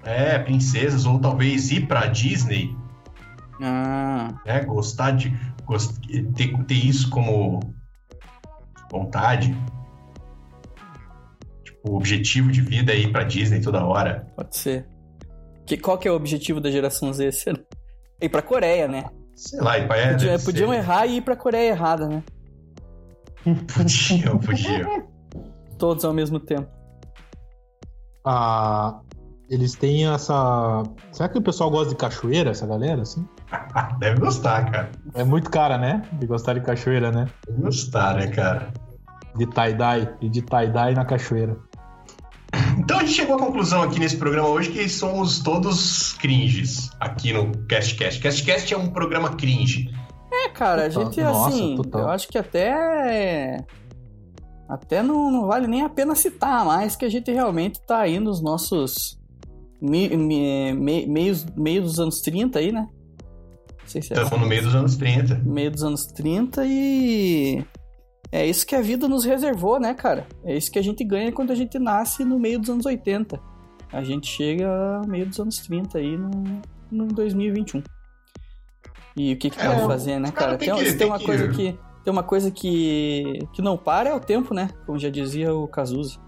É, 0.05 0.39
princesas, 0.39 1.07
ou 1.07 1.18
talvez 1.18 1.72
ir 1.72 1.87
pra 1.87 2.07
Disney. 2.07 2.76
Ah. 3.61 4.35
É, 4.45 4.64
gostar 4.64 5.12
de. 5.12 5.37
Gost... 5.64 5.99
Ter, 6.37 6.57
ter 6.64 6.74
isso 6.74 7.11
como 7.11 7.61
vontade. 8.91 9.57
Tipo, 11.64 11.91
o 11.91 11.97
objetivo 11.97 12.51
de 12.51 12.61
vida 12.61 12.93
é 12.93 12.99
ir 12.99 13.12
pra 13.12 13.24
Disney 13.24 13.61
toda 13.61 13.84
hora. 13.84 14.26
Pode 14.36 14.57
ser. 14.57 14.86
Que, 15.66 15.76
qual 15.76 15.99
que 15.99 16.09
é 16.09 16.11
o 16.11 16.16
objetivo 16.16 16.61
da 16.61 16.70
geração 16.70 17.12
Z? 17.12 17.30
Ir 18.20 18.28
pra 18.28 18.43
Coreia, 18.43 18.89
né? 18.89 19.05
Sei 19.36 19.61
lá, 19.61 19.78
ir 19.78 19.86
pra 19.86 19.97
é, 19.97 20.12
Podia, 20.12 20.39
Podiam 20.39 20.74
errar 20.74 21.07
e 21.07 21.18
ir 21.18 21.20
pra 21.22 21.36
Coreia 21.36 21.70
errada, 21.70 22.09
né? 22.09 22.22
Podiam, 23.74 24.39
podiam. 24.39 25.09
Todos 25.78 26.05
ao 26.05 26.12
mesmo 26.12 26.41
tempo. 26.41 26.68
Ah, 28.24 29.01
eles 29.49 29.74
têm 29.74 30.07
essa. 30.07 30.82
Será 31.12 31.28
que 31.28 31.39
o 31.39 31.43
pessoal 31.43 31.70
gosta 31.70 31.91
de 31.91 31.97
cachoeira, 31.97 32.51
essa 32.51 32.66
galera, 32.66 33.03
assim? 33.03 33.26
Deve 33.99 34.21
gostar, 34.21 34.71
cara. 34.71 34.91
É 35.15 35.25
muito 35.25 35.51
cara, 35.51 35.79
né? 35.79 36.03
De 36.13 36.27
gostar 36.27 36.55
de 36.55 36.61
cachoeira, 36.61 37.11
né? 37.11 37.29
Deve 37.47 37.63
gostar, 37.63 38.15
né, 38.15 38.27
cara? 38.29 38.73
De 39.37 39.47
tie-dye. 39.47 40.09
E 40.21 40.29
de 40.29 40.43
tie-dye 40.43 40.95
na 40.95 41.05
cachoeira. 41.05 41.57
Então 42.79 42.99
a 42.99 43.01
gente 43.01 43.13
chegou 43.13 43.37
à 43.37 43.39
conclusão 43.39 43.83
aqui 43.83 43.99
nesse 43.99 44.17
programa 44.17 44.49
hoje 44.49 44.71
que 44.71 44.89
somos 44.89 45.41
todos 45.41 46.15
cringes 46.15 46.91
aqui 46.99 47.33
no 47.33 47.53
CastCast. 47.67 48.21
CastCast 48.21 48.73
é 48.73 48.77
um 48.77 48.89
programa 48.89 49.35
cringe. 49.35 49.91
É, 50.33 50.49
cara, 50.49 50.87
a 50.87 50.89
gente 50.89 51.21
Nossa, 51.21 51.49
assim, 51.49 51.77
total. 51.77 52.03
eu 52.03 52.09
acho 52.09 52.29
que 52.29 52.39
até 52.39 53.65
até 54.69 55.03
não, 55.03 55.31
não, 55.31 55.47
vale 55.47 55.67
nem 55.67 55.83
a 55.83 55.89
pena 55.89 56.15
citar 56.15 56.65
mais 56.65 56.95
que 56.95 57.05
a 57.05 57.09
gente 57.09 57.33
realmente 57.33 57.81
tá 57.81 57.99
aí 58.01 58.21
nos 58.21 58.41
nossos 58.43 59.19
me, 59.81 60.09
me, 60.17 60.73
me, 60.73 61.07
meios, 61.07 61.45
meio 61.57 61.83
dos 61.83 61.99
anos 61.99 62.21
30 62.21 62.59
aí, 62.59 62.73
né? 62.73 62.89
Estamos 63.97 64.30
no 64.30 64.47
meio 64.47 64.62
dos 64.62 64.74
anos 64.74 64.97
30. 64.97 65.43
Meio 65.45 65.70
dos 65.70 65.82
anos 65.82 66.07
30 66.07 66.64
e. 66.66 67.64
É 68.30 68.47
isso 68.47 68.66
que 68.66 68.74
a 68.74 68.82
vida 68.82 69.09
nos 69.09 69.24
reservou, 69.24 69.80
né, 69.80 69.95
cara? 69.95 70.26
É 70.45 70.55
isso 70.55 70.70
que 70.70 70.78
a 70.78 70.82
gente 70.82 71.03
ganha 71.03 71.32
quando 71.32 71.51
a 71.51 71.55
gente 71.55 71.78
nasce 71.78 72.24
no 72.24 72.39
meio 72.39 72.59
dos 72.59 72.68
anos 72.68 72.84
80. 72.84 73.41
A 73.91 74.03
gente 74.03 74.26
chega 74.26 75.01
no 75.03 75.09
meio 75.09 75.26
dos 75.26 75.41
anos 75.41 75.59
30 75.61 75.99
aí 75.99 76.16
no, 76.16 76.61
no 76.91 77.07
2021. 77.07 77.82
E 79.16 79.32
o 79.32 79.39
que, 79.39 79.51
que 79.51 79.61
é, 79.61 79.66
vai 79.66 79.86
fazer, 79.86 80.18
né, 80.18 80.30
cara? 80.30 80.59
Tem, 80.59 80.74
tem, 80.74 80.84
que, 80.84 80.95
tem, 80.95 81.07
uma 81.07 81.18
que... 81.18 81.24
coisa 81.24 81.49
que. 81.49 81.78
Tem 82.05 82.12
uma 82.12 82.22
coisa 82.22 82.51
que, 82.51 83.39
que 83.53 83.61
não 83.61 83.76
para 83.76 84.11
é 84.11 84.14
o 84.14 84.20
tempo, 84.20 84.55
né? 84.55 84.70
Como 84.86 84.99
já 84.99 85.11
dizia 85.11 85.55
o 85.55 85.66
Cazuza. 85.66 86.18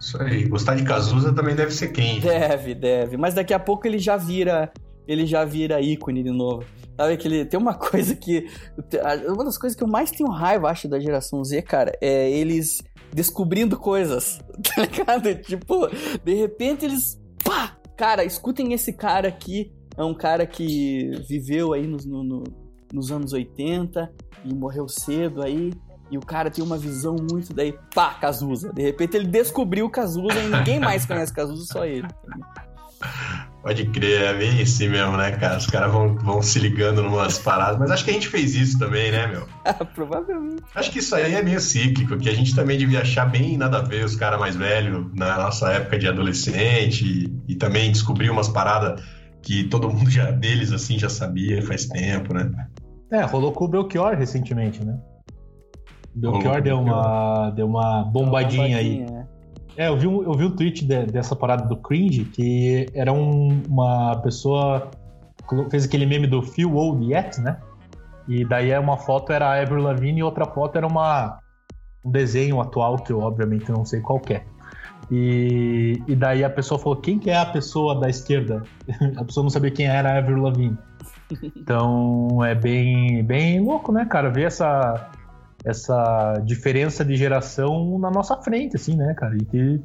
Isso 0.00 0.20
aí. 0.22 0.48
Gostar 0.48 0.76
de 0.76 0.84
Cazuza 0.84 1.32
também 1.32 1.54
deve 1.54 1.72
ser 1.72 1.88
quem? 1.88 2.20
Deve, 2.20 2.74
deve. 2.74 3.16
Mas 3.16 3.34
daqui 3.34 3.52
a 3.52 3.58
pouco 3.58 3.86
ele 3.86 3.98
já 3.98 4.16
vira 4.16 4.72
ele 5.08 5.24
já 5.24 5.44
vira 5.44 5.80
ícone 5.80 6.22
de 6.22 6.30
novo. 6.30 6.64
Sabe 6.94 7.16
que 7.16 7.26
ele 7.26 7.44
tem 7.46 7.58
uma 7.58 7.74
coisa 7.78 8.14
que. 8.14 8.46
Uma 9.26 9.44
das 9.44 9.56
coisas 9.56 9.76
que 9.76 9.82
eu 9.82 9.88
mais 9.88 10.10
tenho 10.10 10.30
raiva, 10.30 10.68
acho, 10.68 10.86
da 10.86 11.00
geração 11.00 11.42
Z, 11.42 11.62
cara, 11.62 11.96
é 12.00 12.30
eles 12.30 12.82
descobrindo 13.12 13.78
coisas. 13.78 14.38
Tá 14.74 14.82
ligado? 14.82 15.34
Tipo, 15.36 15.88
de 16.22 16.34
repente 16.34 16.84
eles. 16.84 17.18
Pá! 17.42 17.76
Cara, 17.96 18.24
escutem 18.24 18.72
esse 18.72 18.92
cara 18.92 19.28
aqui. 19.28 19.72
É 19.96 20.04
um 20.04 20.14
cara 20.14 20.46
que 20.46 21.10
viveu 21.28 21.72
aí 21.72 21.86
nos, 21.86 22.04
no, 22.04 22.22
no, 22.22 22.44
nos 22.92 23.10
anos 23.10 23.32
80 23.32 24.12
e 24.44 24.54
morreu 24.54 24.88
cedo 24.88 25.42
aí. 25.42 25.72
E 26.10 26.16
o 26.16 26.20
cara 26.20 26.50
tem 26.50 26.64
uma 26.64 26.78
visão 26.78 27.16
muito 27.30 27.52
daí, 27.52 27.76
pá, 27.94 28.14
Cazuza. 28.14 28.72
De 28.72 28.82
repente 28.82 29.16
ele 29.16 29.26
descobriu 29.26 29.90
Cazuza 29.90 30.38
e 30.38 30.48
ninguém 30.48 30.80
mais 30.80 31.04
conhece 31.04 31.32
Cazuza, 31.32 31.64
só 31.66 31.84
ele. 31.84 32.06
Pode 33.62 33.86
crer, 33.86 34.22
é 34.22 34.34
bem 34.34 34.62
assim 34.62 34.88
mesmo, 34.88 35.16
né, 35.16 35.32
cara? 35.32 35.58
Os 35.58 35.66
caras 35.66 35.92
vão, 35.92 36.14
vão 36.14 36.40
se 36.40 36.58
ligando 36.60 37.02
numas 37.02 37.38
paradas, 37.38 37.78
mas 37.78 37.90
acho 37.90 38.04
que 38.04 38.10
a 38.10 38.14
gente 38.14 38.28
fez 38.28 38.54
isso 38.54 38.78
também, 38.78 39.10
né, 39.10 39.26
meu? 39.26 39.46
Provavelmente. 39.94 40.62
Acho 40.74 40.90
que 40.92 41.00
isso 41.00 41.14
aí 41.14 41.34
é 41.34 41.42
meio 41.42 41.60
cíclico, 41.60 42.16
que 42.18 42.28
a 42.28 42.34
gente 42.34 42.54
também 42.54 42.78
devia 42.78 43.00
achar 43.00 43.26
bem 43.26 43.56
nada 43.56 43.78
a 43.78 43.82
ver 43.82 44.04
os 44.04 44.14
caras 44.14 44.38
mais 44.38 44.54
velhos 44.54 45.06
na 45.14 45.36
nossa 45.36 45.72
época 45.72 45.98
de 45.98 46.06
adolescente 46.06 47.04
e, 47.04 47.52
e 47.52 47.56
também 47.56 47.90
descobrir 47.90 48.30
umas 48.30 48.48
paradas 48.48 49.02
que 49.42 49.64
todo 49.64 49.88
mundo 49.88 50.10
já 50.10 50.30
deles 50.30 50.72
assim 50.72 50.98
já 50.98 51.08
sabia 51.08 51.60
faz 51.62 51.86
tempo, 51.86 52.32
né? 52.34 52.50
É, 53.10 53.22
rolou 53.22 53.52
com 53.52 53.64
o 53.64 53.68
Belchior 53.68 54.14
recentemente, 54.14 54.84
né? 54.84 54.98
O 56.14 56.20
Belchior 56.20 56.62
deu 56.62 56.78
uma, 56.78 57.50
deu 57.50 57.66
uma 57.66 58.04
bombadinha, 58.04 58.76
aí. 58.76 59.02
É. 59.02 59.37
é, 59.78 59.86
eu 59.86 59.96
vi 59.96 60.08
um, 60.08 60.22
eu 60.24 60.32
vi 60.32 60.44
um 60.44 60.50
tweet 60.50 60.84
de, 60.84 61.06
dessa 61.06 61.36
parada 61.36 61.64
do 61.64 61.76
cringe 61.76 62.24
que 62.24 62.86
era 62.92 63.12
um, 63.12 63.62
uma 63.68 64.16
pessoa 64.16 64.90
fez 65.70 65.84
aquele 65.84 66.04
meme 66.04 66.26
do 66.26 66.42
Feel 66.42 66.74
Old 66.74 67.14
Yet, 67.14 67.40
né? 67.40 67.58
E 68.26 68.44
daí 68.44 68.72
é 68.72 68.78
uma 68.78 68.98
foto 68.98 69.32
era 69.32 69.46
a 69.46 69.62
Avril 69.62 69.84
Lavigne 69.84 70.18
e 70.18 70.22
outra 70.22 70.44
foto 70.44 70.76
era 70.76 70.86
uma 70.86 71.38
um 72.04 72.10
desenho 72.10 72.60
atual 72.60 72.96
que 72.96 73.12
eu 73.12 73.20
obviamente 73.20 73.70
não 73.70 73.84
sei 73.84 74.00
qual 74.00 74.20
é. 74.30 74.42
E, 75.10 76.02
e 76.08 76.16
daí 76.16 76.42
a 76.42 76.50
pessoa 76.50 76.78
falou: 76.78 76.96
quem 76.96 77.16
que 77.16 77.30
é 77.30 77.38
a 77.38 77.46
pessoa 77.46 77.98
da 77.98 78.10
esquerda? 78.10 78.64
a 79.16 79.24
pessoa 79.24 79.44
não 79.44 79.50
sabia 79.50 79.70
quem 79.70 79.86
era 79.86 80.12
a 80.12 80.18
Avril 80.18 80.42
Lavigne. 80.42 80.76
Então 81.56 82.42
é 82.42 82.54
bem, 82.54 83.22
bem 83.22 83.60
louco, 83.60 83.92
né, 83.92 84.06
cara? 84.06 84.30
Ver 84.30 84.46
essa, 84.46 85.10
essa 85.64 86.34
diferença 86.44 87.04
de 87.04 87.16
geração 87.16 87.98
na 87.98 88.10
nossa 88.10 88.36
frente, 88.42 88.76
assim, 88.76 88.96
né, 88.96 89.14
cara? 89.14 89.36
E 89.36 89.44
que 89.44 89.80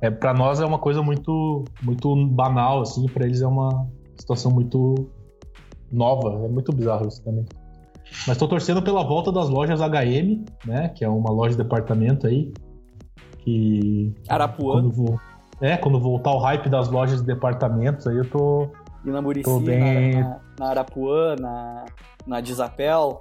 é, 0.00 0.10
para 0.10 0.34
nós 0.34 0.60
é 0.60 0.66
uma 0.66 0.78
coisa 0.78 1.02
muito, 1.02 1.64
muito 1.82 2.14
banal, 2.26 2.82
assim, 2.82 3.06
para 3.06 3.24
eles 3.24 3.40
é 3.40 3.46
uma 3.46 3.88
situação 4.16 4.50
muito 4.50 5.10
nova. 5.90 6.44
É 6.44 6.48
muito 6.48 6.72
bizarro 6.72 7.08
isso 7.08 7.22
também. 7.22 7.44
Mas 8.26 8.36
tô 8.36 8.46
torcendo 8.46 8.82
pela 8.82 9.02
volta 9.02 9.32
das 9.32 9.48
lojas 9.48 9.80
HM, 9.80 10.44
né? 10.66 10.88
Que 10.90 11.04
é 11.04 11.08
uma 11.08 11.30
loja 11.30 11.56
de 11.56 11.62
departamento 11.62 12.26
aí. 12.26 12.52
Que. 13.38 14.14
Arapuã. 14.28 14.82
Quando 14.82 15.18
é, 15.60 15.76
quando 15.76 16.00
voltar 16.00 16.32
o 16.32 16.38
hype 16.38 16.68
das 16.68 16.90
lojas 16.90 17.20
de 17.20 17.26
departamentos, 17.26 18.06
aí 18.06 18.16
eu 18.16 18.28
tô. 18.28 18.68
E 19.04 19.10
na 19.10 19.22
Murici, 19.22 19.60
bem... 19.60 20.14
na, 20.14 20.40
na, 20.58 20.66
Arapuã, 20.68 21.36
na, 21.36 21.84
na 22.26 22.40
Desapel. 22.40 23.20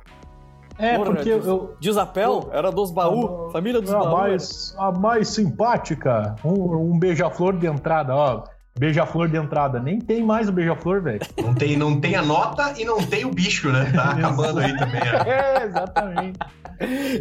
É, 0.78 0.98
Porra, 0.98 1.14
porque 1.14 1.30
eu. 1.30 1.76
Desapel? 1.80 2.50
Era 2.52 2.72
dos 2.72 2.92
baú, 2.92 3.50
família 3.52 3.80
dos 3.80 3.94
a 3.94 4.00
baú. 4.00 4.12
Mais, 4.12 4.76
a 4.78 4.92
mais 4.92 5.28
simpática. 5.30 6.36
Um, 6.44 6.94
um 6.94 7.00
beija-flor 7.00 7.58
de 7.58 7.68
entrada, 7.68 8.16
ó. 8.16 8.44
Beija-flor 8.78 9.30
de 9.30 9.38
entrada. 9.38 9.80
Nem 9.80 10.00
tem 10.00 10.24
mais 10.24 10.50
o 10.50 10.52
beija-flor, 10.52 11.02
velho. 11.02 11.22
Não 11.40 11.54
tem, 11.54 11.78
não 11.78 12.00
tem 12.00 12.16
a 12.16 12.24
nota 12.24 12.74
e 12.76 12.84
não 12.84 12.98
tem 12.98 13.24
o 13.24 13.30
bicho, 13.30 13.72
né? 13.72 13.92
Tá 13.94 14.12
acabando 14.18 14.60
aí 14.60 14.76
também. 14.76 15.02
É, 15.28 15.64
exatamente. 15.64 16.40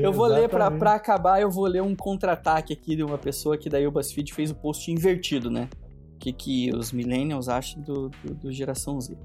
Eu 0.00 0.12
vou 0.12 0.26
ler, 0.26 0.48
pra, 0.48 0.70
pra 0.70 0.94
acabar, 0.94 1.40
eu 1.40 1.50
vou 1.50 1.66
ler 1.66 1.82
um 1.82 1.94
contra-ataque 1.94 2.72
aqui 2.72 2.96
de 2.96 3.02
uma 3.04 3.18
pessoa 3.18 3.58
que 3.58 3.68
daí 3.68 3.86
o 3.86 3.92
BuzzFeed 3.92 4.32
fez 4.32 4.50
o 4.50 4.54
post 4.54 4.90
invertido, 4.90 5.50
né? 5.50 5.68
O 6.14 6.18
que, 6.18 6.32
que 6.32 6.74
os 6.74 6.90
millennials 6.90 7.48
acham 7.48 7.82
do, 7.82 8.08
do, 8.24 8.34
do 8.34 8.52
geração 8.52 8.98
Z. 8.98 9.16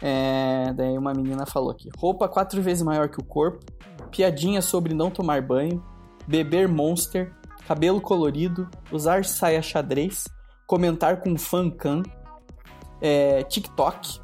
É, 0.00 0.72
daí 0.74 0.96
uma 0.96 1.12
menina 1.12 1.44
falou 1.44 1.70
aqui: 1.70 1.90
roupa 1.98 2.28
quatro 2.28 2.62
vezes 2.62 2.82
maior 2.82 3.08
que 3.08 3.20
o 3.20 3.24
corpo, 3.24 3.64
piadinha 4.10 4.62
sobre 4.62 4.94
não 4.94 5.10
tomar 5.10 5.42
banho, 5.42 5.82
beber 6.26 6.68
monster, 6.68 7.32
cabelo 7.66 8.00
colorido, 8.00 8.68
usar 8.92 9.24
saia 9.24 9.60
xadrez, 9.60 10.24
comentar 10.66 11.20
com 11.20 11.36
fancam, 11.36 12.02
é, 13.00 13.42
TikTok, 13.42 14.20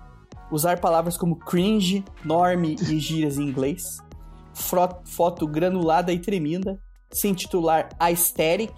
usar 0.51 0.81
palavras 0.81 1.17
como 1.17 1.37
cringe, 1.37 2.05
norme 2.25 2.77
e 2.89 2.99
gírias 3.01 3.39
em 3.39 3.43
inglês, 3.43 3.99
foto 4.55 5.47
granulada 5.47 6.13
e 6.13 6.19
tremenda, 6.19 6.81
se 7.11 7.29
intitular 7.29 7.89
aesthetic, 7.99 8.73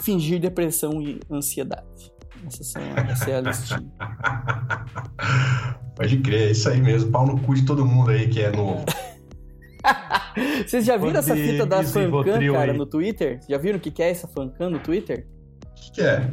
fingir 0.00 0.40
depressão 0.40 1.00
e 1.00 1.20
ansiedade. 1.30 2.12
Essa, 2.46 3.30
é 3.30 3.36
a 3.36 3.40
listinha. 3.40 3.90
Pode 5.96 6.18
crer, 6.18 6.48
é 6.48 6.50
isso 6.52 6.68
aí 6.68 6.80
mesmo. 6.80 7.10
Pau 7.10 7.26
no 7.26 7.40
cu 7.40 7.54
de 7.54 7.64
todo 7.64 7.84
mundo 7.84 8.10
aí 8.10 8.28
que 8.28 8.40
é 8.40 8.50
novo. 8.50 8.84
Vocês 10.66 10.84
já 10.84 10.96
viram 10.96 11.18
essa 11.18 11.34
fita 11.34 11.66
da 11.66 11.82
fancam, 11.82 12.22
cara, 12.52 12.72
no 12.72 12.86
Twitter? 12.86 13.40
Já 13.48 13.58
viram 13.58 13.78
o 13.78 13.80
que 13.80 14.02
é 14.02 14.10
essa 14.10 14.28
fancam 14.28 14.70
no 14.70 14.78
Twitter? 14.78 15.26
O 15.64 15.74
que, 15.74 15.92
que 15.92 16.02
é? 16.02 16.30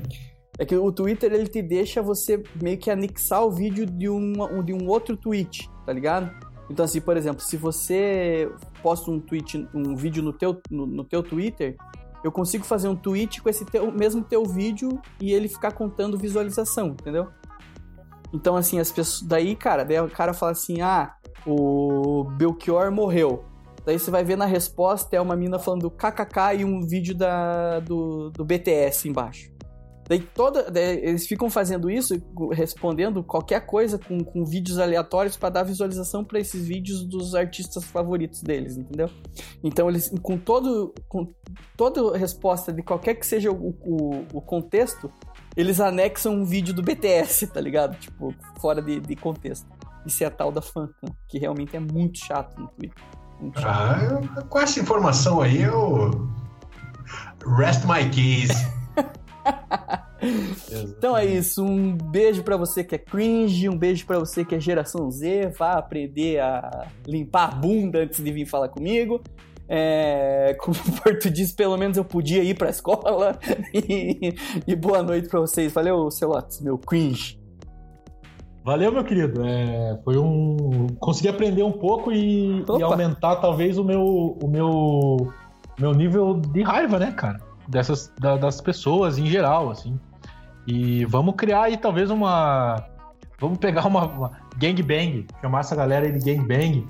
É 0.59 0.65
que 0.65 0.75
o 0.75 0.91
Twitter 0.91 1.31
ele 1.31 1.47
te 1.47 1.61
deixa 1.61 2.01
você 2.01 2.41
meio 2.61 2.77
que 2.77 2.89
anexar 2.89 3.43
o 3.43 3.51
vídeo 3.51 3.85
de 3.85 4.09
um, 4.09 4.33
de 4.63 4.73
um 4.73 4.87
outro 4.87 5.15
tweet, 5.15 5.69
tá 5.85 5.93
ligado? 5.93 6.31
Então, 6.69 6.83
assim, 6.83 6.99
por 6.99 7.15
exemplo, 7.15 7.41
se 7.41 7.55
você 7.55 8.49
posta 8.81 9.09
um 9.09 9.19
tweet, 9.19 9.67
um 9.73 9.95
vídeo 9.95 10.21
no 10.21 10.33
teu, 10.33 10.59
no, 10.69 10.85
no 10.85 11.03
teu 11.03 11.23
Twitter, 11.23 11.75
eu 12.28 12.32
consigo 12.32 12.65
fazer 12.65 12.89
um 12.89 12.95
tweet 12.95 13.41
com 13.41 13.49
esse 13.49 13.63
teu, 13.63 13.91
mesmo 13.91 14.21
teu 14.21 14.43
vídeo 14.43 15.01
e 15.19 15.32
ele 15.32 15.47
ficar 15.47 15.71
contando 15.71 16.17
visualização, 16.17 16.88
entendeu? 16.89 17.28
Então, 18.34 18.57
assim, 18.57 18.80
as 18.80 18.91
pessoas. 18.91 19.28
Daí, 19.28 19.55
cara, 19.55 19.86
daí 19.86 19.99
o 19.99 20.09
cara 20.09 20.34
fala 20.34 20.51
assim: 20.51 20.82
ah, 20.82 21.15
o 21.45 22.25
Belchior 22.38 22.91
morreu. 22.91 23.45
Daí 23.86 23.97
você 23.97 24.11
vai 24.11 24.21
ver 24.21 24.36
na 24.36 24.45
resposta 24.45 25.15
é 25.15 25.21
uma 25.21 25.34
mina 25.34 25.57
falando 25.57 25.89
kkk 25.89 26.57
e 26.59 26.65
um 26.65 26.82
vídeo 26.82 27.15
da, 27.15 27.80
do, 27.80 28.30
do 28.32 28.43
BTS 28.43 29.07
embaixo. 29.07 29.49
Daí 30.07 30.19
toda, 30.19 30.71
daí 30.71 30.99
eles 31.03 31.27
ficam 31.27 31.49
fazendo 31.49 31.89
isso, 31.89 32.15
respondendo 32.53 33.23
qualquer 33.23 33.65
coisa 33.65 33.99
com, 33.99 34.23
com 34.23 34.45
vídeos 34.45 34.79
aleatórios 34.79 35.35
para 35.35 35.49
dar 35.49 35.63
visualização 35.63 36.23
para 36.23 36.39
esses 36.39 36.65
vídeos 36.65 37.03
dos 37.03 37.35
artistas 37.35 37.83
favoritos 37.83 38.41
deles, 38.41 38.77
entendeu? 38.77 39.09
Então 39.61 39.89
eles, 39.89 40.09
com 40.21 40.37
todo, 40.37 40.93
com 41.09 41.27
toda 41.75 42.17
resposta 42.17 42.71
de 42.71 42.81
qualquer 42.81 43.15
que 43.15 43.25
seja 43.25 43.51
o, 43.51 43.75
o, 43.81 44.25
o 44.33 44.41
contexto, 44.41 45.11
eles 45.57 45.81
anexam 45.81 46.35
um 46.35 46.45
vídeo 46.45 46.73
do 46.73 46.81
BTS, 46.81 47.47
tá 47.47 47.59
ligado? 47.59 47.97
Tipo, 47.99 48.33
fora 48.61 48.81
de, 48.81 49.01
de 49.01 49.15
contexto. 49.15 49.67
Isso 50.05 50.23
é 50.23 50.27
a 50.27 50.31
tal 50.31 50.53
da 50.53 50.61
fancam, 50.61 51.13
que 51.27 51.37
realmente 51.37 51.75
é 51.75 51.79
muito 51.79 52.17
chato 52.17 52.57
no 52.57 52.67
Twitter. 52.69 53.03
Ah, 53.57 53.99
eu, 54.03 54.45
com 54.45 54.59
essa 54.59 54.79
informação 54.79 55.41
aí, 55.41 55.63
eu. 55.63 56.29
Rest 57.57 57.83
my 57.85 58.09
case. 58.09 58.53
então 60.71 61.15
é 61.15 61.25
isso. 61.25 61.63
Um 61.63 61.95
beijo 61.95 62.43
para 62.43 62.57
você 62.57 62.83
que 62.83 62.95
é 62.95 62.97
cringe, 62.97 63.69
um 63.69 63.77
beijo 63.77 64.05
para 64.05 64.19
você 64.19 64.43
que 64.43 64.55
é 64.55 64.59
geração 64.59 65.09
Z. 65.11 65.53
Vá 65.57 65.73
aprender 65.73 66.39
a 66.39 66.87
limpar 67.05 67.49
a 67.49 67.55
bunda 67.55 67.99
antes 67.99 68.23
de 68.23 68.31
vir 68.31 68.45
falar 68.45 68.69
comigo. 68.69 69.21
É, 69.69 70.55
como 70.59 70.75
o 70.75 71.01
Porto 71.01 71.29
diz, 71.29 71.51
pelo 71.51 71.77
menos 71.77 71.97
eu 71.97 72.05
podia 72.05 72.43
ir 72.43 72.55
pra 72.55 72.69
escola. 72.69 73.37
E, 73.73 74.33
e 74.65 74.75
boa 74.75 75.03
noite 75.03 75.29
para 75.29 75.39
vocês. 75.39 75.71
Valeu, 75.73 76.09
Celotes, 76.09 76.61
meu 76.61 76.77
cringe. 76.77 77.39
Valeu, 78.63 78.91
meu 78.91 79.03
querido. 79.03 79.45
É, 79.45 79.97
foi 80.03 80.17
um. 80.17 80.87
Consegui 80.99 81.29
aprender 81.29 81.63
um 81.63 81.71
pouco 81.71 82.11
e, 82.11 82.65
e, 82.77 82.83
aumentar 82.83 83.37
talvez 83.37 83.77
o 83.77 83.83
meu, 83.83 84.37
o 84.43 84.47
meu, 84.47 85.31
meu 85.79 85.93
nível 85.93 86.33
de 86.33 86.63
raiva, 86.63 86.99
né, 86.99 87.11
cara? 87.11 87.39
Dessas, 87.68 88.11
da, 88.20 88.38
das 88.38 88.61
pessoas 88.61 89.18
em 89.18 89.26
geral, 89.28 89.70
assim. 89.70 89.99
E 90.65 91.05
vamos 91.05 91.36
criar 91.36 91.63
aí 91.63 91.78
talvez 91.78 92.09
uma. 92.09 92.86
Vamos 93.39 93.57
pegar 93.57 93.86
uma, 93.86 94.05
uma 94.05 94.32
gangbang, 94.57 95.28
chamar 95.41 95.59
essa 95.59 95.76
galera 95.76 96.05
aí 96.05 96.11
de 96.11 96.20
gangbang 96.20 96.88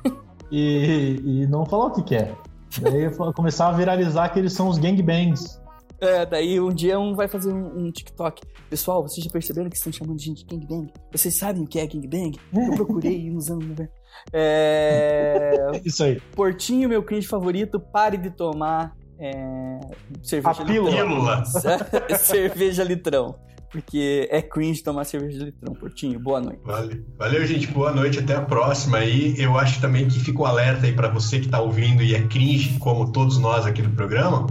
e, 0.50 1.20
e 1.24 1.46
não 1.46 1.64
falar 1.64 1.86
o 1.86 1.92
que 1.92 2.02
quer. 2.02 2.34
É. 2.82 2.90
Daí 2.90 3.32
começar 3.34 3.68
a 3.68 3.72
viralizar 3.72 4.28
que 4.30 4.38
eles 4.38 4.52
são 4.52 4.68
os 4.68 4.78
gangbangs. 4.78 5.62
É, 6.00 6.26
daí 6.26 6.60
um 6.60 6.72
dia 6.72 6.98
um 6.98 7.14
vai 7.14 7.28
fazer 7.28 7.52
um, 7.52 7.86
um, 7.86 7.90
TikTok. 7.90 8.42
Pessoal, 8.68 9.02
vocês 9.02 9.24
já 9.24 9.30
perceberam 9.30 9.70
que 9.70 9.76
estão 9.76 9.92
chamando 9.92 10.18
de 10.18 10.24
gente 10.24 10.44
de 10.44 10.56
gangbang? 10.56 10.92
Vocês 11.12 11.34
sabem 11.34 11.62
o 11.62 11.66
que 11.66 11.78
é 11.78 11.86
gangbang? 11.86 12.38
Eu 12.52 12.74
procurei 12.74 13.30
nos 13.30 13.50
anos 13.50 13.66
90. 13.66 13.90
É... 14.32 15.70
Isso 15.84 16.02
aí. 16.02 16.20
Portinho, 16.34 16.88
meu 16.88 17.02
cringe 17.02 17.26
favorito, 17.26 17.78
pare 17.78 18.16
de 18.16 18.30
tomar 18.30 18.94
é... 19.18 19.80
cerveja 20.22 20.62
A 20.62 20.64
pílula. 20.64 21.44
cerveja 22.18 22.84
litrão. 22.84 23.36
Porque 23.70 24.28
é 24.30 24.40
cringe 24.40 24.84
tomar 24.84 25.04
cerveja 25.04 25.36
de 25.36 25.44
litrão, 25.46 25.74
Portinho. 25.74 26.20
Boa 26.20 26.40
noite. 26.40 26.60
Vale. 26.64 27.04
Valeu, 27.18 27.44
gente. 27.44 27.66
Boa 27.66 27.90
noite. 27.90 28.20
Até 28.20 28.36
a 28.36 28.40
próxima. 28.40 29.04
E 29.04 29.40
eu 29.40 29.58
acho 29.58 29.80
também 29.80 30.06
que 30.06 30.20
fica 30.20 30.38
o 30.38 30.42
um 30.42 30.46
alerta 30.46 30.86
aí 30.86 30.92
para 30.92 31.08
você 31.08 31.40
que 31.40 31.46
está 31.46 31.60
ouvindo 31.60 32.00
e 32.00 32.14
é 32.14 32.22
cringe, 32.22 32.78
como 32.78 33.10
todos 33.10 33.36
nós 33.38 33.66
aqui 33.66 33.82
no 33.82 33.90
programa, 33.90 34.46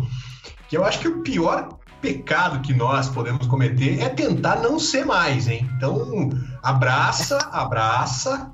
que 0.67 0.75
eu 0.75 0.83
acho 0.83 0.99
que 0.99 1.07
o 1.07 1.21
pior 1.21 1.69
pecado 2.01 2.59
que 2.59 2.73
nós 2.73 3.07
podemos 3.07 3.47
cometer 3.47 4.01
é 4.01 4.09
tentar 4.09 4.57
não 4.57 4.77
ser 4.77 5.05
mais, 5.05 5.47
hein? 5.47 5.69
Então, 5.77 6.29
abraça, 6.61 7.37
abraça 7.49 8.51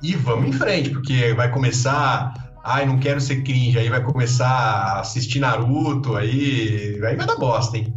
e 0.00 0.14
vamos 0.14 0.46
em 0.46 0.52
frente, 0.52 0.90
porque 0.90 1.34
vai 1.34 1.50
começar. 1.50 2.32
Ai, 2.64 2.86
não 2.86 2.98
quero 2.98 3.20
ser 3.20 3.42
cringe, 3.42 3.78
aí 3.78 3.88
vai 3.88 4.02
começar 4.02 4.48
a 4.48 5.00
assistir 5.00 5.40
Naruto, 5.40 6.16
aí, 6.16 7.00
aí 7.04 7.16
vai 7.16 7.26
dar 7.26 7.36
bosta, 7.36 7.76
hein? 7.76 7.92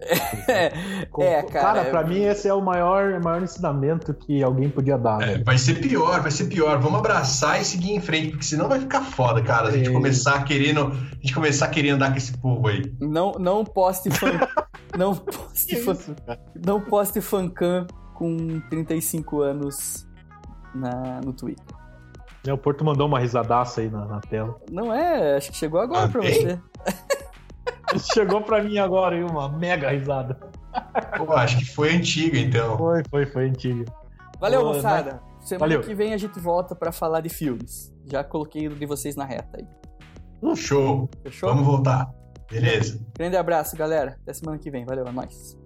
É, 0.48 0.72
é, 1.20 1.42
cara. 1.42 1.82
Cara, 1.82 1.84
pra 1.90 2.04
mim 2.04 2.22
esse 2.22 2.48
é 2.48 2.54
o 2.54 2.60
maior, 2.60 3.20
maior 3.20 3.42
ensinamento 3.42 4.14
que 4.14 4.42
alguém 4.42 4.70
podia 4.70 4.96
dar. 4.96 5.20
É, 5.20 5.38
né? 5.38 5.42
vai 5.44 5.58
ser 5.58 5.74
pior, 5.80 6.22
vai 6.22 6.30
ser 6.30 6.44
pior. 6.46 6.78
Vamos 6.78 7.00
abraçar 7.00 7.60
e 7.60 7.64
seguir 7.64 7.92
em 7.92 8.00
frente, 8.00 8.30
porque 8.30 8.44
senão 8.44 8.68
vai 8.68 8.78
ficar 8.78 9.02
foda, 9.02 9.42
cara. 9.42 9.68
A 9.68 9.70
gente 9.72 9.90
É. 9.90 9.92
começar 9.92 10.44
querendo, 10.44 10.86
a 10.92 11.14
gente 11.20 11.34
começar 11.34 11.66
a 11.66 11.68
querer 11.68 11.90
andar 11.90 12.12
com 12.12 12.16
esse 12.16 12.36
povo 12.38 12.68
aí. 12.68 12.82
Não, 13.00 13.32
não 13.32 13.64
poste 13.64 14.10
fan, 14.10 14.38
não 14.96 15.14
poste 15.16 15.76
fan, 15.76 15.92
isso, 15.92 16.16
não 16.64 16.80
poste 16.80 17.20
fancam 17.20 17.86
com 18.14 18.60
35 18.70 19.42
anos 19.42 20.06
na, 20.74 21.20
no 21.24 21.32
Twitter. 21.32 21.76
É, 22.46 22.52
O 22.52 22.58
Porto 22.58 22.84
mandou 22.84 23.06
uma 23.06 23.18
risadaça 23.18 23.80
aí 23.80 23.88
na, 23.90 24.04
na 24.06 24.20
tela. 24.20 24.58
Não 24.70 24.92
é, 24.94 25.36
acho 25.36 25.50
que 25.50 25.56
chegou 25.56 25.80
agora 25.80 26.04
Ah, 26.04 26.08
pra 26.08 26.20
você. 26.22 26.58
Chegou 28.12 28.42
pra 28.42 28.62
mim 28.62 28.76
agora 28.76 29.16
aí 29.16 29.22
uma 29.24 29.48
mega 29.48 29.90
risada. 29.90 30.34
Pô, 31.16 31.32
acho 31.32 31.56
que 31.58 31.64
foi 31.64 31.94
antiga, 31.94 32.38
então. 32.38 32.76
Foi, 32.76 33.02
foi, 33.08 33.24
foi 33.26 33.48
antiga. 33.48 33.84
Valeu, 34.38 34.60
Boa, 34.60 34.74
moçada. 34.74 35.22
Semana 35.40 35.60
Valeu. 35.74 35.80
que 35.80 35.94
vem 35.94 36.12
a 36.12 36.18
gente 36.18 36.38
volta 36.38 36.74
pra 36.74 36.92
falar 36.92 37.22
de 37.22 37.30
filmes. 37.30 37.90
Já 38.04 38.22
coloquei 38.22 38.68
o 38.68 38.74
de 38.74 38.84
vocês 38.84 39.16
na 39.16 39.24
reta 39.24 39.58
aí. 39.58 40.54
Show. 40.54 41.08
Fechou? 41.22 41.48
Vamos 41.48 41.64
voltar. 41.66 42.10
Beleza. 42.50 43.00
Grande 43.16 43.36
abraço, 43.38 43.74
galera. 43.74 44.18
Até 44.22 44.34
semana 44.34 44.58
que 44.58 44.70
vem. 44.70 44.84
Valeu, 44.84 45.06
é 45.06 45.10
nóis. 45.10 45.56